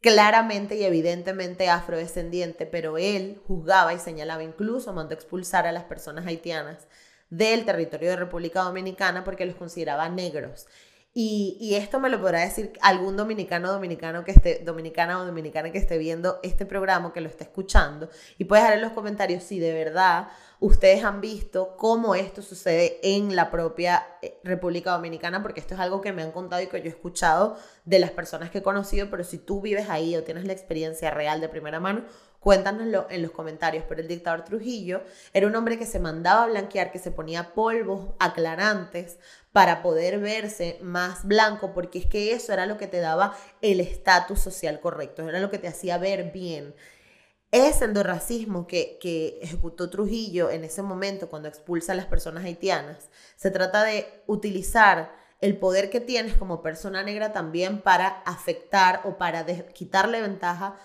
claramente 0.00 0.76
y 0.76 0.84
evidentemente 0.84 1.68
afrodescendiente, 1.68 2.64
pero 2.64 2.96
él 2.96 3.42
juzgaba 3.46 3.92
y 3.92 3.98
señalaba 3.98 4.42
incluso, 4.42 4.94
mandó 4.94 5.14
expulsar 5.14 5.66
a 5.66 5.72
las 5.72 5.84
personas 5.84 6.26
haitianas 6.26 6.88
del 7.28 7.66
territorio 7.66 8.08
de 8.08 8.16
República 8.16 8.62
Dominicana 8.62 9.22
porque 9.22 9.44
los 9.44 9.56
consideraba 9.56 10.08
negros. 10.08 10.66
Y, 11.14 11.74
esto 11.74 12.00
me 12.00 12.08
lo 12.08 12.18
podrá 12.18 12.40
decir 12.40 12.72
algún 12.80 13.18
dominicano 13.18 13.70
dominicano 13.70 14.24
que 14.24 14.30
esté, 14.30 14.62
dominicana 14.64 15.20
o 15.20 15.26
dominicana 15.26 15.70
que 15.70 15.76
esté 15.76 15.98
viendo 15.98 16.40
este 16.42 16.64
programa, 16.64 17.12
que 17.12 17.20
lo 17.20 17.28
esté 17.28 17.44
escuchando. 17.44 18.08
Y 18.38 18.44
puedes 18.44 18.64
dejar 18.64 18.78
en 18.78 18.82
los 18.82 18.92
comentarios 18.92 19.42
si 19.42 19.58
de 19.58 19.74
verdad 19.74 20.28
ustedes 20.58 21.04
han 21.04 21.20
visto 21.20 21.76
cómo 21.76 22.14
esto 22.14 22.40
sucede 22.40 22.98
en 23.02 23.36
la 23.36 23.50
propia 23.50 24.06
eh, 24.22 24.38
República 24.42 24.92
Dominicana, 24.92 25.42
porque 25.42 25.60
esto 25.60 25.74
es 25.74 25.80
algo 25.80 26.00
que 26.00 26.12
me 26.12 26.22
han 26.22 26.32
contado 26.32 26.62
y 26.62 26.68
que 26.68 26.78
yo 26.78 26.86
he 26.86 26.88
escuchado 26.88 27.58
de 27.84 27.98
las 27.98 28.12
personas 28.12 28.50
que 28.50 28.58
he 28.58 28.62
conocido, 28.62 29.10
pero 29.10 29.22
si 29.22 29.36
tú 29.36 29.60
vives 29.60 29.90
ahí 29.90 30.16
o 30.16 30.22
tienes 30.22 30.46
la 30.46 30.54
experiencia 30.54 31.10
real 31.10 31.42
de 31.42 31.48
primera 31.50 31.78
mano, 31.78 32.04
Cuéntanoslo 32.42 33.06
en 33.08 33.22
los 33.22 33.30
comentarios. 33.30 33.84
Pero 33.88 34.00
el 34.00 34.08
dictador 34.08 34.42
Trujillo 34.42 35.02
era 35.32 35.46
un 35.46 35.54
hombre 35.54 35.78
que 35.78 35.86
se 35.86 36.00
mandaba 36.00 36.42
a 36.42 36.46
blanquear, 36.48 36.90
que 36.90 36.98
se 36.98 37.12
ponía 37.12 37.54
polvos 37.54 38.16
aclarantes 38.18 39.18
para 39.52 39.80
poder 39.80 40.18
verse 40.18 40.76
más 40.82 41.24
blanco, 41.24 41.72
porque 41.72 42.00
es 42.00 42.06
que 42.06 42.32
eso 42.32 42.52
era 42.52 42.66
lo 42.66 42.78
que 42.78 42.88
te 42.88 42.98
daba 42.98 43.36
el 43.60 43.78
estatus 43.78 44.40
social 44.40 44.80
correcto, 44.80 45.28
era 45.28 45.38
lo 45.38 45.52
que 45.52 45.58
te 45.58 45.68
hacía 45.68 45.98
ver 45.98 46.32
bien. 46.32 46.74
Ese 47.52 47.84
endorracismo 47.84 48.66
que, 48.66 48.98
que 49.00 49.38
ejecutó 49.40 49.88
Trujillo 49.88 50.50
en 50.50 50.64
ese 50.64 50.82
momento 50.82 51.28
cuando 51.28 51.48
expulsa 51.48 51.92
a 51.92 51.94
las 51.94 52.06
personas 52.06 52.44
haitianas, 52.44 53.08
se 53.36 53.52
trata 53.52 53.84
de 53.84 54.24
utilizar 54.26 55.14
el 55.40 55.58
poder 55.58 55.90
que 55.90 56.00
tienes 56.00 56.34
como 56.34 56.62
persona 56.62 57.02
negra 57.02 57.32
también 57.32 57.82
para 57.82 58.08
afectar 58.24 59.02
o 59.04 59.18
para 59.18 59.44
quitarle 59.44 60.22
ventaja 60.22 60.76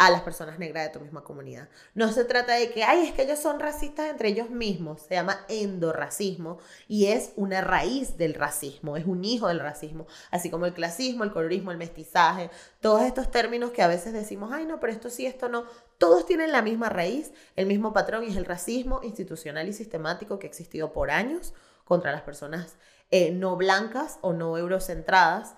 a 0.00 0.10
las 0.10 0.22
personas 0.22 0.58
negras 0.58 0.86
de 0.86 0.98
tu 0.98 1.00
misma 1.00 1.22
comunidad. 1.22 1.68
No 1.92 2.10
se 2.10 2.24
trata 2.24 2.54
de 2.54 2.70
que, 2.70 2.84
ay, 2.84 3.06
es 3.06 3.12
que 3.12 3.24
ellos 3.24 3.38
son 3.38 3.60
racistas 3.60 4.08
entre 4.08 4.30
ellos 4.30 4.48
mismos. 4.48 5.02
Se 5.02 5.14
llama 5.14 5.44
endorracismo 5.50 6.56
y 6.88 7.08
es 7.08 7.32
una 7.36 7.60
raíz 7.60 8.16
del 8.16 8.32
racismo, 8.32 8.96
es 8.96 9.04
un 9.04 9.26
hijo 9.26 9.48
del 9.48 9.60
racismo. 9.60 10.06
Así 10.30 10.48
como 10.48 10.64
el 10.64 10.72
clasismo, 10.72 11.22
el 11.22 11.32
colorismo, 11.32 11.70
el 11.70 11.76
mestizaje, 11.76 12.50
todos 12.80 13.02
estos 13.02 13.30
términos 13.30 13.72
que 13.72 13.82
a 13.82 13.88
veces 13.88 14.14
decimos, 14.14 14.52
ay, 14.54 14.64
no, 14.64 14.80
pero 14.80 14.90
esto 14.90 15.10
sí, 15.10 15.26
esto 15.26 15.50
no. 15.50 15.66
Todos 15.98 16.24
tienen 16.24 16.50
la 16.50 16.62
misma 16.62 16.88
raíz, 16.88 17.32
el 17.54 17.66
mismo 17.66 17.92
patrón 17.92 18.24
y 18.24 18.28
es 18.28 18.36
el 18.36 18.46
racismo 18.46 19.00
institucional 19.02 19.68
y 19.68 19.74
sistemático 19.74 20.38
que 20.38 20.46
ha 20.46 20.48
existido 20.48 20.94
por 20.94 21.10
años 21.10 21.52
contra 21.84 22.10
las 22.10 22.22
personas 22.22 22.78
eh, 23.10 23.32
no 23.32 23.56
blancas 23.56 24.18
o 24.22 24.32
no 24.32 24.56
eurocentradas 24.56 25.56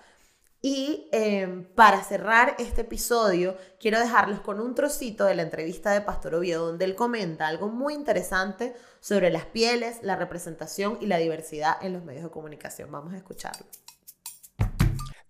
y 0.65 1.09
em, 1.11 1.65
para 1.75 2.05
cerrar 2.05 2.55
este 2.61 2.83
episodio, 2.83 3.57
quiero 3.81 3.99
dejarlos 3.99 4.39
con 4.41 4.61
un 4.61 4.77
trocito 4.77 5.25
de 5.25 5.35
la 5.35 5.43
entrevista 5.43 5.91
de 5.91 6.03
Pastor 6.03 6.37
Oviedo, 6.37 6.69
donde 6.69 6.85
él 6.85 6.95
comenta 6.95 7.49
algo 7.49 7.69
muy 7.69 7.95
interesante 7.95 8.73
sobre 9.01 9.31
las 9.31 9.45
pieles, 9.45 9.99
la 10.03 10.15
representación 10.15 10.99
y 11.01 11.07
la 11.07 11.19
diversidad 11.19 11.75
en 11.83 11.95
los 11.95 12.05
medios 12.05 12.23
de 12.23 12.31
comunicación. 12.31 12.93
Vamos 12.93 13.13
a 13.13 13.17
escucharlo. 13.17 13.67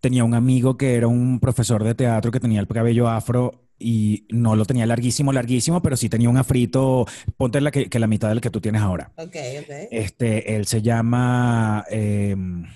Tenía 0.00 0.22
un 0.22 0.34
amigo 0.34 0.76
que 0.76 0.96
era 0.96 1.06
un 1.06 1.40
profesor 1.40 1.82
de 1.82 1.94
teatro 1.94 2.30
que 2.30 2.40
tenía 2.40 2.60
el 2.60 2.68
cabello 2.68 3.08
afro 3.08 3.68
y 3.78 4.26
no 4.28 4.54
lo 4.54 4.66
tenía 4.66 4.84
larguísimo, 4.84 5.32
larguísimo, 5.32 5.80
pero 5.80 5.96
sí 5.96 6.10
tenía 6.10 6.28
un 6.28 6.36
afrito, 6.36 7.06
ponte 7.38 7.58
la 7.62 7.70
que, 7.70 7.88
la 7.98 8.06
mitad 8.06 8.28
del 8.28 8.42
que 8.42 8.50
tú 8.50 8.60
tienes 8.60 8.82
ahora. 8.82 9.12
Ok, 9.16 9.36
ok. 9.62 9.70
Este, 9.90 10.56
él 10.56 10.66
se 10.66 10.82
llama, 10.82 11.86
em, 11.88 12.66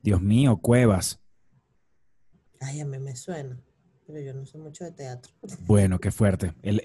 Dios 0.00 0.22
mío, 0.22 0.58
Cuevas. 0.58 1.23
Ay, 2.64 2.80
a 2.80 2.86
mí 2.86 2.98
me 2.98 3.14
suena, 3.14 3.58
pero 4.06 4.20
yo 4.20 4.32
no 4.32 4.46
sé 4.46 4.56
mucho 4.56 4.84
de 4.84 4.92
teatro. 4.92 5.30
Bueno, 5.66 5.98
qué 6.00 6.10
fuerte. 6.10 6.54
Él, 6.62 6.80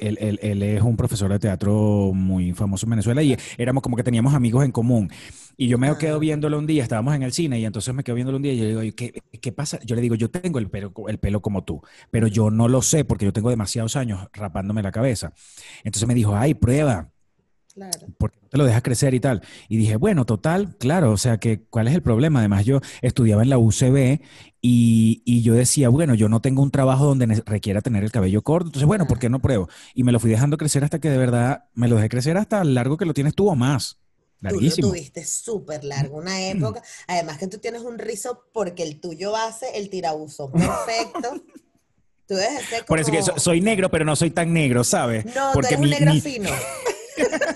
es 0.62 0.82
un 0.82 0.98
profesor 0.98 1.32
de 1.32 1.39
teatro 1.39 2.12
muy 2.13 2.52
famoso 2.54 2.86
en 2.86 2.89
Venezuela 2.92 3.24
y 3.24 3.38
éramos 3.58 3.82
como 3.82 3.96
que 3.96 4.04
teníamos 4.04 4.34
amigos 4.34 4.65
en 4.65 4.74
común. 4.74 5.10
Y 5.56 5.68
yo 5.68 5.78
me 5.78 5.96
quedo 5.98 6.18
ah. 6.18 6.20
viéndolo 6.20 6.58
un 6.58 6.68
día, 6.68 6.84
estábamos 6.84 7.15
en 7.15 7.24
el 7.24 7.32
cine 7.32 7.60
y 7.60 7.65
entonces 7.65 7.94
me 7.94 8.04
quedo 8.04 8.15
viéndolo 8.15 8.38
un 8.38 8.44
día 8.44 8.54
y 8.54 8.58
yo 8.58 8.63
le 8.63 8.82
digo, 8.82 8.96
¿qué, 8.96 9.24
¿qué, 9.39 9.52
pasa? 9.54 9.80
Yo 9.86 9.96
le 9.96 10.02
digo, 10.02 10.15
yo 10.15 10.30
tengo 10.30 10.60
el 10.60 10.70
pelo, 10.70 10.94
el 11.08 11.18
pelo 11.18 11.42
como 11.42 11.63
tú, 11.63 11.82
pero 12.12 12.28
yo 12.28 12.52
no 12.52 12.68
lo 12.68 12.82
sé 12.82 13.06
porque 13.06 13.26
yo 13.26 13.32
tengo 13.32 13.50
demasiados 13.50 13.96
años 13.96 14.28
rapándome 14.34 14.84
la 14.84 14.92
cabeza. 14.92 15.34
Entonces 15.84 16.08
me 16.08 16.13
dijo, 16.15 16.36
ay, 16.36 16.56
prueba. 16.56 17.12
Claro. 17.80 18.08
¿por 18.18 18.32
qué 18.32 18.39
no 18.42 18.50
te 18.50 18.58
lo 18.58 18.65
dejas 18.65 18.82
crecer 18.82 19.13
y 19.13 19.20
tal? 19.20 19.42
Y 19.70 19.78
dije, 19.78 19.96
bueno, 19.96 20.26
total, 20.26 20.76
claro, 20.78 21.12
o 21.12 21.18
sea, 21.18 21.38
que 21.38 21.62
¿cuál 21.70 21.88
es 21.88 21.96
el 21.96 22.02
problema? 22.02 22.39
Además, 22.39 22.65
yo 22.65 22.82
estudiaba 23.02 23.42
en 23.42 23.50
la 23.50 23.58
UCB 23.58 24.20
y, 24.62 25.22
y 25.26 25.42
yo 25.44 25.54
decía, 25.54 25.88
bueno, 25.89 26.13
yo 26.13 26.28
no 26.30 26.42
tengo 26.42 26.62
un 26.62 26.72
trabajo 26.72 27.06
donde 27.06 27.42
requiera 27.46 27.82
tener 27.82 28.04
el 28.04 28.12
cabello 28.12 28.42
corto, 28.42 28.68
entonces, 28.68 28.86
bueno, 28.88 29.08
¿por 29.08 29.18
qué 29.20 29.30
no 29.30 29.39
pruebo? 29.39 29.70
Y 29.94 30.04
me 30.04 30.12
lo 30.12 30.20
fui 30.20 30.30
dejando 30.30 30.58
crecer 30.58 30.84
hasta 30.84 31.00
que 31.00 31.10
de 31.10 31.18
verdad 31.18 31.65
me 31.74 31.88
lo 31.88 31.96
dejé 31.96 32.10
crecer 32.10 32.36
hasta 32.38 32.62
el 32.62 32.74
largo 32.76 32.98
que 32.98 33.06
lo 33.06 33.13
tienes 33.13 33.34
tú 33.36 33.50
o 33.50 33.56
más. 33.56 33.98
Tú 34.42 34.46
lo 34.46 34.52
Larguísimo. 34.52 34.88
tuviste 34.89 35.26
súper 35.26 35.84
largo, 35.84 36.18
una 36.18 36.42
época. 36.42 36.82
Además 37.08 37.38
que 37.38 37.48
tú 37.48 37.58
tienes 37.60 37.82
un 37.82 37.98
rizo 38.00 38.46
porque 38.54 38.84
el 38.84 39.00
tuyo 39.02 39.36
hace 39.36 39.65
el 39.78 39.89
tirabuzo 39.89 40.50
perfecto. 40.52 41.44
Tú 42.26 42.36
debes 42.36 42.63
ser 42.70 42.86
Por 42.86 43.00
eso 43.00 43.12
que 43.12 43.22
soy 43.39 43.60
negro, 43.60 43.89
pero 43.89 44.06
no 44.06 44.15
soy 44.15 44.30
tan 44.32 44.54
negro, 44.54 44.84
¿sabes? 44.84 45.26
No, 45.26 45.52
Porque 45.54 45.76
tú 45.76 45.76
eres 45.76 45.80
un 45.80 45.86
mi- 45.86 45.89
negro 45.92 46.13
mi- 46.13 46.22
fino. 46.22 46.50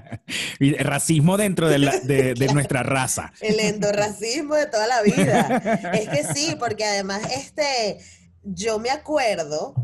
racismo 0.78 1.36
dentro 1.36 1.68
de 1.68 2.50
nuestra 2.52 2.82
raza. 2.82 3.32
El 3.40 3.60
endorracismo 3.60 4.54
de 4.54 4.66
toda 4.66 4.86
la 4.86 5.02
vida. 5.02 5.90
Es 5.94 6.08
que 6.08 6.34
sí, 6.34 6.56
porque 6.58 6.84
además, 6.84 7.22
este, 7.34 7.98
yo 8.42 8.78
me 8.78 8.90
acuerdo, 8.90 9.74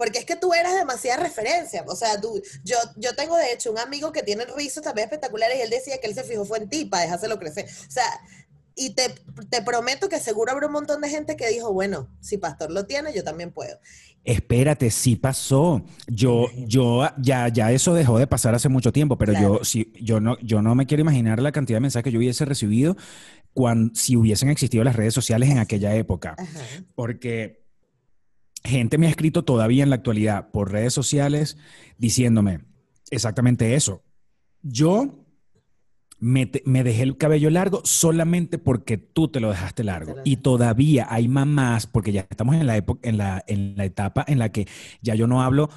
porque 0.00 0.18
es 0.18 0.24
que 0.24 0.36
tú 0.36 0.54
eras 0.54 0.74
demasiada 0.74 1.22
referencia. 1.22 1.84
O 1.86 1.94
sea, 1.94 2.18
tú, 2.18 2.42
yo, 2.64 2.76
yo 2.96 3.14
tengo 3.14 3.36
de 3.36 3.52
hecho 3.52 3.70
un 3.70 3.78
amigo 3.78 4.12
que 4.12 4.22
tiene 4.22 4.46
rizos 4.56 4.82
también 4.82 5.04
espectaculares 5.04 5.58
y 5.58 5.60
él 5.60 5.68
decía 5.68 5.98
que 5.98 6.06
él 6.06 6.14
se 6.14 6.24
fijó 6.24 6.46
fue 6.46 6.56
en 6.56 6.70
ti 6.70 6.86
para 6.86 7.02
dejárselo 7.02 7.38
crecer. 7.38 7.66
O 7.66 7.90
sea, 7.90 8.06
y 8.80 8.90
te, 8.94 9.02
te 9.50 9.60
prometo 9.60 10.08
que 10.08 10.18
seguro 10.18 10.52
habrá 10.52 10.66
un 10.66 10.72
montón 10.72 11.02
de 11.02 11.10
gente 11.10 11.36
que 11.36 11.48
dijo, 11.48 11.70
bueno, 11.70 12.08
si 12.20 12.38
Pastor 12.38 12.70
lo 12.70 12.86
tiene, 12.86 13.12
yo 13.14 13.22
también 13.22 13.52
puedo. 13.52 13.78
Espérate, 14.24 14.90
sí 14.90 15.16
pasó. 15.16 15.82
Yo, 16.06 16.46
yo, 16.66 17.06
ya, 17.18 17.48
ya 17.48 17.72
eso 17.72 17.92
dejó 17.92 18.18
de 18.18 18.26
pasar 18.26 18.54
hace 18.54 18.70
mucho 18.70 18.90
tiempo, 18.90 19.18
pero 19.18 19.32
Claro. 19.32 19.58
yo, 19.58 19.64
sí, 19.64 19.92
yo 20.00 20.18
no, 20.18 20.38
yo 20.40 20.62
no 20.62 20.74
me 20.74 20.86
quiero 20.86 21.02
imaginar 21.02 21.42
la 21.42 21.52
cantidad 21.52 21.76
de 21.76 21.82
mensajes 21.82 22.04
que 22.04 22.10
yo 22.12 22.18
hubiese 22.18 22.46
recibido 22.46 22.96
cuando, 23.52 23.94
si 23.94 24.16
hubiesen 24.16 24.48
existido 24.48 24.82
las 24.82 24.96
redes 24.96 25.12
sociales 25.12 25.50
en 25.50 25.58
aquella 25.58 25.94
época. 25.94 26.34
Ajá. 26.38 26.60
Porque 26.94 27.62
gente 28.64 28.96
me 28.96 29.08
ha 29.08 29.10
escrito 29.10 29.44
todavía 29.44 29.82
en 29.82 29.90
la 29.90 29.96
actualidad 29.96 30.50
por 30.50 30.72
redes 30.72 30.94
sociales 30.94 31.58
diciéndome 31.98 32.60
exactamente 33.10 33.74
eso. 33.74 34.02
Yo 34.62 35.19
me, 36.20 36.46
dejé 36.84 37.02
el 37.02 37.16
cabello 37.16 37.50
largo 37.50 37.80
solamente 37.84 38.58
porque 38.58 38.98
tú 38.98 39.28
te 39.28 39.40
lo 39.40 39.50
dejaste 39.50 39.82
largo. 39.84 40.16
Y 40.24 40.36
todavía 40.36 41.06
hay 41.10 41.28
mamás, 41.28 41.86
porque 41.86 42.12
ya 42.12 42.26
estamos 42.30 42.54
en 42.56 42.66
la 42.66 42.76
época, 42.76 43.08
en 43.08 43.16
la, 43.18 43.42
en 43.46 43.74
la 43.76 43.84
etapa 43.84 44.24
en 44.28 44.38
la 44.38 44.50
que 44.50 44.68
ya 45.02 45.14
yo 45.14 45.26
no 45.26 45.42
hablo, 45.42 45.70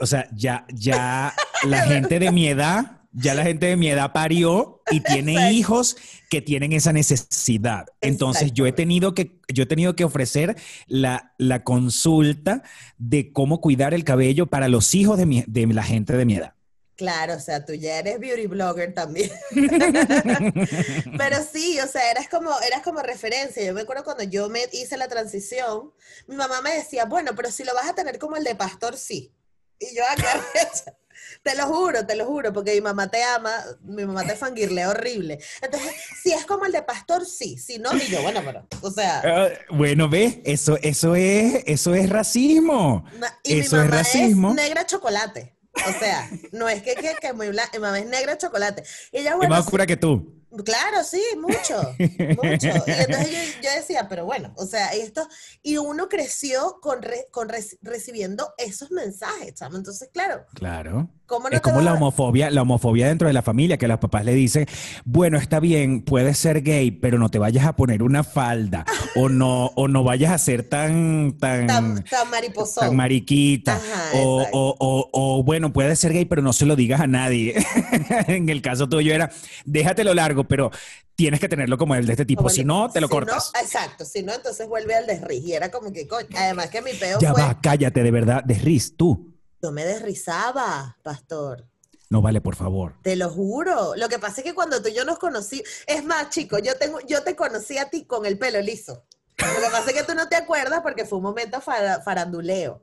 o 0.00 0.06
sea, 0.06 0.28
ya, 0.34 0.66
ya 0.72 1.32
la 1.66 1.80
gente 1.86 2.18
de 2.18 2.30
mi 2.30 2.46
edad, 2.46 3.00
ya 3.12 3.34
la 3.34 3.42
gente 3.42 3.66
de 3.66 3.76
mi 3.76 3.88
edad 3.88 4.12
parió 4.12 4.82
y 4.90 5.00
tiene 5.00 5.32
Exacto. 5.32 5.54
hijos 5.54 5.96
que 6.28 6.42
tienen 6.42 6.74
esa 6.74 6.92
necesidad. 6.92 7.86
Entonces 8.02 8.52
yo 8.52 8.66
he 8.66 8.72
tenido 8.72 9.14
que, 9.14 9.40
yo 9.52 9.62
he 9.62 9.66
tenido 9.66 9.96
que 9.96 10.04
ofrecer 10.04 10.56
la, 10.86 11.32
la 11.38 11.64
consulta 11.64 12.62
de 12.98 13.32
cómo 13.32 13.62
cuidar 13.62 13.94
el 13.94 14.04
cabello 14.04 14.46
para 14.46 14.68
los 14.68 14.94
hijos 14.94 15.16
de, 15.16 15.24
mi- 15.26 15.44
de 15.46 15.66
la 15.68 15.82
gente 15.82 16.14
de 16.16 16.26
mi 16.26 16.34
edad. 16.34 16.52
Claro, 16.98 17.34
o 17.34 17.38
sea, 17.40 17.64
tú 17.64 17.74
ya 17.74 18.00
eres 18.00 18.18
beauty 18.18 18.48
blogger 18.48 18.92
también. 18.92 19.30
Pero 21.16 21.36
sí, 21.50 21.78
o 21.80 21.86
sea, 21.86 22.10
eras 22.10 22.28
como, 22.28 22.50
eras 22.66 22.82
como 22.82 23.00
referencia. 23.02 23.62
Yo 23.64 23.72
me 23.72 23.82
acuerdo 23.82 24.02
cuando 24.02 24.24
yo 24.24 24.48
me 24.48 24.64
hice 24.72 24.96
la 24.96 25.06
transición, 25.06 25.92
mi 26.26 26.34
mamá 26.34 26.60
me 26.60 26.74
decía, 26.74 27.04
bueno, 27.04 27.32
pero 27.36 27.52
si 27.52 27.62
lo 27.62 27.72
vas 27.72 27.88
a 27.88 27.94
tener 27.94 28.18
como 28.18 28.34
el 28.36 28.42
de 28.42 28.56
pastor, 28.56 28.96
sí. 28.96 29.32
Y 29.78 29.94
yo 29.96 30.02
acá, 30.10 30.44
te 31.44 31.54
lo 31.54 31.66
juro, 31.66 32.04
te 32.04 32.16
lo 32.16 32.26
juro, 32.26 32.52
porque 32.52 32.74
mi 32.74 32.80
mamá 32.80 33.08
te 33.08 33.22
ama, 33.22 33.52
mi 33.82 34.04
mamá 34.04 34.26
te 34.26 34.34
fangirlea 34.34 34.90
horrible. 34.90 35.38
Entonces, 35.62 35.92
si 36.20 36.32
es 36.32 36.44
como 36.46 36.64
el 36.64 36.72
de 36.72 36.82
pastor, 36.82 37.24
sí. 37.24 37.58
Si 37.58 37.78
no, 37.78 37.96
y 37.96 38.08
yo, 38.08 38.20
bueno, 38.22 38.42
pero, 38.44 38.66
o 38.82 38.90
sea, 38.90 39.22
Ah, 39.24 39.48
bueno, 39.70 40.08
ve, 40.08 40.42
eso, 40.44 40.76
eso 40.82 41.14
es, 41.14 41.62
eso 41.66 41.94
es 41.94 42.10
racismo. 42.10 43.04
y 43.44 43.60
eso 43.60 43.76
mi 43.76 43.82
es 43.82 43.88
mamá 43.88 43.98
racismo. 43.98 44.48
es 44.50 44.54
negra 44.56 44.84
chocolate. 44.84 45.54
O 45.86 45.98
sea, 45.98 46.28
no 46.52 46.68
es 46.68 46.82
que, 46.82 46.94
que, 46.94 47.14
que 47.20 47.32
muy 47.32 47.48
blanca, 47.48 47.70
mi 47.74 47.80
mamá 47.80 47.98
es 47.98 48.06
negra 48.06 48.36
chocolate. 48.36 48.82
Y 49.12 49.18
ella, 49.18 49.36
bueno, 49.36 49.50
más 49.50 49.64
oscura 49.64 49.86
que 49.86 49.96
tú. 49.96 50.34
Claro, 50.64 51.04
sí, 51.04 51.22
mucho, 51.40 51.94
mucho. 52.42 52.68
Y 52.86 52.90
entonces 52.90 53.30
yo, 53.30 53.62
yo 53.62 53.70
decía, 53.76 54.06
pero 54.08 54.24
bueno, 54.24 54.52
o 54.56 54.64
sea, 54.64 54.88
esto, 54.88 55.26
y 55.62 55.76
uno 55.76 56.08
creció 56.08 56.78
con, 56.80 57.02
re- 57.02 57.26
con 57.30 57.48
reci- 57.48 57.78
recibiendo 57.82 58.48
esos 58.56 58.90
mensajes, 58.90 59.54
chamo. 59.54 59.76
Entonces, 59.76 60.08
claro, 60.12 60.46
Claro. 60.54 61.10
¿cómo 61.26 61.50
no 61.50 61.56
Es 61.56 61.60
como 61.60 61.82
la 61.82 61.92
homofobia, 61.92 62.50
la 62.50 62.62
homofobia 62.62 63.08
dentro 63.08 63.28
de 63.28 63.34
la 63.34 63.42
familia, 63.42 63.76
que 63.76 63.86
los 63.88 63.98
papás 63.98 64.24
le 64.24 64.32
dicen, 64.34 64.66
bueno, 65.04 65.36
está 65.36 65.60
bien, 65.60 66.02
puedes 66.02 66.38
ser 66.38 66.62
gay, 66.62 66.90
pero 66.92 67.18
no 67.18 67.28
te 67.30 67.38
vayas 67.38 67.66
a 67.66 67.76
poner 67.76 68.02
una 68.02 68.24
falda, 68.24 68.86
o 69.16 69.28
no, 69.28 69.66
o 69.76 69.86
no 69.88 70.02
vayas 70.02 70.32
a 70.32 70.38
ser 70.38 70.62
tan, 70.62 71.36
tan, 71.38 71.66
tan, 71.66 72.04
tan 72.04 72.30
mariposón? 72.30 72.86
tan 72.88 72.96
mariquita, 72.96 73.76
Ajá, 73.76 74.10
o, 74.14 74.38
exacto. 74.40 74.58
o, 74.58 74.76
o, 74.80 75.10
o, 75.12 75.42
bueno, 75.42 75.74
puedes 75.74 75.98
ser 75.98 76.14
gay, 76.14 76.24
pero 76.24 76.40
no 76.40 76.54
se 76.54 76.64
lo 76.64 76.74
digas 76.74 77.02
a 77.02 77.06
nadie. 77.06 77.54
en 78.28 78.48
el 78.48 78.62
caso 78.62 78.88
tuyo 78.88 79.12
era, 79.14 79.30
déjatelo 79.66 80.14
largo, 80.14 80.44
pero 80.48 80.70
tienes 81.14 81.40
que 81.40 81.48
tenerlo 81.48 81.78
como 81.78 81.94
el 81.94 82.06
de 82.06 82.12
este 82.12 82.24
tipo, 82.26 82.40
Como 82.40 82.50
el- 82.50 82.54
si 82.56 82.64
no, 82.64 82.90
te 82.90 83.00
lo 83.00 83.06
si 83.08 83.12
no, 83.14 83.18
cortas. 83.18 83.52
exacto, 83.60 84.04
si 84.04 84.22
no, 84.22 84.32
entonces 84.34 84.66
vuelve 84.68 84.94
al 84.94 85.06
desriz. 85.06 85.44
Y 85.44 85.52
era 85.52 85.70
como 85.70 85.92
que, 85.92 86.06
coño, 86.08 86.28
además 86.36 86.70
que 86.70 86.82
mi 86.82 86.92
peo 86.94 87.18
ya 87.20 87.32
fue, 87.32 87.42
va, 87.42 87.60
cállate, 87.60 88.02
de 88.02 88.10
verdad, 88.10 88.42
desriz, 88.44 88.96
tú. 88.96 89.34
yo 89.62 89.70
me 89.72 89.84
desrizaba, 89.84 90.96
pastor. 91.02 91.66
No 92.10 92.22
vale, 92.22 92.40
por 92.40 92.56
favor. 92.56 92.94
Te 93.02 93.16
lo 93.16 93.28
juro. 93.28 93.94
Lo 93.96 94.08
que 94.08 94.18
pasa 94.18 94.40
es 94.40 94.44
que 94.44 94.54
cuando 94.54 94.80
tú 94.80 94.88
y 94.88 94.94
yo 94.94 95.04
nos 95.04 95.18
conocí, 95.18 95.62
es 95.86 96.02
más, 96.04 96.30
chico, 96.30 96.58
yo 96.58 96.76
tengo, 96.78 97.00
yo 97.06 97.22
te 97.22 97.36
conocí 97.36 97.76
a 97.76 97.90
ti 97.90 98.06
con 98.06 98.24
el 98.24 98.38
pelo 98.38 98.60
liso. 98.62 99.04
Lo 99.36 99.60
que 99.62 99.70
pasa 99.70 99.90
es 99.90 99.92
que 99.96 100.02
tú 100.04 100.14
no 100.14 100.26
te 100.28 100.34
acuerdas 100.36 100.80
porque 100.82 101.04
fue 101.04 101.18
un 101.18 101.24
momento 101.24 101.60
fara- 101.60 102.00
faranduleo. 102.00 102.82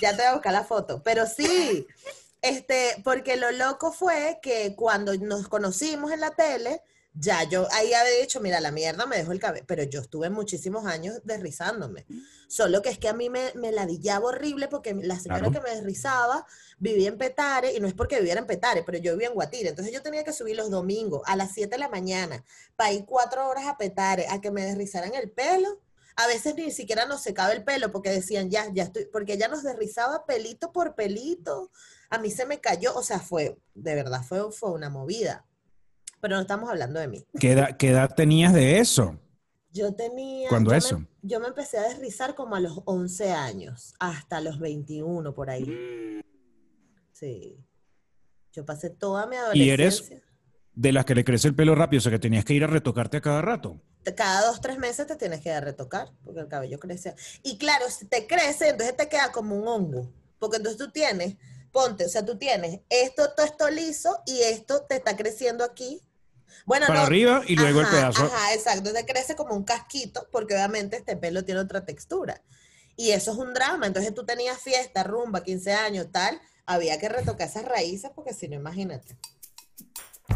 Ya 0.00 0.10
te 0.12 0.22
voy 0.22 0.26
a 0.26 0.32
buscar 0.32 0.52
la 0.54 0.64
foto. 0.64 1.02
Pero 1.04 1.26
sí, 1.26 1.86
este, 2.42 3.00
porque 3.04 3.36
lo 3.36 3.50
loco 3.52 3.92
fue 3.92 4.38
que 4.42 4.74
cuando 4.76 5.14
nos 5.16 5.48
conocimos 5.48 6.12
en 6.12 6.20
la 6.20 6.32
tele, 6.32 6.82
ya 7.14 7.42
yo 7.44 7.68
ahí 7.72 7.92
había 7.92 8.20
dicho, 8.20 8.40
mira, 8.40 8.58
la 8.60 8.70
mierda 8.70 9.04
me 9.04 9.18
dejó 9.18 9.32
el 9.32 9.38
cabello, 9.40 9.66
pero 9.68 9.82
yo 9.82 10.00
estuve 10.00 10.30
muchísimos 10.30 10.86
años 10.86 11.20
desrizándome. 11.24 12.06
Solo 12.48 12.80
que 12.80 12.88
es 12.88 12.98
que 12.98 13.08
a 13.08 13.12
mí 13.12 13.28
me, 13.28 13.52
me 13.54 13.70
ladillaba 13.70 14.28
horrible 14.28 14.66
porque 14.68 14.94
la 14.94 15.18
señora 15.20 15.40
Claro. 15.40 15.52
que 15.52 15.60
me 15.60 15.74
desrizaba 15.76 16.46
vivía 16.78 17.08
en 17.08 17.18
Petare, 17.18 17.74
y 17.74 17.80
no 17.80 17.86
es 17.86 17.92
porque 17.94 18.18
viviera 18.18 18.40
en 18.40 18.46
Petare, 18.46 18.82
pero 18.82 18.96
yo 18.98 19.12
vivía 19.12 19.28
en 19.28 19.34
Guatire. 19.34 19.68
Entonces 19.68 19.92
yo 19.92 20.02
tenía 20.02 20.24
que 20.24 20.32
subir 20.32 20.56
los 20.56 20.70
domingos 20.70 21.22
a 21.26 21.36
las 21.36 21.52
7 21.52 21.68
de 21.70 21.78
la 21.78 21.88
mañana 21.90 22.44
para 22.76 22.92
ir 22.92 23.04
cuatro 23.04 23.46
horas 23.46 23.66
a 23.66 23.76
Petare 23.76 24.26
a 24.28 24.40
que 24.40 24.50
me 24.50 24.64
desrizaran 24.64 25.14
el 25.14 25.30
pelo. 25.30 25.80
A 26.16 26.26
veces 26.26 26.54
ni 26.54 26.70
siquiera 26.70 27.06
nos 27.06 27.22
secaba 27.22 27.52
el 27.52 27.62
pelo 27.64 27.90
porque 27.92 28.10
decían, 28.10 28.50
ya, 28.50 28.66
ya 28.72 28.84
estoy, 28.84 29.04
porque 29.06 29.34
ella 29.34 29.48
nos 29.48 29.62
desrizaba 29.62 30.24
pelito 30.26 30.72
por 30.72 30.94
pelito. 30.94 31.70
A 32.12 32.18
mí 32.18 32.30
se 32.30 32.44
me 32.44 32.60
cayó, 32.60 32.94
o 32.94 33.02
sea, 33.02 33.18
fue, 33.20 33.58
de 33.74 33.94
verdad, 33.94 34.22
fue, 34.22 34.52
fue 34.52 34.70
una 34.70 34.90
movida. 34.90 35.46
Pero 36.20 36.36
no 36.36 36.42
estamos 36.42 36.68
hablando 36.68 37.00
de 37.00 37.08
mí. 37.08 37.24
¿Qué 37.40 37.52
edad, 37.52 37.76
qué 37.78 37.88
edad 37.88 38.14
tenías 38.14 38.52
de 38.52 38.78
eso? 38.78 39.18
Yo 39.70 39.94
tenía. 39.94 40.48
¿Cuándo 40.50 40.68
yo 40.70 40.72
me- 40.72 40.78
eso? 40.78 41.06
yo 41.22 41.40
me 41.40 41.46
empecé 41.48 41.78
a 41.78 41.88
desrizar 41.88 42.34
como 42.34 42.54
a 42.54 42.60
los 42.60 42.80
11 42.84 43.32
años, 43.32 43.94
hasta 43.98 44.40
los 44.42 44.58
21 44.58 45.32
por 45.34 45.48
ahí. 45.48 46.20
Sí. 47.12 47.56
Yo 48.52 48.64
pasé 48.66 48.90
toda 48.90 49.26
mi 49.26 49.36
¿Y 49.54 49.70
eres- 49.70 50.00
adolescencia. 50.00 50.28
De 50.74 50.90
las 50.92 51.04
que 51.04 51.14
le 51.14 51.24
crece 51.24 51.48
el 51.48 51.54
pelo 51.54 51.74
rápido, 51.74 51.98
o 51.98 52.02
sea 52.02 52.12
que 52.12 52.18
tenías 52.18 52.44
que 52.46 52.54
ir 52.54 52.64
a 52.64 52.66
retocarte 52.66 53.18
a 53.18 53.20
cada 53.20 53.42
rato. 53.42 53.80
Cada 54.16 54.46
dos, 54.46 54.60
tres 54.60 54.78
meses 54.78 55.06
te 55.06 55.16
tienes 55.16 55.40
que 55.42 55.50
dar 55.50 55.62
a 55.62 55.66
retocar, 55.66 56.10
porque 56.24 56.40
el 56.40 56.48
cabello 56.48 56.78
crece. 56.78 57.14
Y 57.42 57.58
claro, 57.58 57.84
si 57.90 58.06
te 58.06 58.26
crece, 58.26 58.70
entonces 58.70 58.96
te 58.96 59.08
queda 59.08 59.32
como 59.32 59.54
un 59.54 59.68
hongo. 59.68 60.10
Porque 60.38 60.56
entonces 60.56 60.78
tú 60.78 60.90
tienes, 60.90 61.36
ponte, 61.72 62.04
o 62.04 62.08
sea, 62.08 62.24
tú 62.24 62.36
tienes 62.38 62.80
esto, 62.88 63.32
todo 63.34 63.46
esto 63.46 63.70
liso, 63.70 64.22
y 64.26 64.42
esto 64.42 64.82
te 64.82 64.96
está 64.96 65.16
creciendo 65.16 65.64
aquí. 65.64 66.00
Bueno, 66.64 66.86
Para 66.86 67.00
no, 67.00 67.06
arriba 67.06 67.42
y 67.46 67.56
luego 67.56 67.80
el 67.80 67.88
pedazo. 67.88 68.24
Ajá, 68.24 68.54
exacto. 68.54 68.92
Te 68.92 69.04
crece 69.04 69.34
como 69.34 69.54
un 69.54 69.64
casquito, 69.64 70.28
porque 70.30 70.54
obviamente 70.54 70.96
este 70.96 71.16
pelo 71.16 71.44
tiene 71.44 71.60
otra 71.60 71.84
textura. 71.84 72.42
Y 72.96 73.10
eso 73.10 73.32
es 73.32 73.38
un 73.38 73.52
drama. 73.54 73.86
Entonces 73.86 74.14
tú 74.14 74.24
tenías 74.24 74.60
fiesta, 74.60 75.02
rumba, 75.02 75.42
15 75.42 75.72
años, 75.72 76.06
tal. 76.12 76.40
Había 76.66 76.98
que 76.98 77.08
retocar 77.08 77.48
esas 77.48 77.64
raíces, 77.64 78.10
porque 78.14 78.32
si 78.32 78.48
no, 78.48 78.54
imagínate. 78.54 79.16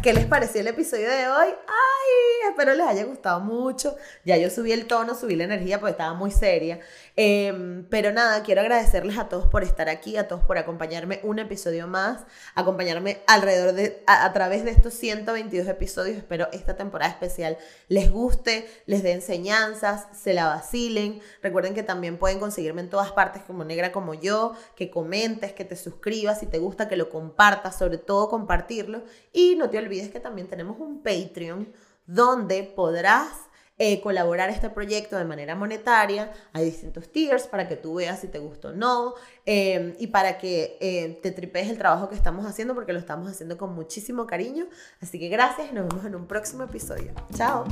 ¿Qué 0.01 0.13
les 0.13 0.25
pareció 0.25 0.61
el 0.61 0.67
episodio 0.67 1.09
de 1.09 1.27
hoy? 1.27 1.47
¡Ay! 1.47 2.49
Espero 2.49 2.73
les 2.73 2.87
haya 2.87 3.03
gustado 3.05 3.39
mucho. 3.39 3.95
Ya 4.25 4.37
yo 4.37 4.49
subí 4.49 4.71
el 4.71 4.85
tono, 4.85 5.15
subí 5.15 5.35
la 5.35 5.45
energía 5.45 5.79
porque 5.79 5.91
estaba 5.91 6.13
muy 6.13 6.31
seria. 6.31 6.79
Em, 7.19 7.83
pero 7.89 8.11
nada, 8.11 8.43
quiero 8.43 8.61
agradecerles 8.61 9.17
a 9.17 9.27
todos 9.27 9.47
por 9.47 9.63
estar 9.63 9.89
aquí, 9.89 10.17
a 10.17 10.27
todos 10.27 10.43
por 10.43 10.59
acompañarme 10.59 11.19
un 11.23 11.39
episodio 11.39 11.87
más, 11.87 12.27
acompañarme 12.53 13.23
alrededor 13.25 13.73
de, 13.73 14.03
a, 14.05 14.23
a 14.23 14.33
través 14.33 14.63
de 14.63 14.69
estos 14.69 14.93
122 14.93 15.67
episodios. 15.67 16.15
Espero 16.15 16.47
esta 16.51 16.75
temporada 16.77 17.11
especial 17.11 17.57
les 17.87 18.11
guste, 18.11 18.69
les 18.85 19.01
dé 19.01 19.13
enseñanzas, 19.13 20.05
se 20.15 20.35
la 20.35 20.45
vacilen. 20.45 21.19
Recuerden 21.41 21.73
que 21.73 21.81
también 21.81 22.19
pueden 22.19 22.39
conseguirme 22.39 22.81
en 22.81 22.91
todas 22.91 23.11
partes 23.13 23.41
como 23.41 23.65
negra 23.65 23.91
como 23.91 24.13
yo, 24.13 24.53
que 24.75 24.91
comentes, 24.91 25.53
que 25.53 25.65
te 25.65 25.75
suscribas, 25.75 26.39
si 26.39 26.45
te 26.45 26.59
gusta, 26.59 26.87
que 26.87 26.97
lo 26.97 27.09
compartas, 27.09 27.79
sobre 27.79 27.97
todo 27.97 28.29
compartirlo. 28.29 29.01
Y 29.33 29.55
no 29.55 29.71
te 29.71 29.79
olvides 29.79 30.11
que 30.11 30.19
también 30.19 30.49
tenemos 30.49 30.79
un 30.79 31.01
Patreon 31.01 31.73
donde 32.05 32.61
podrás 32.61 33.46
eh, 33.79 34.01
colaborar 34.01 34.49
este 34.49 34.69
proyecto 34.69 35.17
de 35.17 35.25
manera 35.25 35.55
monetaria. 35.55 36.33
Hay 36.53 36.65
distintos 36.65 37.11
tiers 37.11 37.47
para 37.47 37.67
que 37.67 37.75
tú 37.75 37.95
veas 37.95 38.19
si 38.19 38.27
te 38.27 38.39
gusta 38.39 38.69
o 38.69 38.71
no 38.71 39.13
eh, 39.45 39.95
y 39.99 40.07
para 40.07 40.39
que 40.39 40.77
eh, 40.81 41.19
te 41.21 41.31
tripees 41.31 41.69
el 41.69 41.77
trabajo 41.77 42.09
que 42.09 42.15
estamos 42.15 42.45
haciendo 42.45 42.73
porque 42.73 42.93
lo 42.93 42.99
estamos 42.99 43.29
haciendo 43.29 43.57
con 43.57 43.75
muchísimo 43.75 44.25
cariño. 44.25 44.67
Así 44.99 45.19
que 45.19 45.29
gracias 45.29 45.69
y 45.71 45.75
nos 45.75 45.87
vemos 45.87 46.05
en 46.05 46.15
un 46.15 46.27
próximo 46.27 46.63
episodio. 46.63 47.13
Chao. 47.35 47.65